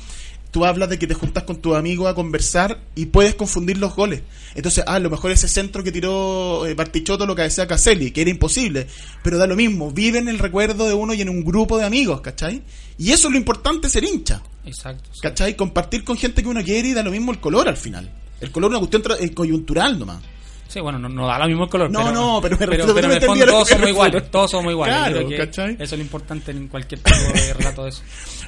tú 0.50 0.64
hablas 0.64 0.88
de 0.88 0.98
que 0.98 1.06
te 1.06 1.14
juntas 1.14 1.44
con 1.44 1.56
tu 1.56 1.74
amigo 1.74 2.09
a 2.09 2.14
conversar 2.14 2.80
y 2.94 3.06
puedes 3.06 3.35
confundir 3.35 3.78
los 3.78 3.94
goles. 3.94 4.22
Entonces, 4.54 4.85
ah, 4.87 4.94
a 4.94 4.98
lo 4.98 5.11
mejor 5.11 5.30
ese 5.30 5.48
centro 5.48 5.85
que 5.85 5.92
tiró 5.92 6.66
eh, 6.66 6.74
Bartichotto 6.74 7.26
lo 7.26 7.35
cabecea 7.35 7.66
Caselli, 7.66 8.11
que 8.11 8.22
era 8.22 8.30
imposible, 8.30 8.87
pero 9.22 9.38
da 9.38 9.46
lo 9.46 9.56
mismo, 9.56 9.90
vive 9.90 10.18
en 10.18 10.28
el 10.28 10.38
recuerdo 10.38 10.87
de 10.87 10.94
uno 10.94 11.14
y 11.14 11.22
en 11.22 11.28
un 11.28 11.44
grupo 11.44 11.78
de 11.78 11.85
amigos, 11.85 12.20
¿cachai? 12.20 12.62
Y 12.98 13.12
eso 13.12 13.28
es 13.28 13.32
lo 13.32 13.38
importante, 13.38 13.88
ser 13.88 14.04
hincha, 14.04 14.42
Exacto. 14.64 15.11
sí. 15.12 15.20
¿cachai? 15.22 15.56
Compartir 15.56 16.04
con 16.04 16.16
gente 16.16 16.42
que 16.42 16.48
uno 16.48 16.62
quiere 16.62 16.88
y 16.88 16.94
da 16.94 17.02
lo 17.02 17.11
mismo 17.11 17.32
el 17.32 17.40
color 17.40 17.68
al 17.68 17.76
final. 17.76 18.11
El 18.40 18.50
color 18.50 18.70
es 18.72 18.78
una 18.78 18.88
cuestión 18.88 19.35
coyuntural 19.35 19.98
nomás. 19.98 20.22
Sí, 20.68 20.80
bueno, 20.80 20.98
no, 20.98 21.09
no 21.09 21.26
da 21.26 21.38
lo 21.38 21.46
mismo 21.46 21.64
el 21.64 21.70
color. 21.70 21.90
No, 21.90 22.00
pero, 22.00 22.12
no, 22.12 22.40
pero 22.42 22.56
me 22.59 22.66
pero, 22.66 23.09
me 23.09 23.20
fondo 23.20 23.46
todos 23.46 23.68
somos 23.68 23.88
iguales. 23.88 24.30
Todos 24.30 24.50
somos 24.50 24.72
iguales. 24.72 24.96
Claro. 24.96 25.70
Eso 25.70 25.82
es 25.82 25.92
lo 25.92 25.98
importante 25.98 26.50
en 26.50 26.68
cualquier 26.68 27.00
tipo 27.00 27.16
de 27.32 27.54
relato 27.54 27.85
de 27.85 27.90
eso. 27.90 28.02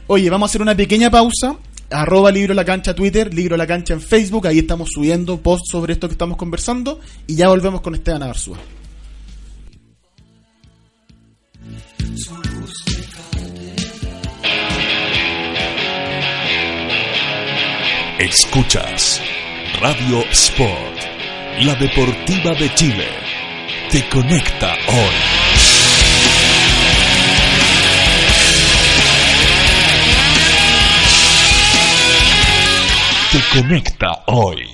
Oye, 0.08 0.28
vamos 0.28 0.48
a 0.48 0.50
hacer 0.50 0.62
una 0.62 0.74
pequeña 0.74 1.10
pausa. 1.10 1.56
Arroba 1.90 2.30
Libro 2.30 2.54
La 2.54 2.64
Cancha 2.64 2.94
Twitter, 2.94 3.32
Libro 3.32 3.56
La 3.56 3.66
Cancha 3.66 3.94
en 3.94 4.00
Facebook. 4.00 4.46
Ahí 4.46 4.58
estamos 4.58 4.90
subiendo 4.92 5.38
posts 5.38 5.70
sobre 5.70 5.94
esto 5.94 6.08
que 6.08 6.12
estamos 6.12 6.36
conversando. 6.36 7.00
Y 7.26 7.36
ya 7.36 7.48
volvemos 7.48 7.80
con 7.80 7.94
Esteban 7.94 8.22
Arzúa. 8.22 8.58
Escuchas 18.18 19.22
Radio 19.80 20.20
Sport, 20.32 20.98
la 21.60 21.74
deportiva 21.76 22.52
de 22.58 22.74
Chile. 22.74 23.06
Te 23.90 24.08
conecta 24.08 24.74
hoy. 24.88 25.37
Conecta 33.38 34.24
hoy. 34.26 34.66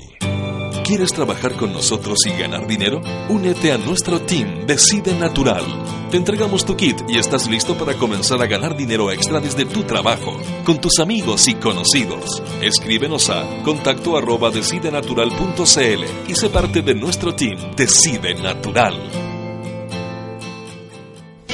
¿Quieres 0.85 1.13
trabajar 1.13 1.53
con 1.55 1.73
nosotros 1.73 2.19
y 2.27 2.31
ganar 2.31 2.67
dinero? 2.67 3.03
Únete 3.29 3.73
a 3.73 3.79
nuestro 3.79 4.23
team 4.23 4.67
Decide 4.67 5.15
Natural. 5.15 5.63
Te 6.11 6.17
entregamos 6.17 6.65
tu 6.65 6.75
kit 6.75 6.97
y 7.07 7.19
estás 7.19 7.49
listo 7.49 7.77
para 7.77 7.95
comenzar 7.95 8.41
a 8.43 8.47
ganar 8.47 8.75
dinero 8.75 9.11
extra 9.11 9.41
desde 9.41 9.67
tu 9.67 9.83
trabajo, 9.83 10.37
con 10.65 10.81
tus 10.81 10.99
amigos 10.99 11.47
y 11.47 11.55
conocidos. 11.55 12.43
Escríbenos 12.63 13.29
a 13.29 13.45
contacto 13.65 14.17
arroba 14.17 14.51
decidenatural.cl 14.51 16.31
y 16.31 16.35
sé 16.35 16.49
parte 16.49 16.81
de 16.81 16.95
nuestro 16.95 17.35
team 17.35 17.59
Decide 17.77 18.35
Natural. 18.35 18.99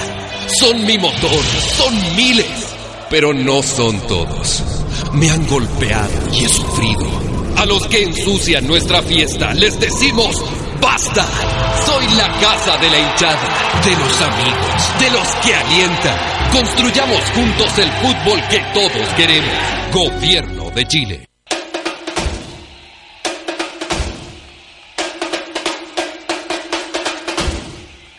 Son 0.59 0.85
mi 0.85 0.99
motor, 0.99 1.45
son 1.77 1.95
miles, 2.17 2.75
pero 3.11 3.33
no 3.33 3.63
son 3.63 4.05
todos. 4.09 4.65
Me 5.13 5.31
han 5.31 5.47
golpeado 5.47 6.11
y 6.33 6.45
he 6.45 6.49
sufrido. 6.49 7.07
A 7.59 7.67
los 7.67 7.87
que 7.87 8.03
ensucian 8.03 8.67
nuestra 8.67 9.03
fiesta 9.03 9.55
les 9.55 9.79
decimos 9.79 10.43
¡Basta! 10.83 11.25
Soy 11.87 12.07
la 12.17 12.29
casa 12.41 12.77
de 12.79 12.91
la 12.91 12.99
hinchada, 12.99 13.81
de 13.85 13.97
los 13.97 14.21
amigos, 14.21 14.99
de 14.99 15.11
los 15.11 15.29
que 15.37 15.55
alientan. 15.55 16.19
Construyamos 16.53 17.21
juntos 17.31 17.79
el 17.79 17.91
fútbol 17.93 18.43
que 18.49 18.59
todos 18.75 19.09
queremos. 19.15 19.55
Gobierno 19.93 20.71
de 20.73 20.85
Chile. 20.87 21.32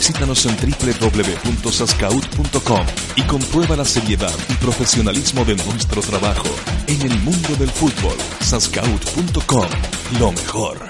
Visítanos 0.00 0.46
en 0.46 0.56
www.sascaut.com 0.56 2.86
y 3.16 3.22
comprueba 3.24 3.76
la 3.76 3.84
seriedad 3.84 4.32
y 4.48 4.54
profesionalismo 4.54 5.44
de 5.44 5.56
nuestro 5.56 6.00
trabajo 6.00 6.48
en 6.86 7.02
el 7.02 7.20
mundo 7.20 7.54
del 7.58 7.68
fútbol. 7.68 8.16
Sascaut.com, 8.40 9.68
lo 10.18 10.32
mejor. 10.32 10.89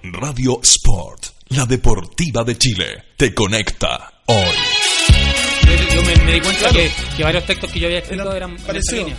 Radio 0.02 0.58
Sport, 0.62 1.26
la 1.48 1.66
deportiva 1.66 2.44
de 2.44 2.56
Chile, 2.56 3.04
te 3.18 3.34
conecta 3.34 4.22
hoy. 4.24 4.56
Yo, 5.94 6.02
me, 6.02 6.14
di 6.32 6.40
cuenta 6.40 6.70
que, 6.70 6.90
varios 7.22 7.44
textos 7.44 7.70
que 7.70 7.78
yo 7.78 7.88
había 7.88 7.98
escrito 7.98 8.34
eran 8.34 8.56
parecidos 8.56 9.12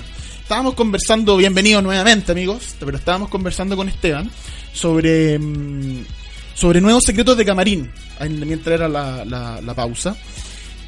estábamos 0.48 0.76
conversando, 0.76 1.36
bienvenidos 1.36 1.84
nuevamente 1.84 2.32
amigos, 2.32 2.74
pero 2.80 2.96
estábamos 2.96 3.28
conversando 3.28 3.76
con 3.76 3.90
Esteban 3.90 4.32
sobre, 4.72 5.38
mm, 5.38 6.06
sobre 6.54 6.80
nuevos 6.80 7.04
secretos 7.04 7.36
de 7.36 7.44
camarín, 7.44 7.92
mientras 8.22 8.76
era 8.76 8.88
la, 8.88 9.26
la, 9.26 9.74
pausa, 9.76 10.16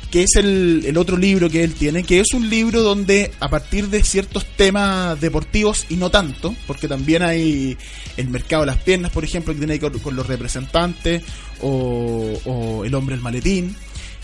que 0.09 0.23
es 0.23 0.37
el, 0.37 0.83
el, 0.85 0.95
otro 0.95 1.17
libro 1.17 1.49
que 1.49 1.61
él 1.61 1.73
tiene, 1.73 2.03
que 2.03 2.21
es 2.21 2.33
un 2.33 2.49
libro 2.49 2.81
donde 2.83 3.33
a 3.41 3.49
partir 3.49 3.89
de 3.89 4.01
ciertos 4.01 4.45
temas 4.45 5.19
deportivos 5.19 5.87
y 5.89 5.97
no 5.97 6.09
tanto, 6.09 6.55
porque 6.65 6.87
también 6.87 7.21
hay 7.21 7.77
el 8.15 8.29
mercado 8.29 8.61
de 8.61 8.67
las 8.67 8.77
piernas, 8.77 9.11
por 9.11 9.25
ejemplo, 9.25 9.53
que 9.53 9.59
tiene 9.59 9.77
que 9.77 9.89
ver 9.89 10.01
con, 10.01 10.15
los 10.15 10.25
representantes, 10.25 11.21
o, 11.59 12.83
el 12.85 12.95
hombre 12.95 13.15
el 13.15 13.21
maletín, 13.21 13.75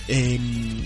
em, 0.07 0.79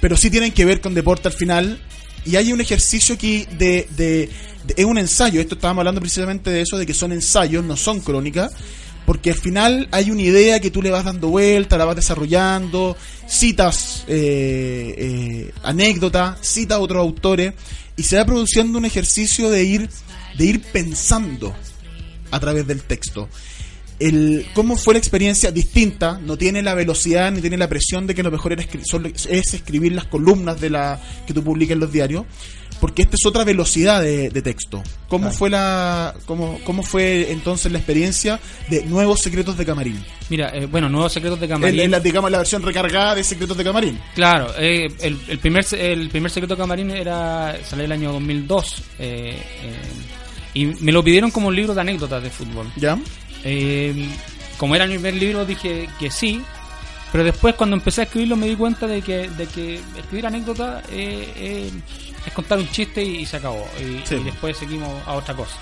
pero 0.00 0.16
sí 0.16 0.30
tienen 0.30 0.52
que 0.52 0.64
ver 0.64 0.80
con 0.80 0.94
deporte 0.94 1.28
al 1.28 1.34
final 1.34 1.78
y 2.24 2.36
hay 2.36 2.52
un 2.52 2.60
ejercicio 2.60 3.14
aquí 3.14 3.46
de, 3.58 3.88
de, 3.96 4.30
Es 4.76 4.84
un 4.84 4.98
ensayo, 4.98 5.40
esto 5.40 5.54
estábamos 5.54 5.80
hablando 5.80 6.00
precisamente 6.00 6.50
de 6.50 6.60
eso, 6.60 6.78
de 6.78 6.86
que 6.86 6.94
son 6.94 7.12
ensayos, 7.12 7.64
no 7.64 7.76
son 7.76 8.00
crónicas, 8.00 8.52
porque 9.06 9.30
al 9.30 9.36
final 9.36 9.88
hay 9.90 10.10
una 10.10 10.22
idea 10.22 10.60
que 10.60 10.70
tú 10.70 10.82
le 10.82 10.90
vas 10.90 11.04
dando 11.04 11.28
vuelta, 11.28 11.76
la 11.76 11.84
vas 11.84 11.96
desarrollando, 11.96 12.96
citas 13.26 14.04
eh, 14.06 14.94
eh, 14.96 15.52
anécdotas, 15.62 16.38
citas 16.40 16.78
a 16.78 16.80
otros 16.80 17.00
autores, 17.00 17.54
y 17.96 18.04
se 18.04 18.16
va 18.16 18.24
produciendo 18.24 18.78
un 18.78 18.84
ejercicio 18.84 19.50
de 19.50 19.64
ir, 19.64 19.88
de 20.38 20.44
ir 20.44 20.62
pensando 20.62 21.54
a 22.30 22.40
través 22.40 22.66
del 22.66 22.82
texto 22.82 23.28
el, 24.08 24.46
cómo 24.54 24.76
fue 24.76 24.94
la 24.94 24.98
experiencia 24.98 25.50
distinta, 25.50 26.18
no 26.22 26.36
tiene 26.36 26.62
la 26.62 26.74
velocidad 26.74 27.30
ni 27.30 27.40
tiene 27.40 27.56
la 27.56 27.68
presión 27.68 28.06
de 28.06 28.14
que 28.14 28.22
lo 28.22 28.30
mejor 28.30 28.52
es 28.52 29.54
escribir 29.54 29.92
las 29.92 30.06
columnas 30.06 30.60
de 30.60 30.70
la 30.70 31.00
que 31.26 31.32
tú 31.32 31.42
publicas 31.42 31.74
en 31.74 31.80
los 31.80 31.92
diarios, 31.92 32.24
porque 32.82 33.02
esta 33.02 33.14
es 33.14 33.24
otra 33.24 33.44
velocidad 33.44 34.02
de, 34.02 34.42
texto. 34.42 34.82
¿Cómo 35.06 35.30
fue 35.30 35.48
la 35.48 36.14
cómo, 36.26 36.58
cómo 36.64 36.82
fue 36.82 37.30
entonces 37.30 37.70
la 37.70 37.78
experiencia 37.78 38.40
de 38.68 38.84
Nuevos 38.86 39.20
Secretos 39.20 39.56
de 39.56 39.64
Camarín? 39.64 40.04
Mira, 40.28 40.50
eh, 40.52 40.66
bueno, 40.66 40.88
Nuevos 40.88 41.12
Secretos 41.12 41.38
de 41.38 41.46
Camarín. 41.46 41.88
la, 41.88 42.00
digamos 42.00 42.28
la 42.32 42.38
versión 42.38 42.60
recargada 42.60 43.14
de 43.14 43.22
Secretos 43.22 43.56
de 43.56 43.62
Camarín. 43.62 44.00
Claro, 44.16 44.52
eh, 44.58 44.88
el, 45.00 45.16
el, 45.28 45.38
primer 45.38 45.64
el 45.78 46.08
primer 46.08 46.28
Secreto 46.32 46.56
de 46.56 46.60
Camarín 46.60 46.90
era 46.90 47.56
salió 47.64 47.84
el 47.84 47.92
año 47.92 48.12
2002 48.14 48.82
eh, 48.98 49.36
y 50.54 50.66
me 50.66 50.90
lo 50.90 51.04
pidieron 51.04 51.30
como 51.30 51.48
un 51.48 51.54
libro 51.54 51.74
de 51.74 51.82
anécdotas 51.82 52.20
de 52.20 52.30
fútbol. 52.30 52.66
¿Ya? 52.74 52.98
Eh, 53.44 54.08
como 54.56 54.74
era 54.74 54.86
mi 54.86 54.94
primer 54.94 55.14
libro, 55.14 55.44
dije 55.44 55.88
que 55.98 56.10
sí. 56.10 56.42
Pero 57.10 57.24
después, 57.24 57.54
cuando 57.54 57.76
empecé 57.76 58.02
a 58.02 58.04
escribirlo, 58.04 58.36
me 58.36 58.46
di 58.46 58.56
cuenta 58.56 58.86
de 58.86 59.02
que, 59.02 59.28
de 59.28 59.46
que 59.46 59.74
escribir 59.98 60.26
anécdotas 60.26 60.82
eh, 60.90 61.30
eh, 61.36 61.70
es 62.26 62.32
contar 62.32 62.58
un 62.58 62.68
chiste 62.70 63.02
y, 63.02 63.26
se 63.26 63.36
acabó. 63.36 63.66
Y, 63.80 64.02
después 64.24 64.56
seguimos 64.56 64.90
a 65.06 65.14
otra 65.14 65.34
cosa. 65.34 65.56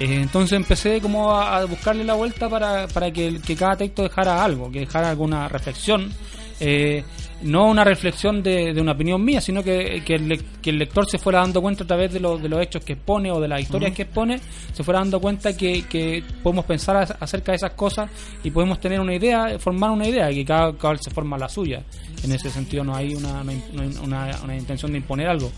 Eh, 0.00 0.20
entonces 0.22 0.56
empecé 0.56 1.00
como 1.00 1.32
a, 1.32 1.58
a 1.58 1.64
buscarle 1.64 2.04
la 2.04 2.14
vuelta 2.14 2.48
para, 2.48 2.86
para 2.88 3.10
que, 3.10 3.40
que 3.40 3.56
cada 3.56 3.76
texto 3.76 4.04
dejara 4.04 4.42
algo, 4.42 4.70
que 4.70 4.80
dejara 4.80 5.10
alguna 5.10 5.48
reflexión. 5.48 6.12
Eh, 6.60 7.04
no 7.42 7.66
una 7.68 7.84
reflexión 7.84 8.42
de, 8.42 8.72
de 8.74 8.80
una 8.80 8.92
opinión 8.92 9.24
mía, 9.24 9.40
sino 9.40 9.62
que, 9.62 10.02
que, 10.04 10.14
el, 10.16 10.42
que 10.60 10.70
el 10.70 10.78
lector 10.78 11.08
se 11.08 11.18
fuera 11.18 11.40
dando 11.40 11.60
cuenta 11.62 11.84
a 11.84 11.86
través 11.86 12.12
de, 12.12 12.18
los 12.20 12.42
de 12.42 12.48
los 12.48 12.60
hechos 12.60 12.84
que 12.84 12.94
expone 12.94 13.30
o 13.30 13.40
de 13.40 13.46
las 13.48 13.60
historias 13.60 13.92
que 13.94 14.02
expone, 14.02 14.40
se 14.72 14.82
fuera 14.82 15.00
dando 15.00 15.20
cuenta 15.20 15.56
que, 15.56 15.82
que 15.82 16.22
podemos 16.42 16.64
pensar 16.64 16.96
a- 16.96 17.16
acerca 17.20 17.52
de 17.52 17.56
esas 17.56 17.72
cosas 17.72 18.10
y 18.42 18.50
podemos 18.50 18.80
tener 18.80 18.98
una 19.00 19.14
idea, 19.14 19.58
formar 19.58 19.90
una 19.92 20.08
idea, 20.08 20.28
que 20.30 20.44
cada 20.44 20.72
cual 20.72 20.98
se 21.00 21.10
forma 21.10 21.38
la 21.38 21.48
suya. 21.48 21.82
En 22.24 22.32
ese 22.32 22.50
sentido 22.50 22.82
no 22.82 22.94
hay 22.96 23.14
una, 23.14 23.44
no 23.44 23.50
hay 23.52 23.62
una, 24.02 24.30
una 24.42 24.56
intención 24.56 24.90
de 24.92 24.98
imponer 24.98 25.28
algo. 25.28 25.50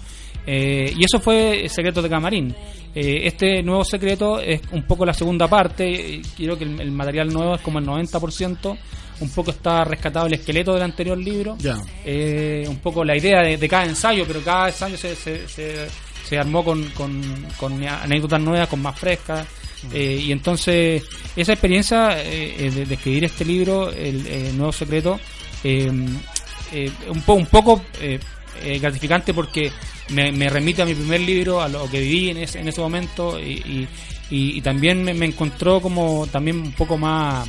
Eh, 0.47 0.93
y 0.97 1.05
eso 1.05 1.21
fue 1.21 1.69
Secretos 1.69 2.03
de 2.03 2.09
Camarín. 2.09 2.55
Eh, 2.95 3.21
este 3.25 3.63
nuevo 3.63 3.85
secreto 3.85 4.41
es 4.41 4.61
un 4.73 4.83
poco 4.85 5.05
la 5.07 5.13
segunda 5.15 5.47
parte. 5.49 6.21
Creo 6.37 6.57
que 6.59 6.65
el, 6.65 6.81
el 6.81 6.91
material 6.91 7.33
nuevo 7.33 7.55
es 7.55 7.61
como 7.61 7.79
el 7.79 7.87
90%. 7.87 8.77
Un 9.21 9.29
poco 9.31 9.51
está 9.51 9.85
rescatado 9.85 10.27
el 10.27 10.35
esqueleto 10.35 10.73
del 10.75 10.83
anterior 10.83 11.17
libro. 11.19 11.57
Eh, 12.05 12.65
un 12.69 12.79
poco 12.79 13.05
la 13.05 13.17
idea 13.17 13.43
de, 13.43 13.57
de 13.57 13.69
cada 13.69 13.85
ensayo, 13.85 14.25
pero 14.27 14.41
cada 14.43 14.69
ensayo 14.69 14.97
se, 14.97 15.15
se, 15.15 15.47
se, 15.47 15.87
se 16.27 16.39
armó 16.39 16.65
con, 16.65 16.85
con, 16.91 17.21
con 17.59 17.87
anécdotas 17.87 18.41
nuevas, 18.41 18.69
con 18.69 18.81
más 18.81 18.99
frescas. 18.99 19.47
Eh, 19.93 20.23
y 20.27 20.33
entonces, 20.33 21.03
esa 21.37 21.53
experiencia 21.53 22.21
eh, 22.23 22.55
eh, 22.67 22.71
de, 22.71 22.85
de 22.87 22.95
escribir 22.95 23.25
este 23.25 23.45
libro, 23.45 23.91
El, 23.91 24.27
eh, 24.27 24.51
Nuevo 24.55 24.73
Secreto, 24.73 25.19
eh, 25.65 25.91
un, 27.09 27.21
po- 27.23 27.35
un 27.35 27.47
poco 27.47 27.83
eh, 28.01 28.19
eh, 28.63 28.79
gratificante 28.79 29.33
porque 29.35 29.71
me, 30.11 30.33
me 30.33 30.49
remite 30.49 30.83
a 30.83 30.85
mi 30.87 30.95
primer 30.95 31.21
libro, 31.21 31.61
a 31.61 31.69
lo 31.69 31.89
que 31.91 32.01
viví 32.01 32.31
en 32.31 32.39
ese, 32.39 32.61
en 32.61 32.69
ese 32.69 32.81
momento 32.81 33.39
y, 33.41 33.53
y, 33.53 33.89
y- 34.31 34.59
y 34.59 34.61
también 34.61 35.03
me, 35.03 35.13
me 35.15 35.27
encontró 35.27 35.81
como 35.81 36.27
también 36.31 36.59
un 36.59 36.73
poco 36.73 36.97
más 36.99 37.47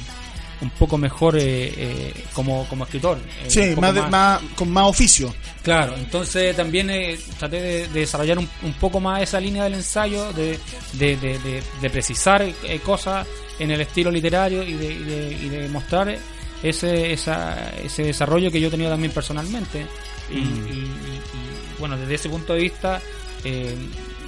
un 0.61 0.69
poco 0.71 0.97
mejor 0.97 1.37
eh, 1.37 1.41
eh, 1.75 2.13
como, 2.33 2.65
como 2.67 2.83
escritor. 2.85 3.17
eh, 3.17 3.45
Sí, 3.49 3.73
más 3.79 3.93
de- 3.95 4.01
más- 4.03 4.41
con 4.55 4.69
más 4.71 4.85
oficio. 4.87 5.33
Claro, 5.63 5.95
entonces 5.97 6.55
también 6.55 6.89
eh, 6.89 7.19
traté 7.39 7.59
de, 7.61 7.87
de 7.87 7.99
desarrollar 8.01 8.37
un, 8.39 8.47
un 8.63 8.73
poco 8.73 8.99
más 8.99 9.21
esa 9.23 9.39
línea 9.39 9.63
del 9.63 9.75
ensayo, 9.75 10.31
de, 10.33 10.57
de, 10.93 11.15
de- 11.17 11.89
precisar 11.89 12.45
cosas 12.83 13.27
en 13.59 13.71
el 13.71 13.81
estilo 13.81 14.09
literario 14.11 14.63
y 14.63 14.73
de, 14.73 14.85
y 14.93 14.97
de, 15.03 15.31
y 15.45 15.49
de 15.49 15.69
mostrar 15.69 16.15
ese, 16.63 17.11
esa, 17.13 17.71
ese 17.83 18.03
desarrollo 18.03 18.51
que 18.51 18.59
yo 18.61 18.67
he 18.67 18.71
tenido 18.71 18.89
también 18.91 19.11
personalmente. 19.11 19.85
Y, 20.31 20.35
y- 20.35 20.39
y- 20.39 20.45
y, 20.45 21.79
bueno, 21.79 21.97
desde 21.97 22.15
ese 22.15 22.29
punto 22.29 22.53
de 22.53 22.59
vista, 22.59 23.01
eh, 23.43 23.75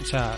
o 0.02 0.06
sea, 0.06 0.38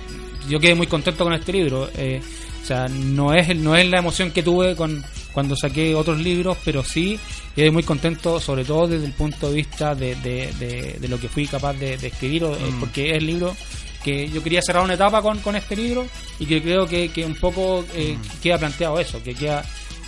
yo 0.49 0.59
quedé 0.59 0.75
muy 0.75 0.87
contento 0.87 1.23
con 1.23 1.33
este 1.33 1.51
libro. 1.53 1.83
o 1.83 2.65
sea, 2.65 2.87
no 2.89 3.33
es, 3.33 3.55
no 3.55 3.75
es 3.75 3.87
la 3.89 3.99
emoción 3.99 4.31
que 4.31 4.43
tuve 4.43 4.75
con 4.75 5.03
cuando 5.36 5.55
saqué 5.55 5.93
otros 5.93 6.19
libros, 6.19 6.57
pero 6.65 6.83
sí 6.83 7.19
quedé 7.55 7.69
muy 7.69 7.83
contento, 7.83 8.39
sobre 8.39 8.65
todo 8.65 8.88
desde 8.88 9.05
el 9.05 9.11
punto 9.13 9.49
de 9.49 9.55
vista 9.55 9.93
de, 9.93 10.15
de, 10.15 10.51
de- 10.57 10.97
de 10.99 11.07
lo 11.07 11.19
que 11.19 11.29
fui 11.29 11.45
capaz 11.45 11.73
de, 11.73 11.93
escribir, 12.07 12.45
o- 12.45 12.55
eh, 12.55 12.73
porque 12.79 13.11
es 13.11 13.17
el 13.17 13.27
libro 13.27 13.55
que 14.03 14.29
yo 14.29 14.41
quería 14.41 14.61
cerrar 14.61 14.83
una 14.83 14.93
etapa 14.95 15.21
con, 15.21 15.38
con 15.39 15.55
este 15.55 15.75
libro 15.75 16.07
y 16.39 16.45
que 16.45 16.61
creo 16.61 16.88
que, 16.88 17.09
que 17.09 17.25
un 17.25 17.36
poco 17.36 17.86
eh, 17.93 18.17
queda 18.41 18.57
planteado 18.57 18.99
eso, 18.99 19.21
que 19.21 19.33
queda 19.36 19.63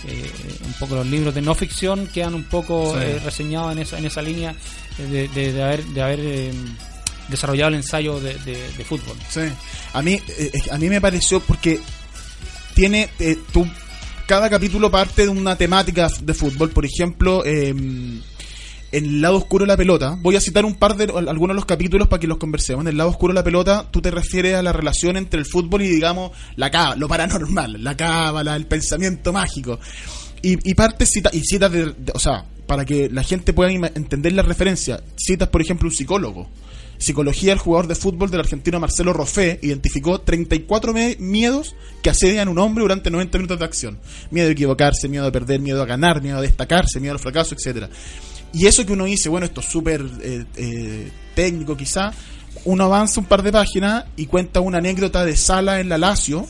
eh, 0.06 0.30
un 0.64 0.72
poco 0.74 0.94
los 0.96 1.06
libros 1.06 1.34
de 1.34 1.42
no 1.42 1.54
ficción 1.54 2.06
quedan 2.06 2.34
un 2.34 2.44
poco 2.44 2.94
Sí. 2.94 3.00
eh, 3.04 3.20
reseñados 3.24 3.72
en 3.72 3.78
esa, 3.80 3.98
en 3.98 4.06
esa 4.06 4.22
línea 4.22 4.54
de, 4.98 5.28
de- 5.28 5.52
de 5.52 5.62
haber, 5.62 5.84
de 5.84 6.02
haber 6.02 6.20
eh, 6.22 6.52
desarrollado 7.28 7.68
el 7.68 7.74
ensayo 7.74 8.18
de, 8.20 8.34
de- 8.38 8.84
fútbol. 8.84 9.16
Sí. 9.28 9.42
A 9.92 10.00
mí, 10.00 10.18
a 10.70 10.78
mí 10.78 10.88
me 10.88 11.00
pareció 11.00 11.40
porque 11.40 11.78
tiene 12.74 13.08
tú 13.52 13.66
cada 14.28 14.50
capítulo 14.50 14.90
parte 14.90 15.22
de 15.22 15.28
una 15.30 15.56
temática 15.56 16.08
de 16.20 16.34
fútbol. 16.34 16.68
Por 16.70 16.84
ejemplo, 16.84 17.42
eh, 17.46 17.68
en 17.70 18.22
el 18.92 19.20
lado 19.22 19.36
oscuro 19.38 19.64
de 19.64 19.68
la 19.68 19.76
pelota. 19.76 20.16
Voy 20.20 20.36
a 20.36 20.40
citar 20.40 20.64
un 20.66 20.74
par 20.74 20.96
de 20.96 21.04
algunos 21.28 21.54
de 21.54 21.54
los 21.54 21.64
capítulos 21.64 22.08
para 22.08 22.20
que 22.20 22.26
los 22.26 22.36
conversemos. 22.36 22.82
En 22.82 22.88
el 22.88 22.96
lado 22.98 23.10
oscuro 23.10 23.32
de 23.32 23.40
la 23.40 23.44
pelota, 23.44 23.88
tú 23.90 24.00
te 24.02 24.10
refieres 24.10 24.54
a 24.54 24.62
la 24.62 24.72
relación 24.72 25.16
entre 25.16 25.40
el 25.40 25.46
fútbol 25.46 25.82
y, 25.82 25.88
digamos, 25.88 26.32
la 26.56 26.70
cábala, 26.70 26.96
lo 26.96 27.08
paranormal, 27.08 27.82
la 27.82 27.96
cábala, 27.96 28.54
el 28.54 28.66
pensamiento 28.66 29.32
mágico. 29.32 29.80
Y, 30.42 30.70
y 30.70 30.74
parte 30.74 31.06
cita, 31.06 31.30
y 31.32 31.40
citas 31.40 31.72
de, 31.72 31.86
de- 31.86 32.12
o 32.14 32.18
sea, 32.18 32.44
para 32.66 32.84
que 32.84 33.08
la 33.10 33.22
gente 33.22 33.52
pueda 33.54 33.70
entender 33.70 34.32
la 34.34 34.42
referencia, 34.42 35.00
citas, 35.16 35.48
por 35.48 35.62
ejemplo, 35.62 35.88
un 35.88 35.94
psicólogo. 35.94 36.48
Psicología 36.98 37.50
del 37.52 37.58
jugador 37.58 37.86
de 37.86 37.94
fútbol 37.94 38.30
del 38.30 38.40
argentino 38.40 38.80
Marcelo 38.80 39.12
Roffé 39.12 39.58
identificó 39.62 40.20
34 40.20 40.92
me- 40.92 41.16
miedos 41.20 41.74
que 42.02 42.10
asedian 42.10 42.48
a 42.48 42.50
un 42.50 42.58
hombre 42.58 42.82
durante 42.82 43.10
90 43.10 43.38
minutos 43.38 43.58
de 43.60 43.64
acción. 43.64 43.98
Miedo 44.30 44.48
a 44.48 44.52
equivocarse, 44.52 45.08
miedo 45.08 45.26
a 45.26 45.30
perder, 45.32 45.60
miedo 45.60 45.80
a 45.82 45.86
ganar, 45.86 46.20
miedo 46.22 46.38
a 46.38 46.42
destacarse, 46.42 46.98
miedo 47.00 47.12
al 47.14 47.20
fracaso, 47.20 47.54
etcétera. 47.54 47.88
Y 48.52 48.66
eso 48.66 48.84
que 48.84 48.92
uno 48.94 49.04
dice, 49.04 49.28
bueno, 49.28 49.46
esto 49.46 49.60
es 49.60 49.66
súper 49.66 50.04
eh, 50.22 50.44
eh, 50.56 51.10
técnico 51.34 51.76
quizá, 51.76 52.12
uno 52.64 52.84
avanza 52.84 53.20
un 53.20 53.26
par 53.26 53.42
de 53.42 53.52
páginas 53.52 54.04
y 54.16 54.26
cuenta 54.26 54.60
una 54.60 54.78
anécdota 54.78 55.24
de 55.24 55.36
Sala 55.36 55.80
en 55.80 55.88
la 55.88 55.98
Lazio, 55.98 56.46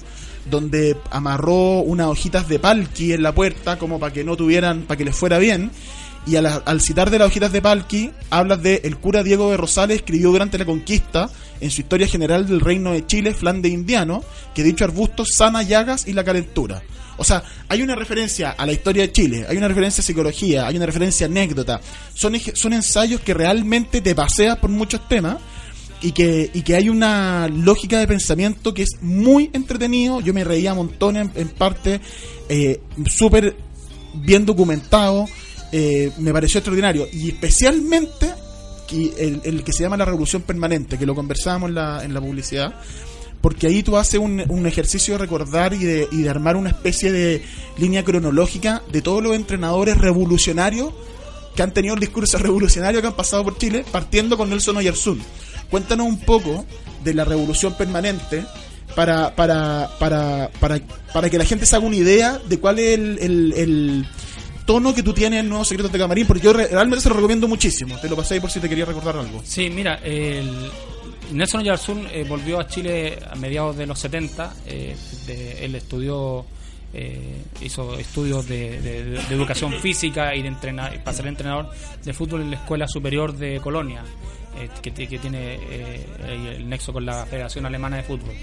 donde 0.51 0.97
amarró 1.11 1.81
unas 1.81 2.07
hojitas 2.07 2.49
de 2.49 2.59
palki 2.59 3.13
en 3.13 3.23
la 3.23 3.35
puerta 3.35 3.79
como 3.79 4.01
para 4.01 4.13
que 4.15 4.25
no 4.25 4.37
tuvieran, 4.37 4.83
para 4.83 4.97
que 4.97 5.05
les 5.05 5.15
fuera 5.15 5.39
bien. 5.39 5.71
Y 6.29 6.37
a 6.37 6.43
la- 6.43 6.63
al 6.67 6.81
citar 6.81 7.11
de 7.11 7.19
las 7.19 7.29
hojitas 7.29 7.53
de 7.53 7.63
palki, 7.63 8.11
hablas 8.29 8.63
de 8.63 8.83
el 8.85 8.99
cura 8.99 9.23
Diego 9.23 9.51
de 9.51 9.57
Rosales 9.57 9.97
escribió 9.99 10.31
durante 10.31 10.59
la 10.59 10.67
conquista, 10.67 11.31
en 11.61 11.71
su 11.71 11.81
historia 11.81 12.07
general 12.07 12.47
del 12.47 12.61
reino 12.61 12.93
de 12.93 13.07
Chile, 13.07 13.33
Flandes 13.35 13.73
Indiano, 13.73 14.23
que 14.55 14.63
dicho 14.63 14.85
arbusto 14.85 15.25
sana 15.25 15.63
llagas 15.63 16.07
y 16.07 16.13
la 16.13 16.23
calentura. 16.25 16.83
O 17.17 17.25
sea, 17.25 17.43
hay 17.69 17.83
una 17.83 17.97
referencia 17.97 18.51
a 18.51 18.65
la 18.67 18.73
historia 18.73 19.03
de 19.03 19.13
Chile, 19.13 19.47
hay 19.49 19.57
una 19.57 19.67
referencia 19.69 20.03
a 20.03 20.05
psicología, 20.05 20.67
hay 20.69 20.77
una 20.77 20.87
referencia 20.87 21.27
a 21.27 21.31
anécdota. 21.31 21.81
Son, 22.15 22.35
son 22.55 22.73
ensayos 22.75 23.21
que 23.23 23.35
realmente 23.35 24.01
te 24.01 24.15
paseas 24.15 24.59
por 24.59 24.71
muchos 24.71 25.09
temas 25.09 25.39
y 26.01 26.13
que, 26.13 26.49
y 26.55 26.63
que 26.63 26.77
hay 26.77 26.89
una 26.91 27.49
lógica 27.49 27.99
de 27.99 28.07
pensamiento 28.07 28.73
que 28.73 28.83
es 28.83 28.99
muy 29.01 29.51
entretenido. 29.53 30.21
Yo 30.21 30.33
me 30.33 30.45
reía 30.45 30.73
un 30.75 30.79
montón 30.87 31.17
en, 31.17 31.33
en 31.35 31.49
parte, 31.49 32.01
eh, 32.49 32.81
súper 33.07 33.57
bien 34.15 34.47
documentado, 34.47 35.27
eh, 35.73 36.11
me 36.19 36.33
pareció 36.33 36.59
extraordinario. 36.59 37.07
Y 37.13 37.29
especialmente 37.29 38.33
el, 38.91 39.63
que 39.65 39.73
se 39.73 39.83
llama 39.83 39.97
La 39.97 40.05
Revolución 40.05 40.43
Permanente, 40.43 40.99
que 40.99 41.07
lo 41.07 41.15
conversábamos 41.15 41.69
en 41.69 41.75
la, 41.75 42.05
en 42.05 42.15
la 42.15 42.21
publicidad, 42.21 42.75
porque 43.41 43.67
ahí 43.67 43.83
tú 43.83 43.97
haces 43.97 44.19
un, 44.19 44.45
un 44.49 44.67
ejercicio 44.67 45.15
de 45.15 45.19
recordar 45.19 45.75
y 45.75 45.85
de, 45.85 46.09
y 46.11 46.23
de 46.23 46.29
armar 46.29 46.57
una 46.57 46.71
especie 46.71 47.13
de 47.13 47.43
línea 47.77 48.05
cronológica 48.05 48.83
de 48.91 49.03
todos 49.03 49.23
los 49.23 49.35
entrenadores 49.35 49.99
revolucionarios 49.99 50.93
que 51.55 51.63
han 51.63 51.73
tenido 51.73 51.95
el 51.95 52.01
discurso 52.01 52.39
revolucionario 52.39 53.01
que 53.01 53.07
han 53.07 53.17
pasado 53.17 53.45
por 53.45 53.59
Chile, 53.59 53.85
partiendo 53.91 54.37
con 54.37 54.51
Nelson 54.51 54.77
Oyarzún. 54.77 55.21
Cuéntanos 55.71 56.07
un 56.07 56.21
poco 56.21 56.65
de 57.05 57.15
la 57.15 57.25
revolución 57.25 57.77
permanente 57.77 58.45
para, 58.97 59.37
para, 59.37 59.91
para, 59.99 60.51
para, 60.59 60.81
para 61.13 61.31
que 61.31 61.39
la 61.39 61.45
gente 61.45 61.67
se 61.67 61.77
haga 61.77 61.87
una 61.87 61.97
idea 61.97 62.41
de 62.49 62.59
cuál 62.59 62.79
es 62.79 62.99
el 62.99 64.07
tono 64.69 64.95
que 64.95 65.03
tú 65.03 65.15
tienes 65.15 65.41
en 65.41 65.49
Nuevos 65.49 65.67
Secretos 65.67 65.91
de 65.91 65.99
Camarín, 65.99 66.27
porque 66.27 66.43
yo 66.43 66.53
re- 66.53 66.69
realmente 66.69 67.01
se 67.03 67.09
lo 67.09 67.15
recomiendo 67.15 67.49
muchísimo. 67.49 67.99
Te 67.99 68.07
lo 68.09 68.17
pasé 68.17 68.35
ahí 68.35 68.41
por 68.41 68.51
si 68.51 68.61
te 68.61 68.69
quería 68.69 68.85
recordar 68.85 69.17
algo. 69.17 69.41
Sí, 69.43 69.71
mira, 69.71 69.95
el 70.05 70.71
Nelson 71.33 71.63
Oyarzún 71.63 72.07
eh, 72.13 72.27
volvió 72.29 72.61
a 72.61 72.67
Chile 72.69 73.19
a 73.31 73.35
mediados 73.37 73.77
de 73.79 73.87
los 73.87 73.99
70. 73.99 74.53
eh, 74.67 74.95
de- 75.27 75.65
él 75.65 75.75
estudió, 75.75 76.45
eh, 76.93 77.43
hizo 77.63 77.99
estudios 77.99 78.47
de, 78.47 78.79
de- 78.83 79.05
de 79.05 79.35
educación 79.35 79.73
física 79.81 80.35
y 80.35 80.43
de 80.43 80.49
entrenar, 80.49 81.03
para 81.03 81.17
ser 81.17 81.27
entrenador 81.27 81.71
de 82.05 82.13
fútbol 82.13 82.43
en 82.43 82.51
la 82.51 82.57
Escuela 82.57 82.87
Superior 82.87 83.33
de 83.37 83.61
Colonia, 83.61 84.03
eh, 84.61 84.69
que, 84.83 84.93
que 84.93 85.19
tiene 85.19 85.55
eh, 85.71 86.07
el 86.59 86.69
nexo 86.69 86.93
con 86.93 87.07
la 87.07 87.25
Federación 87.25 87.65
Alemana 87.65 87.97
de 87.97 88.03
Fútbol. 88.03 88.35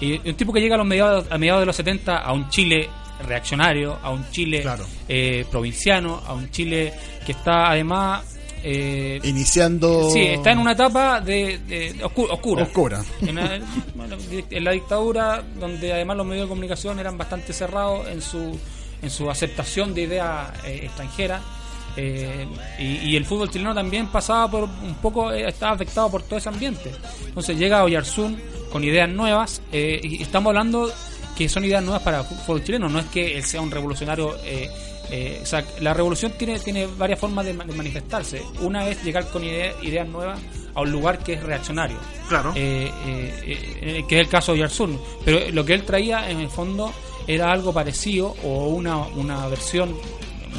Y 0.00 0.28
un 0.28 0.34
tipo 0.36 0.52
que 0.52 0.60
llega 0.60 0.76
a, 0.76 0.78
los 0.78 0.86
mediados, 0.86 1.26
a 1.28 1.38
mediados 1.38 1.62
de 1.62 1.66
los 1.66 1.74
70 1.76 2.18
a 2.18 2.32
un 2.32 2.48
Chile 2.50 2.88
reaccionario, 3.24 3.98
a 4.02 4.10
un 4.10 4.28
Chile 4.30 4.62
Claro. 4.62 4.84
eh, 5.08 5.44
provinciano, 5.50 6.22
a 6.26 6.34
un 6.34 6.50
Chile 6.50 6.92
que 7.24 7.32
está 7.32 7.70
además... 7.70 8.24
eh, 8.62 9.20
Iniciando. 9.22 10.10
Sí, 10.10 10.20
está 10.20 10.52
en 10.52 10.58
una 10.58 10.72
etapa 10.72 11.20
de, 11.20 11.58
de 11.66 11.94
oscu- 12.04 12.28
oscura. 12.30 12.62
Oscura. 12.64 13.04
En, 13.22 13.34
la- 13.36 13.60
en 14.50 14.64
la 14.64 14.70
dictadura, 14.72 15.42
donde 15.58 15.92
además 15.92 16.16
los 16.16 16.26
medios 16.26 16.46
de 16.46 16.48
comunicación 16.48 16.98
eran 16.98 17.16
bastante 17.16 17.52
cerrados 17.52 18.08
en 18.08 18.20
su, 18.20 18.58
en 19.02 19.10
su 19.10 19.30
aceptación 19.30 19.94
de 19.94 20.02
ideas 20.02 20.48
eh, 20.64 20.80
extranjeras. 20.84 21.42
eh, 21.96 22.46
y, 22.78 22.84
y 23.10 23.16
el 23.16 23.24
fútbol 23.24 23.50
chileno 23.50 23.74
también 23.74 24.08
pasaba 24.08 24.50
por 24.50 24.64
un 24.64 24.94
poco, 25.00 25.32
eh, 25.32 25.48
estaba 25.48 25.72
afectado 25.72 26.10
por 26.10 26.22
todo 26.22 26.38
ese 26.38 26.48
ambiente. 26.48 26.92
Entonces 27.26 27.56
llega 27.58 27.82
Oyarzún 27.84 28.38
con 28.72 28.82
ideas 28.84 29.08
nuevas, 29.08 29.62
eh, 29.72 30.00
y 30.02 30.22
estamos 30.22 30.50
hablando 30.50 30.92
que 31.36 31.48
son 31.48 31.64
ideas 31.64 31.82
nuevas 31.82 32.02
para 32.02 32.20
el 32.20 32.24
fútbol 32.24 32.64
chileno, 32.64 32.88
no 32.88 32.98
es 32.98 33.06
que 33.06 33.36
él 33.36 33.44
sea 33.44 33.60
un 33.60 33.70
revolucionario. 33.70 34.36
Eh, 34.44 34.70
eh, 35.10 35.38
o 35.42 35.46
sea, 35.46 35.64
la 35.80 35.94
revolución 35.94 36.32
tiene, 36.36 36.58
tiene 36.58 36.86
varias 36.86 37.20
formas 37.20 37.44
de, 37.46 37.52
ma- 37.54 37.64
de 37.64 37.74
manifestarse. 37.74 38.42
Una 38.60 38.88
es 38.88 39.04
llegar 39.04 39.28
con 39.28 39.44
ide- 39.44 39.74
ideas 39.82 40.08
nuevas 40.08 40.40
a 40.74 40.80
un 40.80 40.90
lugar 40.90 41.18
que 41.20 41.34
es 41.34 41.42
reaccionario. 41.42 41.96
Claro. 42.28 42.52
Eh, 42.56 42.90
eh, 43.04 44.04
que 44.08 44.16
es 44.16 44.20
el 44.22 44.28
caso 44.28 44.52
de 44.52 44.58
Yarsun. 44.60 44.98
Pero 45.24 45.50
lo 45.52 45.64
que 45.64 45.74
él 45.74 45.84
traía 45.84 46.28
en 46.30 46.40
el 46.40 46.48
fondo 46.48 46.92
era 47.28 47.52
algo 47.52 47.72
parecido 47.72 48.34
o 48.42 48.66
una, 48.68 48.98
una 48.98 49.46
versión 49.48 49.94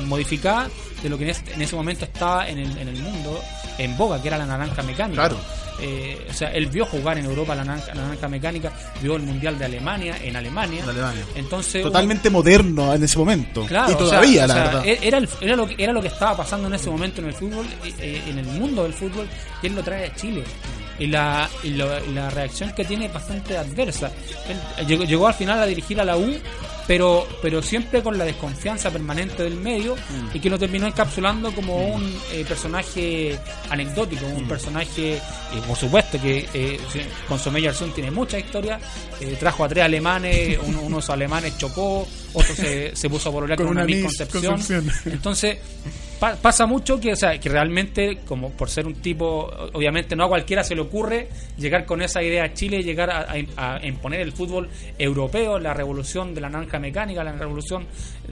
modificada 0.06 0.68
de 1.02 1.10
lo 1.10 1.18
que 1.18 1.26
en 1.26 1.30
ese, 1.32 1.44
en 1.54 1.62
ese 1.62 1.76
momento 1.76 2.06
estaba 2.06 2.48
en 2.50 2.58
el, 2.60 2.78
en 2.78 2.88
el 2.88 2.96
mundo 3.02 3.40
en 3.78 3.96
boga, 3.98 4.22
que 4.22 4.28
era 4.28 4.38
la 4.38 4.46
naranja 4.46 4.82
mecánica. 4.84 5.28
Claro. 5.28 5.38
Eh, 5.80 6.26
o 6.28 6.34
sea, 6.34 6.50
él 6.54 6.66
vio 6.68 6.88
jugar 6.88 7.20
en 7.20 7.26
Europa 7.26 7.54
la 7.54 7.64
naranja, 7.64 7.94
la 7.94 8.02
naranja 8.02 8.28
mecánica, 8.28 8.74
vio 9.00 9.16
el 9.16 9.22
Mundial 9.22 9.60
de 9.60 9.66
Alemania 9.66 10.18
en 10.24 10.36
Alemania. 10.36 10.82
En 10.84 10.90
Alemania. 10.90 11.24
Entonces, 11.36 11.84
Totalmente 11.84 12.32
moderno 12.32 12.96
en 12.96 13.04
ese 13.04 13.18
momento. 13.20 13.64
Claro, 13.68 13.92
y 13.92 13.94
o 13.94 13.98
sea, 14.00 14.06
todavía, 14.08 14.44
o 14.46 14.48
la 14.48 14.54
sea, 14.56 14.64
verdad. 14.64 14.86
e- 14.88 15.00
Era, 15.04 15.18
el- 15.20 15.30
era, 15.40 15.56
lo 15.56 15.68
que, 15.68 15.76
era 15.78 15.94
lo 15.94 16.02
que 16.02 16.08
estaba 16.08 16.36
pasando 16.38 16.68
en 16.68 16.74
ese 16.74 16.90
momento 16.90 17.22
en 17.22 17.28
el 17.28 17.34
fútbol, 17.36 17.68
eh, 18.00 18.24
en 18.28 18.40
el 18.40 18.46
mundo 18.48 18.84
del 18.84 18.94
fútbol, 18.94 19.28
y 19.62 19.68
él 19.68 19.76
lo 19.76 19.84
trae 19.84 20.08
a 20.08 20.16
Chile. 20.16 20.44
Y 20.98 21.06
la, 21.06 21.48
y 21.62 21.70
la 21.70 22.32
reacción 22.32 22.72
que 22.74 22.84
tiene 22.84 23.06
es 23.06 23.14
bastante 23.14 23.56
adversa. 23.56 24.12
Él 24.80 24.88
llegó, 24.88 25.04
llegó 25.04 25.28
al 25.28 25.36
final 25.36 25.60
a 25.62 25.68
dirigir 25.68 26.02
a 26.02 26.06
la 26.06 26.18
U, 26.18 26.36
pero, 26.88 27.28
pero 27.42 27.62
siempre 27.62 28.02
con 28.02 28.18
la 28.18 28.24
desconfianza 28.26 28.90
permanente 28.90 29.44
del 29.44 29.56
medio 29.56 29.96
Mm. 29.96 30.36
y 30.36 30.40
que 30.40 30.50
lo 30.50 30.58
terminó 30.58 30.88
encapsulando 30.88 31.52
como 31.52 31.76
un 31.96 32.18
eh, 32.32 32.46
personaje 32.48 33.38
anecdótico, 33.70 34.26
un 34.26 34.46
Mm. 34.46 34.48
personaje, 34.48 35.14
eh, 35.16 35.22
por 35.68 35.76
supuesto, 35.78 36.20
que 36.22 36.48
eh, 36.54 36.80
sí, 36.92 37.02
con 37.28 37.38
Sommelier 37.40 37.74
Sun 37.74 37.92
tiene 37.94 38.10
mucha 38.12 38.40
historia. 38.40 38.80
eh, 39.20 39.36
trajo 39.40 39.64
a 39.64 39.68
tres 39.70 39.84
alemanes, 39.84 40.58
uno, 40.64 40.82
unos 40.82 41.10
alemanes 41.10 41.58
chocó, 41.58 42.08
otro 42.34 42.56
se, 42.56 42.96
se 42.96 43.10
puso 43.10 43.30
a 43.30 43.32
pololear 43.32 43.58
Con 43.58 43.68
con, 43.68 43.72
una 43.78 43.82
una 43.84 43.88
Miss 43.88 43.96
Miss 43.98 44.06
Concepción. 44.18 44.54
Concepción. 44.56 45.14
Entonces, 45.14 45.58
pa- 46.20 46.36
pasa 46.36 46.66
mucho 46.66 47.00
que, 47.00 47.14
o 47.14 47.16
sea, 47.16 47.40
que 47.40 47.50
realmente, 47.50 48.20
como 48.26 48.52
por 48.52 48.70
ser 48.70 48.86
un 48.86 48.96
tipo, 48.96 49.50
obviamente 49.74 50.16
no 50.16 50.26
a 50.26 50.28
cualquiera 50.28 50.64
se 50.64 50.76
le 50.76 50.82
ocurre 50.82 51.30
llegar 51.58 51.86
con 51.86 52.02
esa 52.02 52.22
idea 52.22 52.44
a 52.46 52.54
Chile, 52.54 52.84
llegar 52.84 53.10
a, 53.10 53.86
imponer 53.86 54.22
el 54.22 54.32
fútbol 54.32 54.70
europeo, 54.98 55.60
la 55.60 55.74
revolución 55.74 56.34
de 56.34 56.42
la 56.42 56.50
naranja 56.50 56.80
mecánica, 56.80 57.24
la 57.24 57.32
revolución 57.34 57.86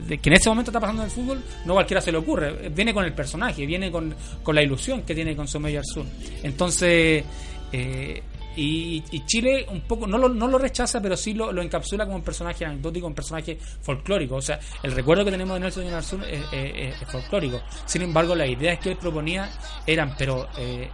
de, 0.06 0.18
que 0.18 0.28
en 0.30 0.34
ese 0.34 0.48
momento 0.48 0.70
está 0.70 0.80
pasando 0.80 1.02
en 1.02 1.06
el 1.08 1.14
fútbol, 1.14 1.42
no 1.64 1.72
a 1.72 1.76
cualquiera 1.76 2.00
se 2.00 2.12
le 2.12 2.18
ocurre. 2.18 2.68
Viene 2.70 2.92
con 2.92 3.04
el 3.04 3.12
personaje, 3.12 3.66
viene 3.66 3.90
con, 3.90 4.14
con 4.42 4.54
la 4.54 4.62
ilusión 4.62 5.02
que 5.02 5.14
tiene 5.14 5.34
con 5.36 5.48
Sommelier 5.48 5.84
Sun. 5.84 6.08
Entonces, 6.42 7.24
eh, 7.72 8.22
y, 8.56 9.02
y 9.10 9.24
Chile 9.26 9.66
un 9.70 9.82
poco 9.82 10.06
no 10.06 10.18
lo, 10.18 10.28
no 10.28 10.48
lo 10.48 10.58
rechaza, 10.58 11.00
pero 11.00 11.16
sí 11.16 11.34
lo, 11.34 11.52
lo 11.52 11.62
encapsula 11.62 12.04
como 12.04 12.16
un 12.16 12.22
personaje 12.22 12.64
anecdótico, 12.64 13.06
un 13.06 13.14
personaje 13.14 13.58
folclórico. 13.82 14.36
O 14.36 14.42
sea, 14.42 14.58
el 14.82 14.92
recuerdo 14.92 15.24
que 15.24 15.30
tenemos 15.30 15.54
de 15.54 15.60
Nelson 15.60 15.84
es, 15.86 16.12
es- 16.12 16.44
es- 16.52 17.02
es 17.02 17.08
folclórico. 17.12 17.60
Sin 17.84 18.02
embargo, 18.02 18.34
las 18.34 18.48
ideas 18.48 18.78
que 18.78 18.90
él 18.90 18.96
proponía 18.96 19.50
eran, 19.86 20.14
pero 20.18 20.48
eh, 20.58 20.88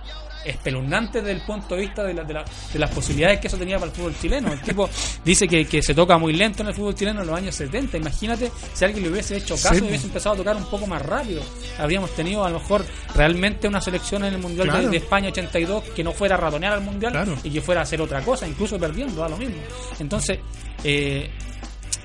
espeluznantes 0.44 1.22
desde 1.22 1.38
el 1.40 1.44
punto 1.46 1.74
de 1.74 1.80
vista 1.82 2.02
de, 2.04 2.14
la- 2.14 2.24
de, 2.24 2.34
la- 2.34 2.44
de 2.72 2.78
las 2.78 2.90
posibilidades 2.90 3.40
que 3.40 3.46
eso 3.48 3.56
tenía 3.56 3.78
para 3.78 3.90
el 3.90 3.96
fútbol 3.96 4.14
chileno. 4.20 4.52
El 4.52 4.60
tipo 4.60 4.88
dice 5.24 5.46
que, 5.48 5.66
que 5.66 5.82
se 5.82 5.94
toca 5.94 6.18
muy 6.18 6.32
lento 6.32 6.62
en 6.62 6.68
el 6.68 6.74
fútbol 6.74 6.94
chileno 6.94 7.20
en 7.22 7.26
los 7.26 7.36
años 7.36 7.54
70. 7.54 7.96
Imagínate 7.96 8.50
si 8.74 8.84
alguien 8.84 9.04
le 9.04 9.10
hubiese 9.10 9.36
hecho 9.36 9.54
caso 9.54 9.74
Sí. 9.74 9.84
y 9.84 9.88
hubiese 9.88 10.06
empezado 10.06 10.34
a 10.34 10.38
tocar 10.38 10.56
un 10.56 10.64
poco 10.66 10.86
más 10.86 11.02
rápido. 11.02 11.42
Habríamos 11.78 12.10
tenido 12.14 12.44
a 12.44 12.50
lo 12.50 12.58
mejor 12.60 12.84
realmente 13.14 13.68
una 13.68 13.80
selección 13.80 14.24
en 14.24 14.34
el 14.34 14.40
Mundial 14.40 14.66
de- 14.66 14.72
Claro. 14.72 14.90
de, 14.90 14.96
España 14.96 15.28
82 15.28 15.84
que 15.94 16.04
no 16.04 16.12
fuera 16.12 16.34
a 16.34 16.38
ratonear 16.38 16.72
al 16.74 16.80
Mundial 16.82 17.12
Claro. 17.12 17.36
y 17.42 17.50
que 17.50 17.60
fuera 17.60 17.80
a 17.80 17.84
hacer 17.84 18.00
otra 18.00 18.22
cosa, 18.22 18.46
incluso 18.46 18.78
perdiendo, 18.78 19.22
a 19.24 19.28
lo 19.28 19.36
mismo. 19.36 19.56
Entonces, 19.98 20.38
eh, 20.84 21.30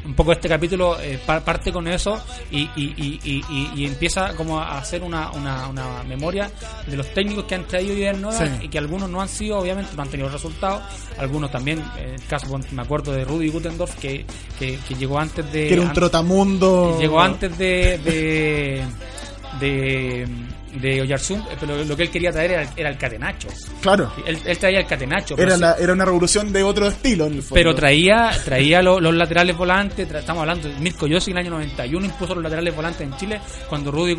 un 0.08 0.14
poco 0.16 0.32
este 0.32 0.47
capítulo 0.49 0.99
eh, 0.99 1.20
pa- 1.24 1.41
parte 1.41 1.72
con 1.72 1.88
eso 1.88 2.20
y, 2.49 2.62
y, 2.76 3.20
y, 3.24 3.43
y- 3.76 3.86
empieza 3.86 4.34
como 4.36 4.58
a 4.60 4.78
hacer 4.80 5.03
una, 5.03 5.32
una, 5.32 5.68
una 5.68 6.03
memoria 6.03 6.49
de 6.88 6.95
los 6.97 7.14
técnicos 7.14 7.43
que 7.45 7.55
han 7.55 7.66
traído 7.68 7.93
ideas 7.93 8.18
nuevas 8.18 8.38
Sí. 8.60 8.66
y 8.66 8.70
que 8.70 8.78
algunos 8.78 9.10
no 9.10 9.22
han 9.22 9.28
sido, 9.30 9.60
obviamente, 9.60 9.91
no 9.95 10.01
han 10.03 10.10
tenido 10.10 10.30
resultados. 10.30 10.82
Algunos 11.18 11.51
también, 11.51 11.84
el 11.99 12.22
caso, 12.28 12.47
me 12.72 12.82
acuerdo 12.82 13.12
de 13.12 13.26
Rudy 13.26 13.49
Gutendorf, 13.49 13.95
que, 13.95 14.26
que, 14.58 14.78
que 14.88 14.95
llegó 14.95 15.20
antes 15.20 15.45
de... 15.51 15.68
que 15.68 15.74
era 15.74 15.82
un 15.84 15.93
trotamundo. 15.93 16.97
Llegó 16.99 17.20
antes 17.22 17.58
de 17.58 17.97
de, 17.97 18.84
de, 19.60 20.28
de 20.82 21.01
Oyarzún, 21.01 21.39
eh, 21.41 21.55
pero 21.59 21.84
lo 21.84 21.95
que 21.97 22.03
él 22.03 22.09
quería 22.11 22.32
traer 22.32 22.51
era, 22.51 22.69
era 22.75 22.89
el 22.89 22.97
catenacho. 22.97 23.47
Claro. 23.82 24.11
Él, 24.25 24.38
él 24.45 24.57
traía 24.57 24.80
el 24.80 24.86
catenacho. 24.88 25.36
Era, 25.38 25.57
la, 25.57 25.73
era 25.80 25.93
una 25.93 26.05
revolución 26.05 26.51
de 26.53 26.63
otro 26.63 26.88
estilo 26.88 27.25
en 27.28 27.34
el 27.36 27.41
fondo. 27.41 27.55
pero 27.55 27.75
traía 27.75 28.32
traía 28.45 28.82
lo- 28.82 28.99
los 28.99 29.13
laterales 29.15 29.55
volantes, 29.57 30.09
tra- 30.09 30.19
estamos 30.19 30.41
hablando 30.41 30.67
de 30.67 30.75
Mirko 30.80 31.07
Yossi 31.07 31.32
en 31.32 31.38
el 31.38 31.41
año 31.45 31.51
91 31.51 32.05
impuso 32.05 32.34
los 32.36 32.43
laterales 32.43 32.75
volantes 32.75 33.01
en 33.01 33.15
Chile 33.17 33.39
cuando 33.69 33.91
Rudy, 33.91 34.13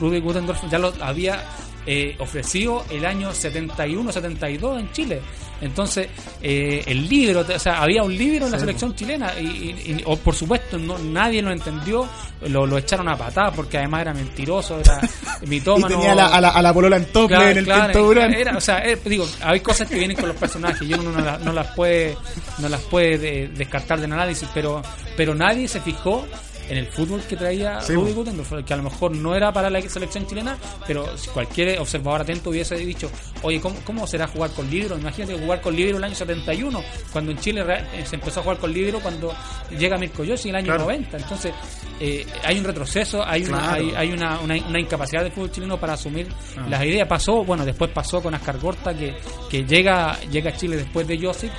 Rudy 0.00 0.20
Gutendorf 0.20 0.60
ya 0.70 0.78
los 0.78 1.00
había 1.00 1.42
eh, 1.86 2.16
ofrecido 2.18 2.84
el 2.90 3.04
año 3.04 3.30
71-72 3.32 4.78
en 4.80 4.92
Chile. 4.92 5.20
Entonces, 5.60 6.08
eh, 6.42 6.82
el 6.86 7.08
libro, 7.08 7.40
o 7.40 7.58
sea, 7.58 7.80
había 7.82 8.02
un 8.02 8.14
libro 8.16 8.46
en 8.46 8.52
la 8.52 8.58
selección 8.58 8.94
chilena 8.94 9.32
y, 9.40 9.44
y- 9.46 9.92
y- 9.98 10.02
o, 10.04 10.16
por 10.16 10.34
supuesto 10.34 10.76
no, 10.78 10.98
nadie 10.98 11.40
lo 11.40 11.52
entendió, 11.52 12.06
lo, 12.48 12.66
lo 12.66 12.76
echaron 12.76 13.08
a 13.08 13.16
patada 13.16 13.50
porque 13.52 13.78
además 13.78 14.02
era 14.02 14.12
mentiroso, 14.14 14.78
era 14.80 15.00
Y 15.42 15.46
mitómano. 15.46 15.88
tenía 15.88 16.12
a 16.12 16.14
la, 16.14 16.26
a 16.26 16.40
la, 16.40 16.48
a 16.50 16.60
la 16.62 16.74
polola 16.74 16.96
en 16.96 17.06
tople 17.06 17.36
Claro, 17.36 17.50
en 17.50 17.58
el 17.58 17.64
claro, 17.64 18.02
Durán. 18.04 18.34
era- 18.34 18.56
o 18.56 18.60
sea, 18.60 18.82
digo, 19.04 19.26
hay 19.42 19.60
cosas 19.60 19.88
que 19.88 19.94
vienen 19.94 20.16
con 20.16 20.28
los 20.28 20.36
personajes 20.36 20.82
y 20.86 20.92
uno 20.92 21.12
no, 21.12 21.20
la- 21.20 21.38
no 21.38 21.52
las 21.52 21.68
puede 21.68 22.16
no 22.58 22.68
las 22.68 22.80
puede 22.82 23.16
de- 23.18 23.48
descartar 23.48 24.00
del 24.00 24.12
análisis, 24.12 24.48
pero 24.52 24.82
pero 25.16 25.34
nadie 25.34 25.68
se 25.68 25.80
fijó 25.80 26.26
en 26.68 26.76
el 26.78 26.86
fútbol 26.86 27.20
que 27.28 27.36
traía 27.36 27.80
Sí, 27.80 27.92
Rudy 27.94 28.12
bo. 28.12 28.20
Gutendorf, 28.20 28.52
que 28.64 28.72
a 28.74 28.76
lo 28.76 28.82
mejor 28.84 29.14
no 29.16 29.34
era 29.34 29.52
para 29.52 29.68
la 29.70 29.80
selección 29.82 30.26
chilena, 30.26 30.56
pero 30.86 31.16
si 31.18 31.28
cualquier 31.30 31.78
observador 31.80 32.22
atento 32.22 32.50
hubiese 32.50 32.76
dicho, 32.76 33.10
oye, 33.42 33.60
¿cómo, 33.60 33.76
cómo 33.84 34.06
será 34.06 34.26
jugar 34.26 34.50
con 34.50 34.68
libro? 34.70 34.98
Imagínate 34.98 35.38
jugar 35.38 35.60
con 35.60 35.74
libro 35.76 35.98
el 35.98 36.04
año 36.04 36.14
71, 36.14 36.82
cuando 37.12 37.30
en 37.32 37.38
Chile 37.38 37.64
eh, 37.94 38.04
se 38.06 38.16
empezó 38.16 38.40
a 38.40 38.42
jugar 38.42 38.58
con 38.58 38.72
libro 38.72 39.00
cuando 39.00 39.32
llega 39.78 39.96
Mirko 39.98 40.24
Yossi 40.24 40.48
en 40.48 40.54
el 40.54 40.58
año 40.60 40.66
Claro. 40.66 40.84
90. 40.84 41.16
Entonces, 41.18 41.52
eh, 42.00 42.26
hay 42.42 42.58
un 42.58 42.64
retroceso, 42.64 43.24
hay 43.24 43.44
una, 43.44 43.72
hay, 43.74 43.92
hay 43.96 44.12
una, 44.12 44.40
una, 44.40 44.54
una 44.66 44.80
incapacidad 44.80 45.22
del 45.22 45.32
fútbol 45.32 45.50
chileno 45.52 45.78
para 45.78 45.92
asumir 45.94 46.28
Ah. 46.56 46.66
las 46.68 46.84
ideas. 46.84 47.06
Pasó, 47.08 47.44
bueno, 47.44 47.64
después 47.64 47.90
pasó 47.90 48.22
con 48.22 48.34
Ascar 48.34 48.58
Gorta, 48.58 48.94
que, 48.94 49.14
que 49.50 49.64
llega, 49.64 50.18
llega 50.30 50.50
a 50.50 50.56
Chile 50.56 50.76
después 50.76 51.06
de 51.06 51.18
Josip 51.18 51.50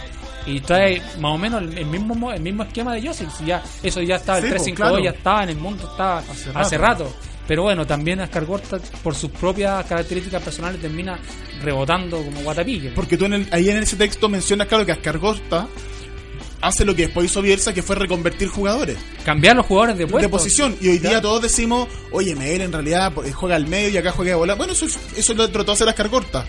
y 0.45 0.59
trae 0.61 1.01
más 1.19 1.31
o 1.33 1.37
menos 1.37 1.61
el, 1.61 1.85
mismo 1.85 2.13
mo- 2.15 2.31
el 2.31 2.41
mismo 2.41 2.63
esquema 2.63 2.93
de 2.93 3.07
Josip. 3.07 3.29
Si 3.37 3.45
Ya, 3.45 3.63
eso 3.81 4.01
ya 4.01 4.15
estaba, 4.17 4.39
Sí, 4.39 4.45
el 4.45 4.51
pues, 4.53 4.63
352 4.63 4.75
claro. 4.99 5.03
ya 5.03 5.17
estaba 5.17 5.43
en 5.43 5.49
el 5.49 5.57
mundo, 5.57 5.87
estaba 5.89 6.19
Hace 6.19 6.49
hace, 6.53 6.77
rato. 6.77 7.13
Pero 7.47 7.61
bueno, 7.63 7.85
también 7.85 8.19
Ascar 8.21 8.43
Gorta, 8.45 8.79
por 9.03 9.13
sus 9.15 9.29
propias 9.31 9.85
características 9.85 10.41
personales, 10.41 10.81
termina 10.81 11.19
rebotando 11.61 12.23
como 12.23 12.41
guatapique. 12.41 12.89
Porque 12.95 13.17
tú 13.17 13.25
en 13.25 13.33
el- 13.33 13.47
ahí 13.51 13.69
en 13.69 13.77
ese 13.77 13.95
texto 13.95 14.27
mencionas, 14.29 14.67
claro, 14.67 14.85
que 14.85 14.91
Ascargosta 14.91 15.67
hace 16.61 16.83
lo 16.85 16.95
que 16.95 17.03
después 17.03 17.25
hizo 17.29 17.41
Bielsa, 17.43 17.73
que 17.73 17.83
fue 17.83 17.95
reconvertir 17.95 18.47
jugadores 18.47 18.97
Cambiar 19.23 19.55
los 19.55 19.67
jugadores 19.67 19.97
de 19.97 20.05
de 20.05 20.29
posición. 20.29 20.75
Y 20.81 20.87
hoy 20.89 20.97
día 20.97 21.21
todos 21.21 21.41
decimos, 21.43 21.87
oye, 22.11 22.35
Mel 22.35 22.61
en 22.61 22.71
realidad 22.71 23.13
eh, 23.23 23.31
juega 23.31 23.55
al 23.55 23.67
medio 23.67 23.89
y 23.89 23.97
acá 23.97 24.11
juega 24.11 24.33
a 24.33 24.37
volar. 24.37 24.57
Bueno, 24.57 24.73
eso, 24.73 24.87
eso 25.15 25.33
lo 25.35 25.47
trató 25.49 25.71
de 25.71 25.73
hacer 25.73 25.89
Ascargorta. 25.89 26.45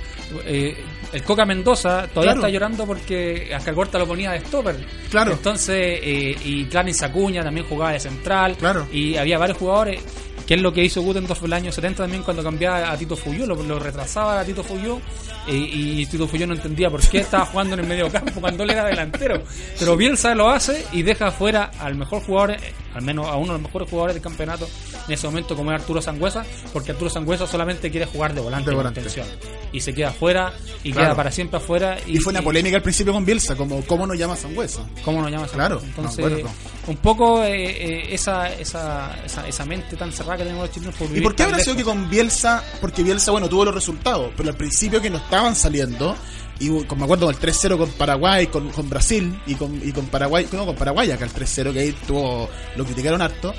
Eh, 0.46 0.76
el 1.12 1.22
Coca 1.22 1.44
Mendoza 1.44 2.06
todavía 2.08 2.32
Claro. 2.32 2.40
está 2.40 2.48
llorando 2.50 2.86
porque 2.86 3.52
Ascar 3.54 3.74
Gorta 3.74 3.98
lo 3.98 4.06
ponía 4.06 4.32
de 4.32 4.40
stopper. 4.40 4.76
Claro. 5.10 5.32
Entonces, 5.32 6.00
eh, 6.02 6.36
y 6.44 6.64
Clarence 6.66 7.04
Acuña 7.04 7.42
también 7.42 7.66
jugaba 7.66 7.92
de 7.92 8.00
central. 8.00 8.56
Claro. 8.56 8.86
Y 8.92 9.16
había 9.16 9.38
varios 9.38 9.58
jugadores. 9.58 10.00
Que 10.46 10.54
es 10.54 10.62
lo 10.62 10.72
que 10.72 10.84
hizo 10.84 11.02
Gutendorf 11.02 11.40
en 11.40 11.46
el 11.46 11.52
año 11.54 11.72
70 11.72 12.04
también 12.04 12.22
cuando 12.22 12.40
cambiaba 12.40 12.92
a 12.92 12.96
Tito 12.96 13.16
Fuyú, 13.16 13.46
lo, 13.48 13.56
lo 13.64 13.80
retrasaba 13.80 14.38
a 14.38 14.44
Tito 14.44 14.62
Fuyú 14.62 15.00
eh, 15.48 15.52
y 15.56 16.06
Tito 16.06 16.28
Fuyú 16.28 16.46
no 16.46 16.54
entendía 16.54 16.88
por 16.88 17.00
qué 17.00 17.18
estaba 17.18 17.44
jugando 17.46 17.74
en 17.74 17.80
el 17.80 17.86
medio 17.88 18.08
campo 18.12 18.40
cuando 18.40 18.62
él 18.62 18.70
era 18.70 18.84
delantero. 18.84 19.42
Pero 19.76 19.96
Bielsa 19.96 20.36
lo 20.36 20.48
hace 20.48 20.86
y 20.92 21.02
deja 21.02 21.32
fuera 21.32 21.72
al 21.80 21.96
mejor 21.96 22.22
jugador, 22.22 22.56
al 22.96 23.02
menos 23.02 23.26
a 23.28 23.36
uno 23.36 23.48
de 23.52 23.58
los 23.58 23.62
mejores 23.62 23.88
jugadores 23.90 24.14
del 24.14 24.22
campeonato 24.22 24.68
en 25.06 25.12
ese 25.14 25.26
momento 25.26 25.54
como 25.54 25.70
es 25.72 25.80
Arturo 25.80 26.00
Sangüesa, 26.02 26.44
porque 26.72 26.92
Arturo 26.92 27.10
Sangüesa 27.10 27.46
solamente 27.46 27.90
quiere 27.90 28.06
jugar 28.06 28.34
de 28.34 28.40
volante, 28.40 28.70
De 28.70 28.76
volante. 28.76 29.00
intención. 29.00 29.26
Y 29.72 29.80
se 29.80 29.92
queda 29.94 30.08
afuera 30.08 30.52
y 30.82 30.92
Claro. 30.92 31.08
queda 31.08 31.16
para 31.16 31.30
siempre 31.30 31.58
afuera. 31.58 31.98
Y, 32.06 32.18
fue 32.18 32.30
una 32.32 32.42
polémica 32.42 32.76
al 32.76 32.82
principio 32.82 33.12
con 33.12 33.24
Bielsa, 33.24 33.54
como 33.54 33.82
¿cómo 33.84 34.06
nos 34.06 34.18
llama 34.18 34.34
Sangüesa? 34.36 34.80
¿Cómo 35.04 35.20
nos 35.22 35.30
llamas? 35.30 35.50
Claro, 35.50 35.80
Entonces, 35.84 36.44
un 36.86 36.96
poco 36.96 37.42
eh, 37.44 37.54
eh, 37.54 38.14
esa, 38.14 38.48
esa, 38.52 39.14
esa, 39.24 39.46
esa 39.46 39.64
mente 39.64 39.96
tan 39.96 40.12
cerrada 40.12 40.38
que 40.38 40.44
tenemos 40.44 40.62
los 40.66 40.70
chilenos 40.74 40.94
por 40.94 41.16
¿Y 41.16 41.20
por 41.20 41.34
qué 41.34 41.42
habrá 41.42 41.58
sido 41.58 41.76
que 41.76 41.84
con 41.84 42.08
Bielsa, 42.08 42.62
porque 42.80 43.02
Bielsa, 43.02 43.30
bueno, 43.32 43.48
tuvo 43.48 43.64
los 43.64 43.74
resultados, 43.74 44.30
pero 44.36 44.48
al 44.48 44.56
principio 44.56 45.00
que 45.02 45.10
no 45.10 45.18
estaban 45.18 45.54
saliendo, 45.54 46.16
y 46.58 46.68
como 46.84 47.00
me 47.00 47.04
acuerdo 47.04 47.26
del 47.26 47.36
3-0 47.38 47.76
con 47.78 47.90
Paraguay, 47.90 48.46
con, 48.46 48.70
con 48.70 48.88
Brasil, 48.88 49.38
y 49.46 49.54
con, 49.54 49.80
y 49.86 49.92
con 49.92 50.06
Paraguay, 50.06 50.46
no, 50.52 50.64
con 50.66 50.76
Paraguay 50.76 51.10
acá 51.10 51.24
el 51.24 51.32
3-0, 51.32 51.72
que 51.72 51.80
ahí 51.80 51.94
tuvo, 52.06 52.48
lo 52.76 52.84
criticaron 52.84 53.20
harto, 53.22 53.52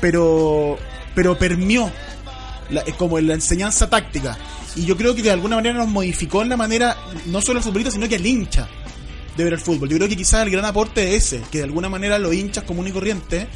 pero, 0.00 0.78
pero 1.14 1.36
permió 1.38 1.90
la- 2.70 2.82
es 2.82 2.94
como 2.94 3.18
la 3.20 3.34
enseñanza 3.34 3.88
táctica. 3.90 4.36
Y 4.76 4.84
yo 4.84 4.96
creo 4.96 5.14
que 5.14 5.22
de 5.22 5.30
alguna 5.30 5.56
manera 5.56 5.76
nos 5.78 5.88
modificó 5.88 6.42
en 6.42 6.50
la 6.50 6.56
manera, 6.56 6.96
no 7.26 7.40
solo 7.40 7.58
al 7.58 7.64
futbolista, 7.64 7.90
sino 7.90 8.08
que 8.08 8.16
al 8.16 8.26
hincha. 8.26 8.68
de 9.36 9.44
ver 9.44 9.52
el 9.52 9.60
fútbol. 9.60 9.88
Yo 9.88 9.96
creo 9.98 10.08
que 10.08 10.16
quizás 10.16 10.42
el 10.44 10.50
gran 10.50 10.64
aporte 10.64 11.14
es 11.14 11.26
ese, 11.32 11.42
que 11.48 11.58
de 11.58 11.64
alguna 11.64 11.88
manera 11.88 12.18
los 12.18 12.34
hinchas 12.34 12.64
común 12.64 12.88
y 12.88 12.90
corriente, 12.90 13.46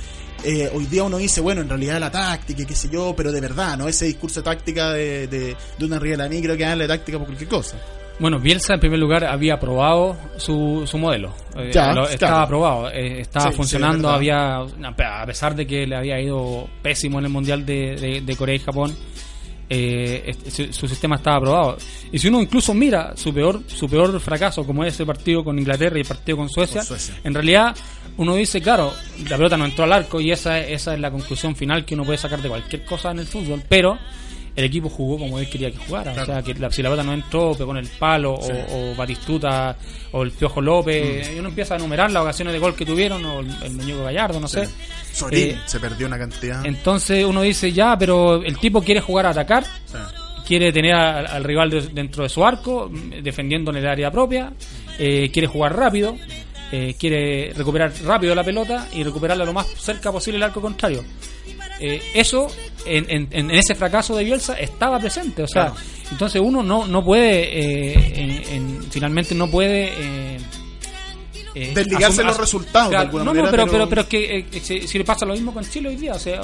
eh, 0.45 0.70
hoy 0.72 0.87
día 0.87 1.03
uno 1.03 1.18
dice, 1.18 1.41
bueno, 1.41 1.61
en 1.61 1.68
realidad 1.68 1.99
la 1.99 2.09
táctica 2.09 2.64
qué 2.64 2.76
sé 2.76 2.89
yo, 2.89 3.14
pero 3.16 3.33
de 3.33 3.41
verdad, 3.41 3.76
¿no? 3.76 3.89
Ese 3.89 4.05
discurso 4.05 4.39
de 4.41 4.45
táctica 4.45 4.93
de, 4.93 5.26
de, 5.26 5.57
de 5.78 5.85
una 5.85 5.99
riela 5.99 6.28
creo 6.28 6.57
que 6.57 6.62
darle 6.64 6.87
táctica 6.87 7.18
por 7.18 7.26
cualquier 7.26 7.49
cosa. 7.51 7.76
Bueno, 8.23 8.39
Bielsa 8.39 8.75
en 8.75 8.81
primer 8.81 8.99
lugar 9.01 9.25
había 9.25 9.55
aprobado 9.55 10.16
su, 10.39 10.85
su 10.87 10.97
modelo. 10.97 11.35
Eh, 11.57 11.70
Ya, 11.75 11.93
lo- 11.93 12.09
estaba 12.09 12.43
aprobado, 12.43 12.89
eh, 12.91 13.20
estaba 13.20 13.47
Sí, 13.47 13.51
sí, 13.51 13.57
funcionando, 13.57 14.09
es 14.09 14.14
había 14.14 14.59
a 14.61 15.27
pesar 15.27 15.55
de 15.57 15.66
que 15.66 15.87
le 15.87 15.97
había 15.97 16.20
ido 16.20 16.68
pésimo 16.83 17.18
en 17.18 17.25
el 17.27 17.31
Mundial 17.33 17.66
de, 17.66 17.97
de- 17.97 18.20
de 18.20 18.37
Corea 18.37 18.55
y 18.55 18.61
Japón, 18.61 18.97
eh, 19.68 20.23
este- 20.27 20.51
su, 20.51 20.73
su 20.73 20.87
sistema 20.87 21.16
estaba 21.16 21.37
aprobado. 21.39 21.77
Y 22.12 22.18
si 22.18 22.29
uno 22.29 22.41
incluso 22.41 22.73
mira 22.75 23.16
su 23.16 23.35
peor 23.35 23.61
su 23.66 23.89
peor 23.89 24.20
fracaso, 24.20 24.64
como 24.64 24.85
es 24.85 24.95
ese 24.95 25.05
partido 25.05 25.43
con 25.43 25.59
Inglaterra 25.59 25.97
y 25.97 26.03
el 26.03 26.07
partido 26.07 26.37
con 26.39 26.49
Suecia, 26.49 26.81
Con 26.83 26.87
Suecia. 26.87 27.16
en 27.25 27.35
realidad 27.35 27.75
uno 28.18 28.35
dice, 28.37 28.61
claro, 28.61 28.93
la 29.29 29.37
pelota 29.37 29.57
no 29.57 29.64
entró 29.64 29.85
al 29.85 29.93
arco 29.93 30.20
y 30.20 30.31
esa, 30.31 30.61
esa 30.61 30.95
es 30.95 31.01
la 31.01 31.11
conclusión 31.11 31.57
final 31.57 31.85
que 31.85 31.95
uno 31.95 32.05
puede 32.05 32.18
sacar 32.18 32.41
de 32.43 32.49
cualquier 32.51 32.85
cosa 32.85 33.11
en 33.11 33.18
el 33.20 33.27
fútbol, 33.27 33.62
pero 33.68 33.99
el 34.55 34.65
equipo 34.65 34.89
jugó 34.89 35.19
como 35.19 35.39
él 35.39 35.49
quería 35.49 35.71
que 35.71 35.79
jugara. 35.79 36.13
O 36.13 36.25
sea, 36.27 36.43
que 36.43 36.53
la, 36.55 36.71
si 36.71 36.83
la 36.83 36.91
pelota 36.91 37.03
no 37.03 37.13
entró, 37.13 37.55
pegó 37.55 37.71
en 37.73 37.79
el 37.79 37.89
palo, 37.99 38.35
o, 38.35 38.49
o 38.93 38.95
Batistuta, 38.95 39.77
o 40.13 40.23
el 40.23 40.31
Piojo 40.33 40.61
López, 40.61 41.31
Mm. 41.31 41.37
y 41.37 41.39
uno 41.39 41.49
empieza 41.49 41.75
a 41.75 41.77
enumerar 41.79 42.11
las 42.11 42.23
ocasiones 42.23 42.53
de 42.53 42.59
gol 42.61 42.75
que 42.77 42.85
tuvieron, 42.85 43.25
o 43.25 43.41
el, 43.41 43.49
el 43.63 43.73
Muñeco 43.73 44.05
Gallardo, 44.05 44.39
no 44.41 44.49
sé. 44.49 44.69
Sorín 45.13 45.51
Eh, 45.51 45.59
se 45.67 45.81
perdió 45.81 46.07
una 46.07 46.19
cantidad. 46.19 46.65
Entonces 46.67 47.25
uno 47.25 47.43
dice, 47.43 47.73
ya, 47.73 47.97
pero 47.99 48.43
el 48.43 48.59
tipo 48.59 48.83
quiere 48.83 49.01
jugar 49.01 49.27
a 49.27 49.31
atacar, 49.31 49.65
Sí. 49.87 49.97
quiere 50.47 50.73
tener 50.73 50.95
al, 50.95 51.27
al 51.27 51.45
rival 51.45 51.71
de- 51.71 51.89
dentro 51.89 52.23
de 52.25 52.29
su 52.29 52.45
arco, 52.45 52.91
defendiendo 53.23 53.71
en 53.71 53.79
el 53.79 53.87
área 53.87 54.11
propia, 54.11 54.53
eh, 54.99 55.31
quiere 55.33 55.49
jugar 55.49 55.75
rápido, 55.77 56.17
eh, 56.71 56.95
quiere 56.99 57.53
recuperar 57.55 57.93
rápido 58.05 58.35
la 58.35 58.43
pelota 58.45 58.89
y 58.93 59.03
recuperarla 59.03 59.45
lo 59.45 59.53
más 59.53 59.67
cerca 59.69 60.11
posible 60.13 60.37
del 60.37 60.45
arco 60.45 60.61
contrario. 60.61 61.05
Eh, 61.85 62.01
eso 62.14 62.47
en, 62.87 63.05
en- 63.11 63.28
en 63.33 63.51
ese 63.51 63.74
fracaso 63.74 64.14
de 64.16 64.24
Bielsa 64.24 64.55
estaba 64.59 64.99
presente, 65.01 65.43
o 65.43 65.47
sea, 65.49 65.66
Claro. 65.72 65.80
entonces 66.12 66.41
uno 66.41 66.62
no, 66.62 66.87
no 66.87 67.05
puede, 67.05 67.59
eh, 67.59 68.12
en- 68.14 68.55
en- 68.55 68.83
finalmente 68.91 69.35
no 69.35 69.51
puede... 69.51 69.93
eh, 69.99 70.39
eh, 71.55 71.73
Desligarse 71.75 72.25
los 72.25 72.37
resultados, 72.39 72.91
de 72.91 72.97
alguna 72.97 73.25
no, 73.25 73.31
manera, 73.35 73.47
no, 73.47 73.51
pero, 73.51 73.65
pero- 73.67 73.73
pero, 73.73 73.89
pero 73.89 74.01
es 74.03 74.07
que 74.09 74.39
eh, 74.39 74.61
si, 74.63 74.87
si 74.89 74.99
le 74.99 75.05
pasa 75.05 75.27
lo 75.27 75.35
mismo 75.35 75.53
con 75.53 75.65
Chile 75.69 75.89
hoy 75.91 75.97
día, 75.97 76.15
o 76.15 76.19
sea, 76.19 76.41